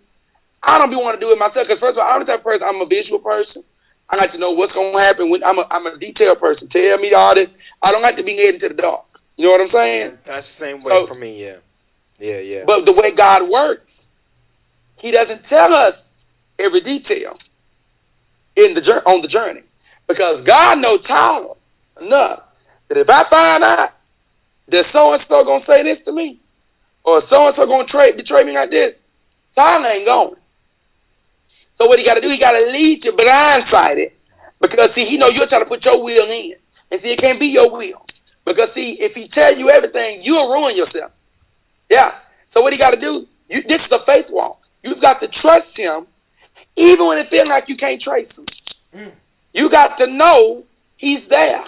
I 0.63 0.77
don't 0.79 0.89
be 0.89 0.95
want 0.95 1.19
to 1.19 1.25
do 1.25 1.31
it 1.31 1.39
myself. 1.39 1.67
Because 1.67 1.79
first 1.79 1.97
of 1.97 2.03
all, 2.05 2.13
I'm 2.13 2.19
the 2.21 2.25
type 2.25 2.39
of 2.39 2.43
person. 2.45 2.67
I'm 2.69 2.81
a 2.81 2.85
visual 2.85 3.19
person. 3.19 3.63
I 4.09 4.15
like 4.17 4.31
to 4.31 4.39
know 4.39 4.51
what's 4.53 4.73
gonna 4.73 4.97
happen. 4.99 5.29
When 5.29 5.43
I'm 5.43 5.57
a 5.57 5.63
I'm 5.71 5.85
a 5.87 5.97
detailed 5.97 6.39
person. 6.39 6.69
Tell 6.69 6.97
me 6.99 7.13
all 7.13 7.35
that. 7.35 7.49
I 7.83 7.91
don't 7.91 8.01
like 8.01 8.15
to 8.15 8.23
be 8.23 8.37
led 8.37 8.53
into 8.55 8.69
the 8.69 8.81
dark. 8.81 9.03
You 9.35 9.45
know 9.45 9.51
what 9.51 9.61
I'm 9.61 9.67
saying? 9.67 10.17
That's 10.25 10.47
the 10.57 10.65
same 10.65 10.75
way 10.77 10.81
So- 10.87 11.07
for 11.07 11.19
me. 11.19 11.43
Yeah, 11.43 11.57
yeah, 12.19 12.39
yeah. 12.39 12.63
But 12.65 12.85
the 12.85 12.93
way 12.93 13.11
God 13.11 13.49
works, 13.49 14.15
He 14.99 15.11
doesn't 15.11 15.43
tell 15.45 15.71
us 15.73 16.25
every 16.57 16.79
detail 16.79 17.33
in 18.55 18.73
the 18.73 19.03
on 19.05 19.21
the 19.21 19.27
journey, 19.27 19.61
because 20.07 20.43
God 20.43 20.81
knows 20.81 21.01
Tyler 21.01 21.53
enough 22.01 22.39
that 22.87 22.97
if 22.97 23.09
I 23.09 23.23
find 23.25 23.63
out 23.63 23.89
that 24.69 24.83
so 24.83 25.11
and 25.11 25.19
so 25.19 25.43
gonna 25.43 25.59
say 25.59 25.83
this 25.83 26.01
to 26.03 26.11
me, 26.13 26.39
or 27.07 27.21
so 27.21 27.45
and 27.45 27.55
so 27.55 27.65
gonna 27.65 27.85
trade 27.85 28.17
betray 28.17 28.43
me 28.43 28.53
like 28.53 28.69
this, 28.69 28.93
Tyler 29.55 29.87
ain't 29.95 30.05
going. 30.05 30.35
So 31.47 31.87
what 31.87 31.99
he 31.99 32.05
got 32.05 32.15
to 32.15 32.21
do? 32.21 32.27
He 32.27 32.39
got 32.39 32.51
to 32.51 32.71
lead 32.73 33.05
you 33.05 33.11
blindsided, 33.13 34.11
because 34.59 34.93
see, 34.93 35.05
he 35.05 35.17
know 35.17 35.27
you're 35.27 35.47
trying 35.47 35.63
to 35.63 35.69
put 35.69 35.85
your 35.85 36.03
will 36.03 36.27
in, 36.31 36.53
and 36.91 36.99
see, 36.99 37.13
it 37.13 37.19
can't 37.19 37.39
be 37.39 37.47
your 37.53 37.71
will, 37.71 38.03
because 38.45 38.73
see, 38.73 38.93
if 38.99 39.15
he 39.15 39.27
tell 39.27 39.55
you 39.55 39.69
everything, 39.69 40.17
you'll 40.21 40.49
ruin 40.49 40.75
yourself. 40.75 41.13
Yeah. 41.89 42.09
So 42.47 42.61
what 42.61 42.73
he 42.73 42.79
got 42.79 42.93
to 42.93 42.99
do? 42.99 43.21
You, 43.49 43.61
this 43.69 43.85
is 43.85 43.91
a 43.91 43.99
faith 43.99 44.29
walk. 44.33 44.57
You've 44.83 45.01
got 45.01 45.19
to 45.21 45.27
trust 45.27 45.79
him, 45.79 46.05
even 46.75 47.07
when 47.07 47.19
it 47.19 47.27
feels 47.27 47.47
like 47.47 47.69
you 47.69 47.75
can't 47.75 48.01
trace 48.01 48.39
him. 48.39 48.99
Mm. 48.99 49.11
You 49.53 49.69
got 49.69 49.97
to 49.99 50.07
know 50.17 50.63
he's 50.97 51.29
there. 51.29 51.63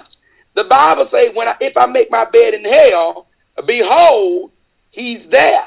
The 0.56 0.66
Bible 0.70 1.04
say, 1.04 1.30
"When 1.36 1.48
I, 1.48 1.54
if 1.62 1.78
I 1.78 1.86
make 1.86 2.12
my 2.12 2.26
bed 2.34 2.56
in 2.56 2.66
hell, 2.66 3.28
behold, 3.66 4.52
he's 4.92 5.30
there. 5.30 5.62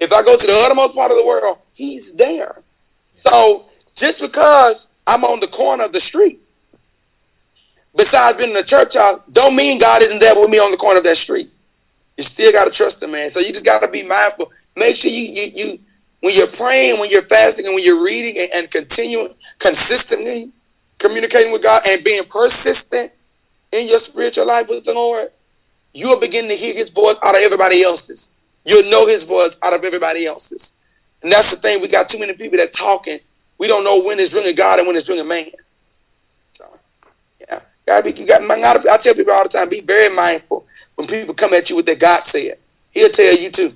If 0.00 0.12
I 0.12 0.22
go 0.22 0.36
to 0.36 0.46
the 0.46 0.62
uttermost 0.64 0.96
part 0.96 1.10
of 1.10 1.16
the 1.16 1.26
world, 1.26 1.58
he's 1.74 2.16
there." 2.16 2.62
So 3.14 3.66
just 3.96 4.20
because 4.20 5.02
I'm 5.06 5.24
on 5.24 5.40
the 5.40 5.48
corner 5.48 5.84
of 5.84 5.92
the 5.92 6.00
street, 6.00 6.38
besides 7.96 8.38
being 8.38 8.50
in 8.50 8.56
the 8.56 8.62
church 8.62 8.96
house, 8.96 9.20
don't 9.32 9.56
mean 9.56 9.80
God 9.80 10.02
isn't 10.02 10.20
there 10.20 10.34
with 10.36 10.50
me 10.50 10.58
on 10.58 10.70
the 10.70 10.76
corner 10.76 10.98
of 10.98 11.04
that 11.04 11.16
street. 11.16 11.48
You 12.16 12.24
still 12.24 12.52
got 12.52 12.66
to 12.66 12.70
trust 12.70 13.02
him, 13.02 13.12
man. 13.12 13.30
So 13.30 13.40
you 13.40 13.48
just 13.48 13.66
got 13.66 13.82
to 13.82 13.90
be 13.90 14.04
mindful. 14.04 14.50
Make 14.76 14.96
sure 14.96 15.10
you 15.10 15.22
you 15.22 15.50
you 15.54 15.78
when 16.20 16.34
you're 16.36 16.48
praying, 16.48 16.98
when 17.00 17.10
you're 17.10 17.22
fasting, 17.22 17.66
and 17.66 17.74
when 17.74 17.84
you're 17.84 18.04
reading 18.04 18.40
and, 18.42 18.50
and 18.56 18.70
continuing 18.70 19.34
consistently 19.58 20.52
communicating 20.98 21.52
with 21.52 21.62
God 21.62 21.82
and 21.88 22.02
being 22.04 22.22
persistent 22.28 23.12
in 23.72 23.88
your 23.88 23.98
spiritual 23.98 24.46
life 24.46 24.68
with 24.68 24.84
the 24.84 24.92
Lord, 24.92 25.28
you'll 25.94 26.20
begin 26.20 26.48
to 26.48 26.54
hear 26.54 26.74
His 26.74 26.90
voice 26.90 27.20
out 27.24 27.34
of 27.34 27.42
everybody 27.42 27.82
else's. 27.82 28.34
You'll 28.68 28.90
know 28.90 29.06
His 29.06 29.24
voice 29.24 29.58
out 29.62 29.72
of 29.72 29.84
everybody 29.84 30.26
else's. 30.26 30.76
And 31.22 31.32
that's 31.32 31.56
the 31.56 31.68
thing. 31.68 31.80
We 31.80 31.88
got 31.88 32.08
too 32.08 32.20
many 32.20 32.34
people 32.34 32.58
that 32.58 32.72
talking. 32.72 33.18
We 33.58 33.66
don't 33.66 33.82
know 33.82 34.02
when 34.04 34.18
it's 34.18 34.34
really 34.34 34.52
God 34.52 34.78
and 34.78 34.86
when 34.86 34.94
it's 34.94 35.08
really 35.08 35.26
man. 35.26 35.46
So, 36.50 36.64
yeah, 37.40 37.60
gotta 37.86 38.04
be. 38.04 38.18
You 38.20 38.26
got. 38.26 38.42
I 38.42 38.60
gotta, 38.60 38.90
I 38.90 38.96
tell 38.98 39.14
people 39.14 39.32
all 39.32 39.42
the 39.42 39.48
time. 39.48 39.68
Be 39.68 39.80
very 39.80 40.14
mindful 40.14 40.64
when 40.96 41.06
people 41.08 41.34
come 41.34 41.52
at 41.54 41.70
you 41.70 41.76
with 41.76 41.86
that 41.86 41.98
God 41.98 42.22
said. 42.22 42.54
He'll 42.92 43.08
tell 43.08 43.36
you 43.36 43.50
too. 43.50 43.70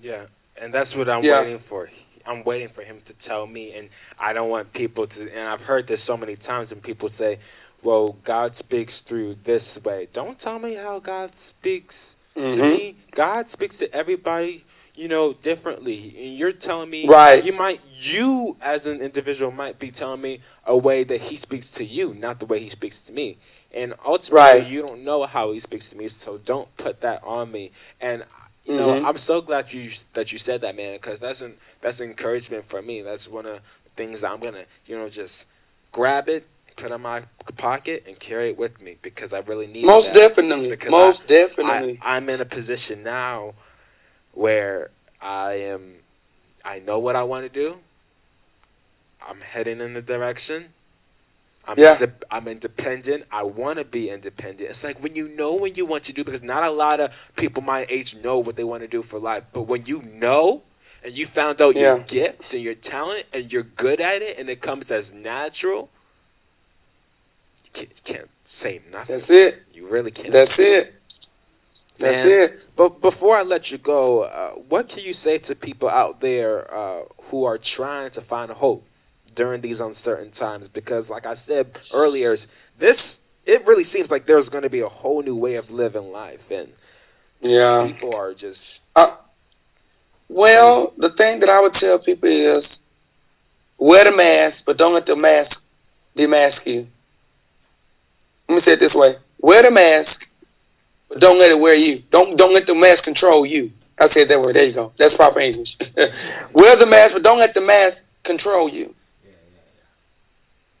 Yeah, 0.00 0.24
and 0.60 0.72
that's 0.72 0.96
what 0.96 1.08
I'm 1.08 1.22
Yeah. 1.22 1.42
waiting 1.42 1.58
for. 1.58 1.88
I'm 2.26 2.42
waiting 2.42 2.68
for 2.68 2.82
him 2.82 3.00
to 3.04 3.12
tell 3.14 3.46
me, 3.46 3.76
and 3.76 3.88
I 4.18 4.32
don't 4.32 4.48
want 4.48 4.72
people 4.72 5.06
to. 5.06 5.22
And 5.36 5.48
I've 5.48 5.62
heard 5.62 5.86
this 5.86 6.02
so 6.02 6.16
many 6.16 6.34
times, 6.34 6.72
and 6.72 6.82
people 6.82 7.08
say, 7.08 7.38
"Well, 7.82 8.16
God 8.24 8.56
speaks 8.56 9.00
through 9.00 9.34
this 9.44 9.78
way." 9.84 10.08
Don't 10.12 10.38
tell 10.38 10.58
me 10.58 10.74
how 10.74 10.98
God 10.98 11.36
speaks 11.36 12.16
to 12.36 12.62
Mhm. 12.62 12.70
me. 12.70 12.96
God 13.12 13.48
speaks 13.48 13.78
to 13.78 13.92
everybody, 13.94 14.62
you 14.94 15.08
know, 15.08 15.32
differently. 15.32 16.14
And 16.18 16.36
you're 16.38 16.52
telling 16.52 16.90
me, 16.90 17.06
Right. 17.06 17.44
You 17.44 17.52
might, 17.52 17.80
you 17.98 18.56
as 18.62 18.86
an 18.86 19.00
individual, 19.00 19.50
might 19.52 19.78
be 19.78 19.90
telling 19.90 20.20
me 20.20 20.40
a 20.66 20.76
way 20.76 21.04
that 21.04 21.20
He 21.20 21.36
speaks 21.36 21.72
to 21.72 21.84
you, 21.84 22.14
not 22.14 22.38
the 22.40 22.46
way 22.46 22.58
He 22.60 22.68
speaks 22.68 23.00
to 23.02 23.12
me. 23.12 23.38
And 23.74 23.94
ultimately, 24.04 24.60
Right. 24.60 24.66
you 24.66 24.86
don't 24.86 25.04
know 25.04 25.24
how 25.24 25.52
He 25.52 25.60
speaks 25.60 25.88
to 25.90 25.96
me, 25.96 26.08
so 26.08 26.38
don't 26.38 26.74
put 26.76 27.00
that 27.00 27.22
on 27.24 27.50
me. 27.52 27.72
And 28.00 28.24
you 28.64 28.74
know, 28.74 28.96
Mhm. 28.96 29.04
I'm 29.04 29.16
so 29.16 29.40
glad 29.40 29.72
you 29.72 29.90
that 30.14 30.32
you 30.32 30.38
said 30.38 30.60
that, 30.62 30.74
man, 30.74 30.94
because 30.94 31.20
that's 31.20 31.40
an 31.40 31.56
that's 31.80 32.00
encouragement 32.00 32.64
for 32.64 32.82
me. 32.82 33.00
That's 33.00 33.28
one 33.28 33.46
of 33.46 33.54
the 33.54 33.90
things 33.90 34.22
that 34.22 34.32
I'm 34.32 34.40
gonna, 34.40 34.64
you 34.86 34.98
know, 34.98 35.08
just 35.08 35.46
grab 35.92 36.28
it, 36.28 36.44
put 36.76 36.90
it 36.90 36.94
in 36.94 37.00
my 37.02 37.22
pocket, 37.56 38.04
and 38.06 38.18
carry 38.18 38.50
it 38.50 38.58
with 38.58 38.80
me 38.82 38.96
because 39.02 39.32
I 39.32 39.40
really 39.40 39.66
need 39.66 39.84
it. 39.84 39.86
Most 39.86 40.14
definitely. 40.14 40.68
Because 40.70 40.90
Most 40.90 41.30
I, 41.30 41.34
definitely. 41.34 41.98
I'm 42.02 42.28
in 42.28 42.40
a 42.40 42.44
position 42.44 43.02
now 43.02 43.54
where 44.32 44.90
I 45.22 45.52
am. 45.52 45.94
I 46.64 46.80
know 46.80 46.98
what 46.98 47.16
I 47.16 47.22
want 47.22 47.44
to 47.46 47.52
do. 47.52 47.76
I'm 49.28 49.40
heading 49.40 49.80
in 49.80 49.94
the 49.94 50.02
direction. 50.02 50.66
I'm, 51.68 51.78
Yeah. 51.78 51.96
I'm 52.30 52.46
independent. 52.46 53.24
I 53.32 53.42
want 53.42 53.78
to 53.78 53.84
be 53.84 54.10
independent. 54.10 54.70
It's 54.70 54.84
like 54.84 55.02
when 55.02 55.16
you 55.16 55.34
know 55.36 55.54
what 55.54 55.76
you 55.76 55.84
want 55.84 56.04
to 56.04 56.12
do 56.12 56.22
because 56.22 56.42
not 56.42 56.62
a 56.62 56.70
lot 56.70 57.00
of 57.00 57.32
people 57.36 57.62
my 57.62 57.86
age 57.88 58.16
know 58.16 58.38
what 58.38 58.56
they 58.56 58.64
want 58.64 58.82
to 58.82 58.88
do 58.88 59.02
for 59.02 59.18
life. 59.18 59.44
But 59.52 59.62
when 59.62 59.86
you 59.86 60.02
know 60.02 60.62
and 61.04 61.16
you 61.16 61.26
found 61.26 61.60
out 61.60 61.76
your 61.76 61.98
gift 62.00 62.54
and 62.54 62.62
your 62.62 62.74
talent 62.74 63.24
and 63.32 63.52
you're 63.52 63.62
good 63.64 64.00
at 64.00 64.22
it 64.22 64.38
and 64.38 64.48
it 64.48 64.60
comes 64.60 64.90
as 64.90 65.12
natural, 65.12 65.88
can't, 67.76 68.04
can't 68.04 68.30
say 68.44 68.80
nothing. 68.90 69.14
That's 69.14 69.30
it. 69.30 69.62
You 69.74 69.88
really 69.88 70.10
can't. 70.10 70.32
That's 70.32 70.58
it. 70.58 70.92
That's 71.98 72.24
Man. 72.24 72.40
it. 72.40 72.66
But 72.76 73.00
before 73.00 73.36
I 73.36 73.42
let 73.42 73.72
you 73.72 73.78
go, 73.78 74.22
uh, 74.24 74.50
what 74.68 74.88
can 74.88 75.04
you 75.04 75.12
say 75.12 75.38
to 75.38 75.54
people 75.54 75.88
out 75.88 76.20
there 76.20 76.72
uh, 76.72 77.02
who 77.30 77.44
are 77.44 77.58
trying 77.58 78.10
to 78.10 78.20
find 78.20 78.50
hope 78.50 78.84
during 79.34 79.60
these 79.60 79.80
uncertain 79.80 80.30
times? 80.30 80.68
Because, 80.68 81.10
like 81.10 81.26
I 81.26 81.34
said 81.34 81.66
earlier, 81.94 82.34
this 82.78 83.22
it 83.46 83.66
really 83.66 83.84
seems 83.84 84.10
like 84.10 84.26
there's 84.26 84.48
going 84.48 84.64
to 84.64 84.70
be 84.70 84.80
a 84.80 84.88
whole 84.88 85.22
new 85.22 85.36
way 85.36 85.54
of 85.54 85.70
living 85.70 86.12
life, 86.12 86.50
and 86.50 86.68
Yeah. 87.40 87.86
people 87.86 88.14
are 88.14 88.34
just 88.34 88.80
Well, 90.28 90.92
the 90.98 91.08
thing 91.10 91.40
that 91.40 91.48
I 91.48 91.60
would 91.60 91.72
tell 91.72 91.98
people 91.98 92.28
is 92.28 92.84
wear 93.78 94.04
the 94.04 94.16
mask, 94.16 94.66
but 94.66 94.76
don't 94.76 94.92
let 94.94 95.06
the 95.06 95.16
mask 95.16 95.68
demask 96.16 96.66
you. 96.66 96.86
Let 98.48 98.54
me 98.54 98.60
say 98.60 98.72
it 98.72 98.80
this 98.80 98.94
way: 98.94 99.14
wear 99.40 99.62
the 99.62 99.70
mask, 99.70 100.32
but 101.08 101.20
don't 101.20 101.38
let 101.38 101.50
it 101.50 101.60
wear 101.60 101.74
you. 101.74 102.02
Don't 102.10 102.36
don't 102.36 102.54
let 102.54 102.66
the 102.66 102.74
mask 102.74 103.04
control 103.04 103.44
you. 103.46 103.70
I 103.98 104.06
said 104.06 104.28
that 104.28 104.40
word. 104.40 104.54
There 104.54 104.66
you 104.66 104.72
go. 104.72 104.92
That's 104.96 105.16
proper 105.16 105.40
English. 105.40 105.76
wear 106.52 106.76
the 106.76 106.86
mask, 106.90 107.14
but 107.14 107.22
don't 107.22 107.38
let 107.38 107.54
the 107.54 107.64
mask 107.66 108.12
control 108.22 108.68
you. 108.68 108.94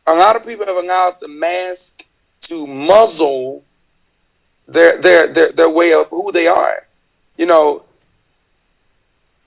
A 0.06 0.14
lot 0.14 0.36
of 0.36 0.44
people 0.44 0.66
have 0.66 0.76
allowed 0.76 1.14
the 1.20 1.28
mask 1.28 2.04
to 2.42 2.66
muzzle 2.66 3.64
their 4.68 5.00
their 5.00 5.26
their, 5.28 5.52
their 5.52 5.70
way 5.70 5.92
of 5.92 6.08
who 6.08 6.30
they 6.32 6.46
are. 6.46 6.82
You 7.38 7.46
know, 7.46 7.82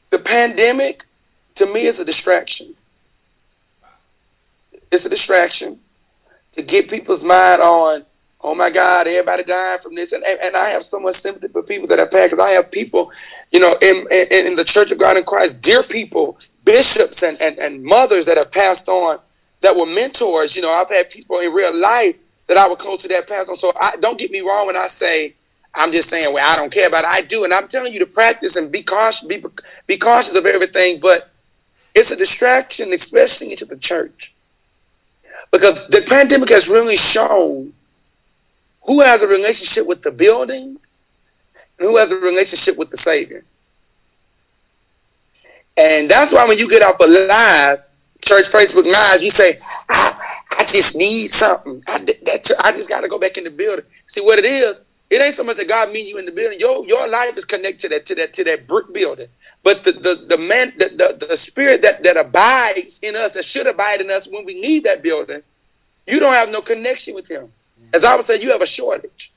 the 0.09 0.20
pandemic 0.20 1.03
to 1.55 1.65
me 1.74 1.86
is 1.86 1.99
a 1.99 2.05
distraction. 2.05 2.74
It's 4.91 5.05
a 5.05 5.09
distraction 5.09 5.78
to 6.53 6.63
get 6.63 6.89
people's 6.89 7.24
mind 7.24 7.61
on, 7.61 8.01
oh 8.42 8.56
my 8.56 8.70
God, 8.70 9.08
everybody 9.08 9.44
dying 9.44 9.80
from 9.80 9.96
this. 9.96 10.14
And, 10.14 10.24
and, 10.44 10.56
I 10.56 10.70
have 10.70 10.84
so 10.84 11.00
much 11.00 11.16
sympathy 11.16 11.50
for 11.50 11.64
people 11.64 11.88
that 11.88 12.00
have 12.00 12.12
passed 12.12 12.32
because 12.32 12.46
I 12.46 12.52
have 12.52 12.72
people, 12.72 13.12
you 13.52 13.60
know, 13.60 13.74
in, 13.82 14.06
in, 14.12 14.48
in 14.48 14.56
the 14.56 14.64
Church 14.64 14.92
of 14.92 15.00
God 15.00 15.18
in 15.18 15.24
Christ, 15.24 15.62
dear 15.62 15.84
people, 15.84 16.38
bishops 16.66 17.24
and, 17.24 17.40
and, 17.42 17.58
and 17.60 17.84
mothers 17.84 18.26
that 18.26 18.38
have 18.38 18.52
passed 18.52 18.88
on 18.88 19.20
that 19.62 19.76
were 19.76 19.86
mentors. 19.86 20.56
You 20.56 20.62
know, 20.62 20.72
I've 20.72 20.90
had 20.90 21.10
people 21.10 21.40
in 21.40 21.52
real 21.52 21.78
life 21.78 22.18
that 22.48 22.58
I 22.58 22.68
was 22.68 22.78
close 22.78 23.00
to 23.00 23.08
that 23.10 23.28
passed 23.28 23.50
on. 23.50 23.56
So 23.56 23.72
I, 23.80 23.92
don't 24.00 24.18
get 24.18 24.32
me 24.32 24.40
wrong 24.40 24.68
when 24.68 24.78
I 24.78 24.88
say, 24.88 25.34
I'm 25.76 25.92
just 25.92 26.10
saying, 26.10 26.34
well, 26.34 26.46
I 26.50 26.56
don't 26.60 26.72
care 26.72 26.88
about 26.88 27.04
it. 27.04 27.10
I 27.12 27.22
do. 27.22 27.44
And 27.44 27.54
I'm 27.54 27.68
telling 27.68 27.94
you 27.94 28.00
to 28.00 28.06
practice 28.06 28.56
and 28.56 28.72
be 28.72 28.82
cautious, 28.82 29.28
be, 29.28 29.44
be 29.86 29.98
cautious 29.98 30.36
of 30.36 30.46
everything. 30.46 31.00
But 31.00 31.38
it's 31.94 32.12
a 32.12 32.16
distraction, 32.16 32.92
especially 32.94 33.52
into 33.52 33.66
the 33.66 33.78
church. 33.78 34.34
Because 35.52 35.88
the 35.88 36.06
pandemic 36.08 36.50
has 36.50 36.70
really 36.70 36.96
shown 36.96 37.74
who 38.86 39.01
has 39.01 39.23
a 39.23 39.27
relationship 39.27 39.88
with 39.88 40.01
the 40.01 40.11
building 40.11 40.77
and 41.80 41.88
who 41.88 41.97
has 41.97 42.11
a 42.11 42.15
relationship 42.15 42.77
with 42.77 42.89
the 42.89 42.97
Savior. 42.97 43.41
And 45.77 46.09
that's 46.09 46.34
why 46.34 46.45
when 46.47 46.57
you 46.57 46.69
get 46.69 46.82
off 46.82 46.99
a 46.99 47.07
live, 47.07 47.86
church 48.23 48.45
Facebook 48.45 48.86
Live, 48.86 49.23
you 49.23 49.30
say, 49.30 49.59
I, 49.89 50.11
I 50.51 50.59
just 50.65 50.97
need 50.97 51.27
something. 51.27 51.80
I, 51.88 51.97
that, 51.99 52.51
I 52.63 52.71
just 52.71 52.89
got 52.89 53.01
to 53.01 53.07
go 53.07 53.17
back 53.17 53.38
in 53.38 53.45
the 53.45 53.49
building. 53.49 53.86
See 54.05 54.21
what 54.21 54.39
it 54.39 54.45
is? 54.45 54.84
It 55.09 55.21
ain't 55.21 55.34
so 55.34 55.43
much 55.43 55.57
that 55.57 55.67
God 55.67 55.91
mean 55.91 56.07
you 56.07 56.17
in 56.19 56.25
the 56.25 56.32
building. 56.32 56.59
Your 56.59 56.86
your 56.86 57.07
life 57.07 57.36
is 57.36 57.45
connected 57.45 57.80
to 57.80 57.89
that 57.89 58.05
to 58.05 58.15
that 58.15 58.34
to 58.34 58.43
that 58.43 58.67
brick 58.67 58.93
building. 58.93 59.27
But 59.63 59.84
the 59.84 59.93
the 59.93 60.36
the 60.36 60.38
man 60.38 60.71
the, 60.77 61.17
the, 61.19 61.25
the 61.27 61.38
spirit 61.38 61.82
that, 61.82 62.03
that 62.03 62.17
abides 62.17 62.99
in 63.01 63.15
us, 63.15 63.32
that 63.32 63.43
should 63.43 63.65
abide 63.65 64.01
in 64.01 64.11
us 64.11 64.32
when 64.32 64.45
we 64.45 64.61
need 64.61 64.84
that 64.84 65.01
building, 65.01 65.41
you 66.07 66.19
don't 66.19 66.34
have 66.34 66.51
no 66.51 66.61
connection 66.61 67.15
with 67.15 67.30
him. 67.30 67.49
As 67.94 68.06
I 68.06 68.16
would 68.16 68.26
say, 68.26 68.42
you 68.42 68.52
have 68.52 68.62
a 68.62 68.68
shortage. 68.68 69.32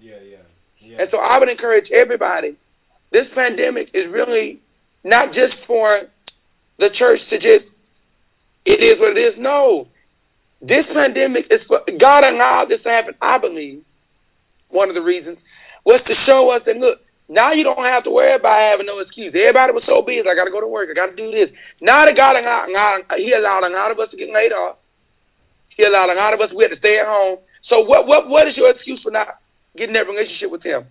Yeah, 0.00 0.14
yeah, 0.24 0.36
yeah. 0.78 0.96
And 0.98 1.08
so 1.08 1.18
I 1.22 1.38
would 1.38 1.48
encourage 1.48 1.92
everybody. 1.92 2.56
This 3.10 3.34
pandemic 3.34 3.94
is 3.94 4.08
really 4.08 4.58
not 5.04 5.32
just 5.32 5.66
for 5.66 5.88
the 6.78 6.88
church 6.88 7.28
to 7.28 7.38
just 7.38 8.04
it 8.64 8.80
is 8.80 9.00
what 9.00 9.10
it 9.10 9.18
is. 9.18 9.38
No. 9.38 9.86
This 10.60 10.94
pandemic 10.94 11.52
is 11.52 11.64
for 11.64 11.80
God 11.98 12.24
allowed 12.24 12.68
this 12.68 12.82
to 12.82 12.90
happen, 12.90 13.14
I 13.20 13.38
believe. 13.38 13.84
One 14.70 14.88
of 14.88 14.94
the 14.94 15.02
reasons 15.02 15.44
was 15.84 16.02
to 16.04 16.14
show 16.14 16.54
us 16.54 16.64
that 16.64 16.76
look, 16.76 17.00
now 17.28 17.52
you 17.52 17.64
don't 17.64 17.78
have 17.78 18.04
to 18.04 18.10
worry 18.10 18.34
about 18.34 18.58
having 18.58 18.86
no 18.86 18.98
excuse. 18.98 19.34
Everybody 19.34 19.72
was 19.72 19.84
so 19.84 20.02
busy. 20.02 20.28
I 20.28 20.34
got 20.34 20.44
to 20.44 20.50
go 20.50 20.60
to 20.60 20.68
work. 20.68 20.88
I 20.90 20.94
got 20.94 21.10
to 21.10 21.16
do 21.16 21.30
this. 21.30 21.74
Now 21.80 22.04
that 22.04 22.16
God 22.16 22.36
allowed, 22.36 23.18
He 23.18 23.32
allowed 23.32 23.64
a 23.64 23.72
lot 23.72 23.90
of 23.90 23.98
us 23.98 24.12
to 24.12 24.16
get 24.16 24.32
laid 24.32 24.52
off. 24.52 24.78
He 25.68 25.84
allowed 25.84 26.10
a 26.10 26.16
lot 26.16 26.34
of 26.34 26.40
us 26.40 26.54
we 26.54 26.62
had 26.62 26.70
to 26.70 26.76
stay 26.76 26.98
at 26.98 27.06
home. 27.06 27.38
So 27.62 27.84
what 27.84 28.06
what 28.06 28.28
what 28.28 28.46
is 28.46 28.58
your 28.58 28.68
excuse 28.68 29.02
for 29.02 29.10
not 29.10 29.28
getting 29.76 29.94
that 29.94 30.06
relationship 30.06 30.52
with 30.52 30.64
Him? 30.64 30.82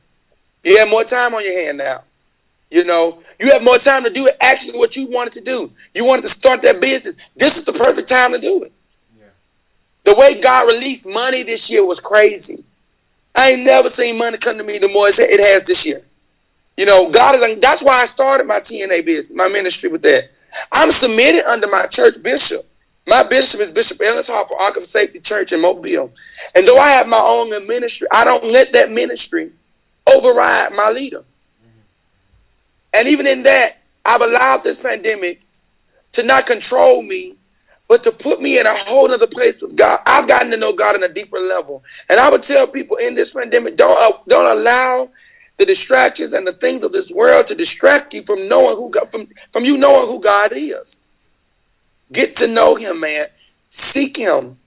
You 0.64 0.78
have 0.78 0.90
more 0.90 1.04
time 1.04 1.34
on 1.34 1.44
your 1.44 1.66
hand 1.66 1.78
now. 1.78 1.98
You 2.72 2.86
know, 2.86 3.22
you 3.40 3.52
have 3.52 3.64
more 3.64 3.78
time 3.78 4.04
to 4.06 4.10
do 4.10 4.28
it 4.28 4.36
actually 4.40 4.80
what 4.80 4.96
you 4.96 5.12
wanted 5.12 5.34
to 5.34 5.42
do. 5.42 5.70
You 5.94 6.06
wanted 6.06 6.22
to 6.22 6.30
start 6.30 6.62
that 6.62 6.80
business. 6.80 7.30
This 7.36 7.58
is 7.58 7.66
the 7.66 7.74
perfect 7.74 8.08
time 8.08 8.32
to 8.32 8.40
do 8.40 8.64
it. 8.64 8.72
Yeah. 9.20 9.26
The 10.06 10.16
way 10.18 10.40
God 10.40 10.68
released 10.68 11.10
money 11.10 11.44
this 11.44 11.70
year 11.70 11.86
was 11.86 12.00
crazy. 12.00 12.64
I 13.36 13.52
ain't 13.52 13.66
never 13.66 13.90
seen 13.90 14.18
money 14.18 14.38
come 14.38 14.58
to 14.58 14.64
me 14.64 14.78
the 14.78 14.90
more 14.94 15.08
it 15.08 15.20
it 15.20 15.42
has 15.52 15.68
this 15.68 15.86
year. 15.86 16.02
You 16.78 16.86
know, 16.86 17.12
God 17.12 17.36
is 17.36 17.60
that's 17.60 17.84
why 17.84 18.02
I 18.02 18.06
started 18.06 18.48
my 18.48 18.60
TNA 18.60 19.06
business, 19.06 19.36
my 19.36 19.50
ministry 19.50 19.90
with 19.90 20.02
that. 20.04 20.30
I'm 20.72 20.92
submitted 20.92 21.44
under 21.46 21.68
my 21.68 21.86
church 21.88 22.24
bishop. 22.24 22.62
My 23.08 23.24
bishop 23.30 23.60
is 23.62 23.72
Bishop 23.72 24.00
Ellis 24.02 24.30
Harper, 24.30 24.56
Ark 24.56 24.78
of 24.78 24.84
Safety 24.84 25.20
Church 25.20 25.52
in 25.52 25.62
Mobile. 25.62 26.12
And 26.56 26.66
though 26.68 26.78
I 26.78 26.90
have 26.90 27.08
my 27.08 27.22
own 27.22 27.50
ministry, 27.68 28.08
I 28.12 28.24
don't 28.24 28.44
let 28.44 28.72
that 28.74 28.92
ministry 28.92 29.52
override 30.08 30.72
my 30.78 30.92
leader. 30.94 31.24
And 32.94 33.08
even 33.08 33.26
in 33.26 33.44
that, 33.44 33.78
I've 34.06 34.22
allowed 34.22 34.64
this 34.64 34.82
pandemic 34.82 35.42
to 36.14 36.24
not 36.26 36.46
control 36.46 37.02
me, 37.04 37.34
but 37.88 38.04
to 38.04 38.12
put 38.12 38.42
me 38.42 38.60
in 38.60 38.66
a 38.66 38.74
whole 38.74 39.12
other 39.12 39.28
place 39.28 39.62
with 39.62 39.76
God. 39.76 40.00
I've 40.06 40.28
gotten 40.28 40.52
to 40.52 40.58
know 40.58 40.74
God 40.74 40.96
on 40.96 41.04
a 41.04 41.14
deeper 41.14 41.40
level. 41.40 41.84
And 42.10 42.20
I 42.20 42.30
would 42.30 42.44
tell 42.44 42.68
people 42.68 42.98
in 42.98 43.16
this 43.16 43.34
pandemic, 43.34 43.78
don't, 43.78 43.98
uh, 44.00 44.18
don't 44.28 44.58
allow 44.60 45.10
the 45.58 45.66
distractions 45.66 46.34
and 46.34 46.46
the 46.46 46.54
things 46.54 46.84
of 46.84 46.92
this 46.92 47.14
world 47.14 47.48
to 47.48 47.56
distract 47.56 48.14
you 48.14 48.22
from 48.24 48.48
knowing 48.48 48.76
who 48.78 48.90
God, 48.90 49.08
from, 49.08 49.26
from 49.52 49.64
you 49.64 49.78
knowing 49.78 50.08
who 50.08 50.20
God 50.22 50.52
is. 50.54 51.02
Get 52.12 52.36
to 52.36 52.48
know 52.54 52.76
him, 52.76 53.00
man. 53.00 53.26
Seek 53.68 54.18
him. 54.18 54.58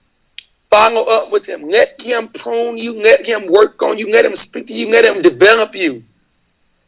Follow 0.69 1.05
up 1.09 1.31
with 1.31 1.47
him. 1.47 1.69
Let 1.69 2.01
him 2.01 2.27
prune 2.29 2.77
you. 2.77 3.01
Let 3.01 3.25
him 3.25 3.51
work 3.51 3.81
on 3.81 3.97
you. 3.97 4.11
Let 4.11 4.25
him 4.25 4.33
speak 4.33 4.67
to 4.67 4.73
you. 4.73 4.91
Let 4.91 5.05
him 5.05 5.21
develop 5.21 5.75
you. 5.75 6.03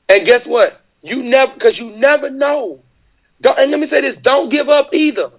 And 0.09 0.25
guess 0.25 0.47
what? 0.47 0.81
You 1.03 1.23
never, 1.23 1.53
because 1.53 1.79
you 1.79 1.99
never 1.99 2.29
know. 2.29 2.79
Don't, 3.41 3.57
and 3.59 3.71
let 3.71 3.79
me 3.79 3.85
say 3.85 4.01
this: 4.01 4.17
don't 4.17 4.49
give 4.49 4.67
up 4.67 4.93
either. 4.93 5.29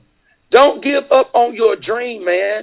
Don't 0.50 0.82
give 0.82 1.04
up 1.10 1.34
on 1.34 1.54
your 1.54 1.76
dream, 1.76 2.24
man. 2.24 2.62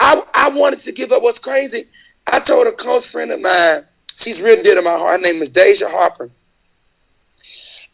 I 0.00 0.20
I 0.34 0.50
wanted 0.54 0.80
to 0.80 0.92
give 0.92 1.12
up. 1.12 1.22
What's 1.22 1.38
crazy? 1.38 1.84
I 2.32 2.40
told 2.40 2.66
a 2.66 2.72
close 2.72 3.12
friend 3.12 3.30
of 3.30 3.42
mine. 3.42 3.80
She's 4.16 4.42
real 4.42 4.62
dear 4.62 4.76
to 4.76 4.82
my 4.82 4.96
heart. 4.96 5.20
Her 5.20 5.22
name 5.22 5.42
is 5.42 5.50
Deja 5.50 5.86
Harper. 5.88 6.30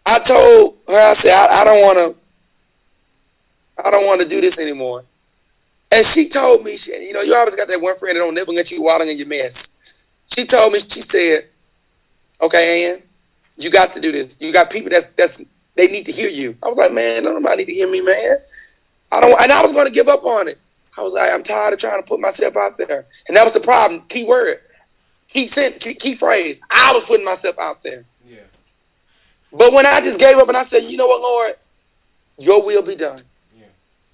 I 0.07 0.19
told 0.21 0.77
her, 0.89 1.11
I 1.11 1.13
said, 1.13 1.33
I, 1.33 1.61
I 1.61 1.65
don't 1.65 1.81
want 1.83 2.15
to. 2.15 2.22
I 3.85 3.91
don't 3.91 4.07
want 4.07 4.21
to 4.23 4.29
do 4.29 4.41
this 4.41 4.61
anymore. 4.61 5.05
And 5.93 6.05
she 6.07 6.29
told 6.29 6.65
me, 6.65 6.77
she, 6.77 6.93
you 7.05 7.13
know, 7.13 7.21
you 7.21 7.35
always 7.35 7.55
got 7.55 7.69
that 7.69 7.81
one 7.81 7.95
friend 7.97 8.17
that 8.17 8.21
don't 8.21 8.35
never 8.35 8.53
get 8.53 8.73
you 8.73 8.83
wallow 8.83 9.05
in 9.05 9.19
your 9.19 9.27
mess. 9.27 9.79
She 10.27 10.47
told 10.47 10.73
me, 10.73 10.79
she 10.79 11.03
said, 11.03 11.45
"Okay, 12.41 12.91
Ann, 12.91 13.03
you 13.59 13.71
got 13.71 13.93
to 13.93 14.01
do 14.01 14.11
this. 14.11 14.41
You 14.41 14.53
got 14.53 14.71
people 14.71 14.89
that's 14.89 15.11
that's 15.11 15.45
they 15.75 15.89
need 15.89 16.07
to 16.07 16.13
hear 16.13 16.31
you." 16.31 16.55
I 16.63 16.69
was 16.69 16.79
like, 16.79 16.93
"Man, 16.93 17.23
don't 17.23 17.35
nobody 17.35 17.59
need 17.59 17.67
to 17.67 17.75
hear 17.75 17.91
me, 17.91 18.01
man. 18.01 18.37
I 19.13 19.21
don't." 19.21 19.39
And 19.43 19.53
I 19.53 19.61
was 19.61 19.73
going 19.73 19.87
to 19.87 19.93
give 19.93 20.09
up 20.09 20.25
on 20.25 20.49
it. 20.49 20.57
I 20.97 21.03
was 21.03 21.13
like, 21.13 21.31
"I'm 21.31 21.43
tired 21.43 21.75
of 21.75 21.79
trying 21.79 22.03
to 22.03 22.09
put 22.09 22.21
myself 22.21 22.57
out 22.57 22.79
there," 22.79 23.05
and 23.29 23.37
that 23.37 23.45
was 23.45 23.53
the 23.53 23.61
problem. 23.61 24.01
Key 24.09 24.25
word, 24.25 24.57
key 25.29 25.47
sent, 25.47 25.79
key, 25.81 25.93
key 25.93 26.15
phrase. 26.15 26.63
I 26.71 26.93
was 26.95 27.07
putting 27.07 27.27
myself 27.27 27.57
out 27.61 27.83
there. 27.83 28.03
Yeah. 28.27 28.39
But 29.53 29.75
when 29.75 29.85
I 29.85 30.01
just 30.01 30.19
gave 30.19 30.39
up 30.39 30.49
and 30.49 30.57
I 30.57 30.63
said, 30.63 30.91
"You 30.91 30.97
know 30.97 31.07
what, 31.09 31.21
Lord, 31.21 31.55
Your 32.39 32.65
will 32.65 32.83
be 32.83 32.97
done." 32.97 33.19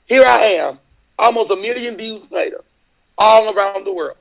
Here 0.08 0.22
I 0.24 0.58
am, 0.60 0.78
almost 1.18 1.50
a 1.50 1.56
million 1.56 1.96
views 1.96 2.32
later, 2.32 2.60
all 3.18 3.54
around 3.54 3.84
the 3.84 3.94
world. 3.94 4.16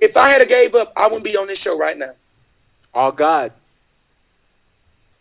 If 0.00 0.16
I 0.16 0.28
had 0.28 0.42
a 0.42 0.46
gave 0.46 0.74
up, 0.74 0.92
I 0.96 1.06
wouldn't 1.06 1.24
be 1.24 1.36
on 1.36 1.46
this 1.46 1.62
show 1.62 1.78
right 1.78 1.96
now. 1.96 2.10
All 2.92 3.12
God. 3.12 3.52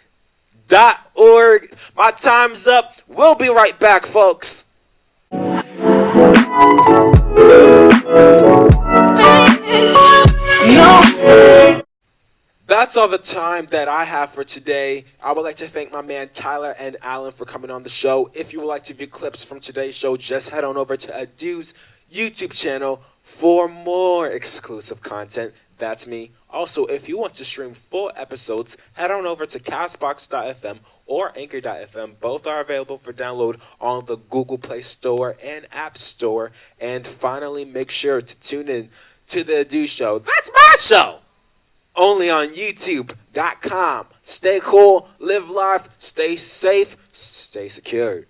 dot. 0.68 0.98
My 1.96 2.12
time's 2.12 2.68
up. 2.68 2.95
We'll 3.08 3.36
be 3.36 3.50
right 3.50 3.80
back, 3.80 4.06
folks. 4.06 4.66
No. 5.32 5.42
That's 12.68 12.98
all 12.98 13.08
the 13.08 13.20
time 13.20 13.66
that 13.68 13.88
I 13.88 14.04
have 14.04 14.32
for 14.32 14.44
today. 14.44 15.06
I 15.24 15.34
would 15.34 15.44
like 15.44 15.56
to 15.56 15.66
thank 15.66 15.94
my 15.94 16.02
man 16.02 16.30
Tyler 16.34 16.74
and 16.80 16.98
Alan 17.04 17.32
for 17.32 17.46
coming 17.46 17.70
on 17.70 17.84
the 17.84 17.90
show. 17.90 18.32
If 18.34 18.54
you 18.54 18.60
would 18.60 18.68
like 18.68 18.84
to 18.84 18.96
view 18.96 19.08
clips 19.08 19.46
from 19.46 19.60
today's 19.60 19.96
show, 19.96 20.16
just 20.16 20.50
head 20.50 20.64
on 20.64 20.76
over 20.76 20.96
to 20.96 21.12
Adu's 21.12 21.74
YouTube 22.12 22.60
channel 22.60 22.98
for 23.22 23.68
more 23.68 24.32
exclusive 24.32 25.04
content. 25.04 25.54
That's 25.78 26.08
me. 26.08 26.32
Also, 26.56 26.86
if 26.86 27.10
you 27.10 27.18
want 27.18 27.34
to 27.34 27.44
stream 27.44 27.74
full 27.74 28.10
episodes, 28.16 28.78
head 28.94 29.12
on 29.12 29.26
over 29.26 29.46
to 29.46 29.60
Castbox.fm 29.60 30.78
or 31.06 31.34
Anchor.fm. 31.36 32.18
Both 32.22 32.48
are 32.48 32.62
available 32.62 32.98
for 32.98 33.12
download 33.12 33.60
on 33.82 34.06
the 34.06 34.16
Google 34.30 34.58
Play 34.58 34.80
Store 34.80 35.36
and 35.46 35.68
App 35.74 35.98
Store. 35.98 36.54
And 36.80 37.06
finally, 37.06 37.66
make 37.66 37.92
sure 37.92 38.22
to 38.22 38.40
tune 38.40 38.70
in 38.70 38.88
to 39.28 39.44
the 39.44 39.66
Do 39.66 39.86
Show. 39.86 40.20
That's 40.20 40.50
my 40.56 40.76
show! 40.80 41.20
Only 41.94 42.30
on 42.30 42.48
YouTube.com. 42.48 44.08
Stay 44.22 44.60
cool, 44.64 45.10
live 45.20 45.50
life, 45.50 45.90
stay 46.00 46.38
safe, 46.38 46.96
stay 47.12 47.68
secured. 47.68 48.28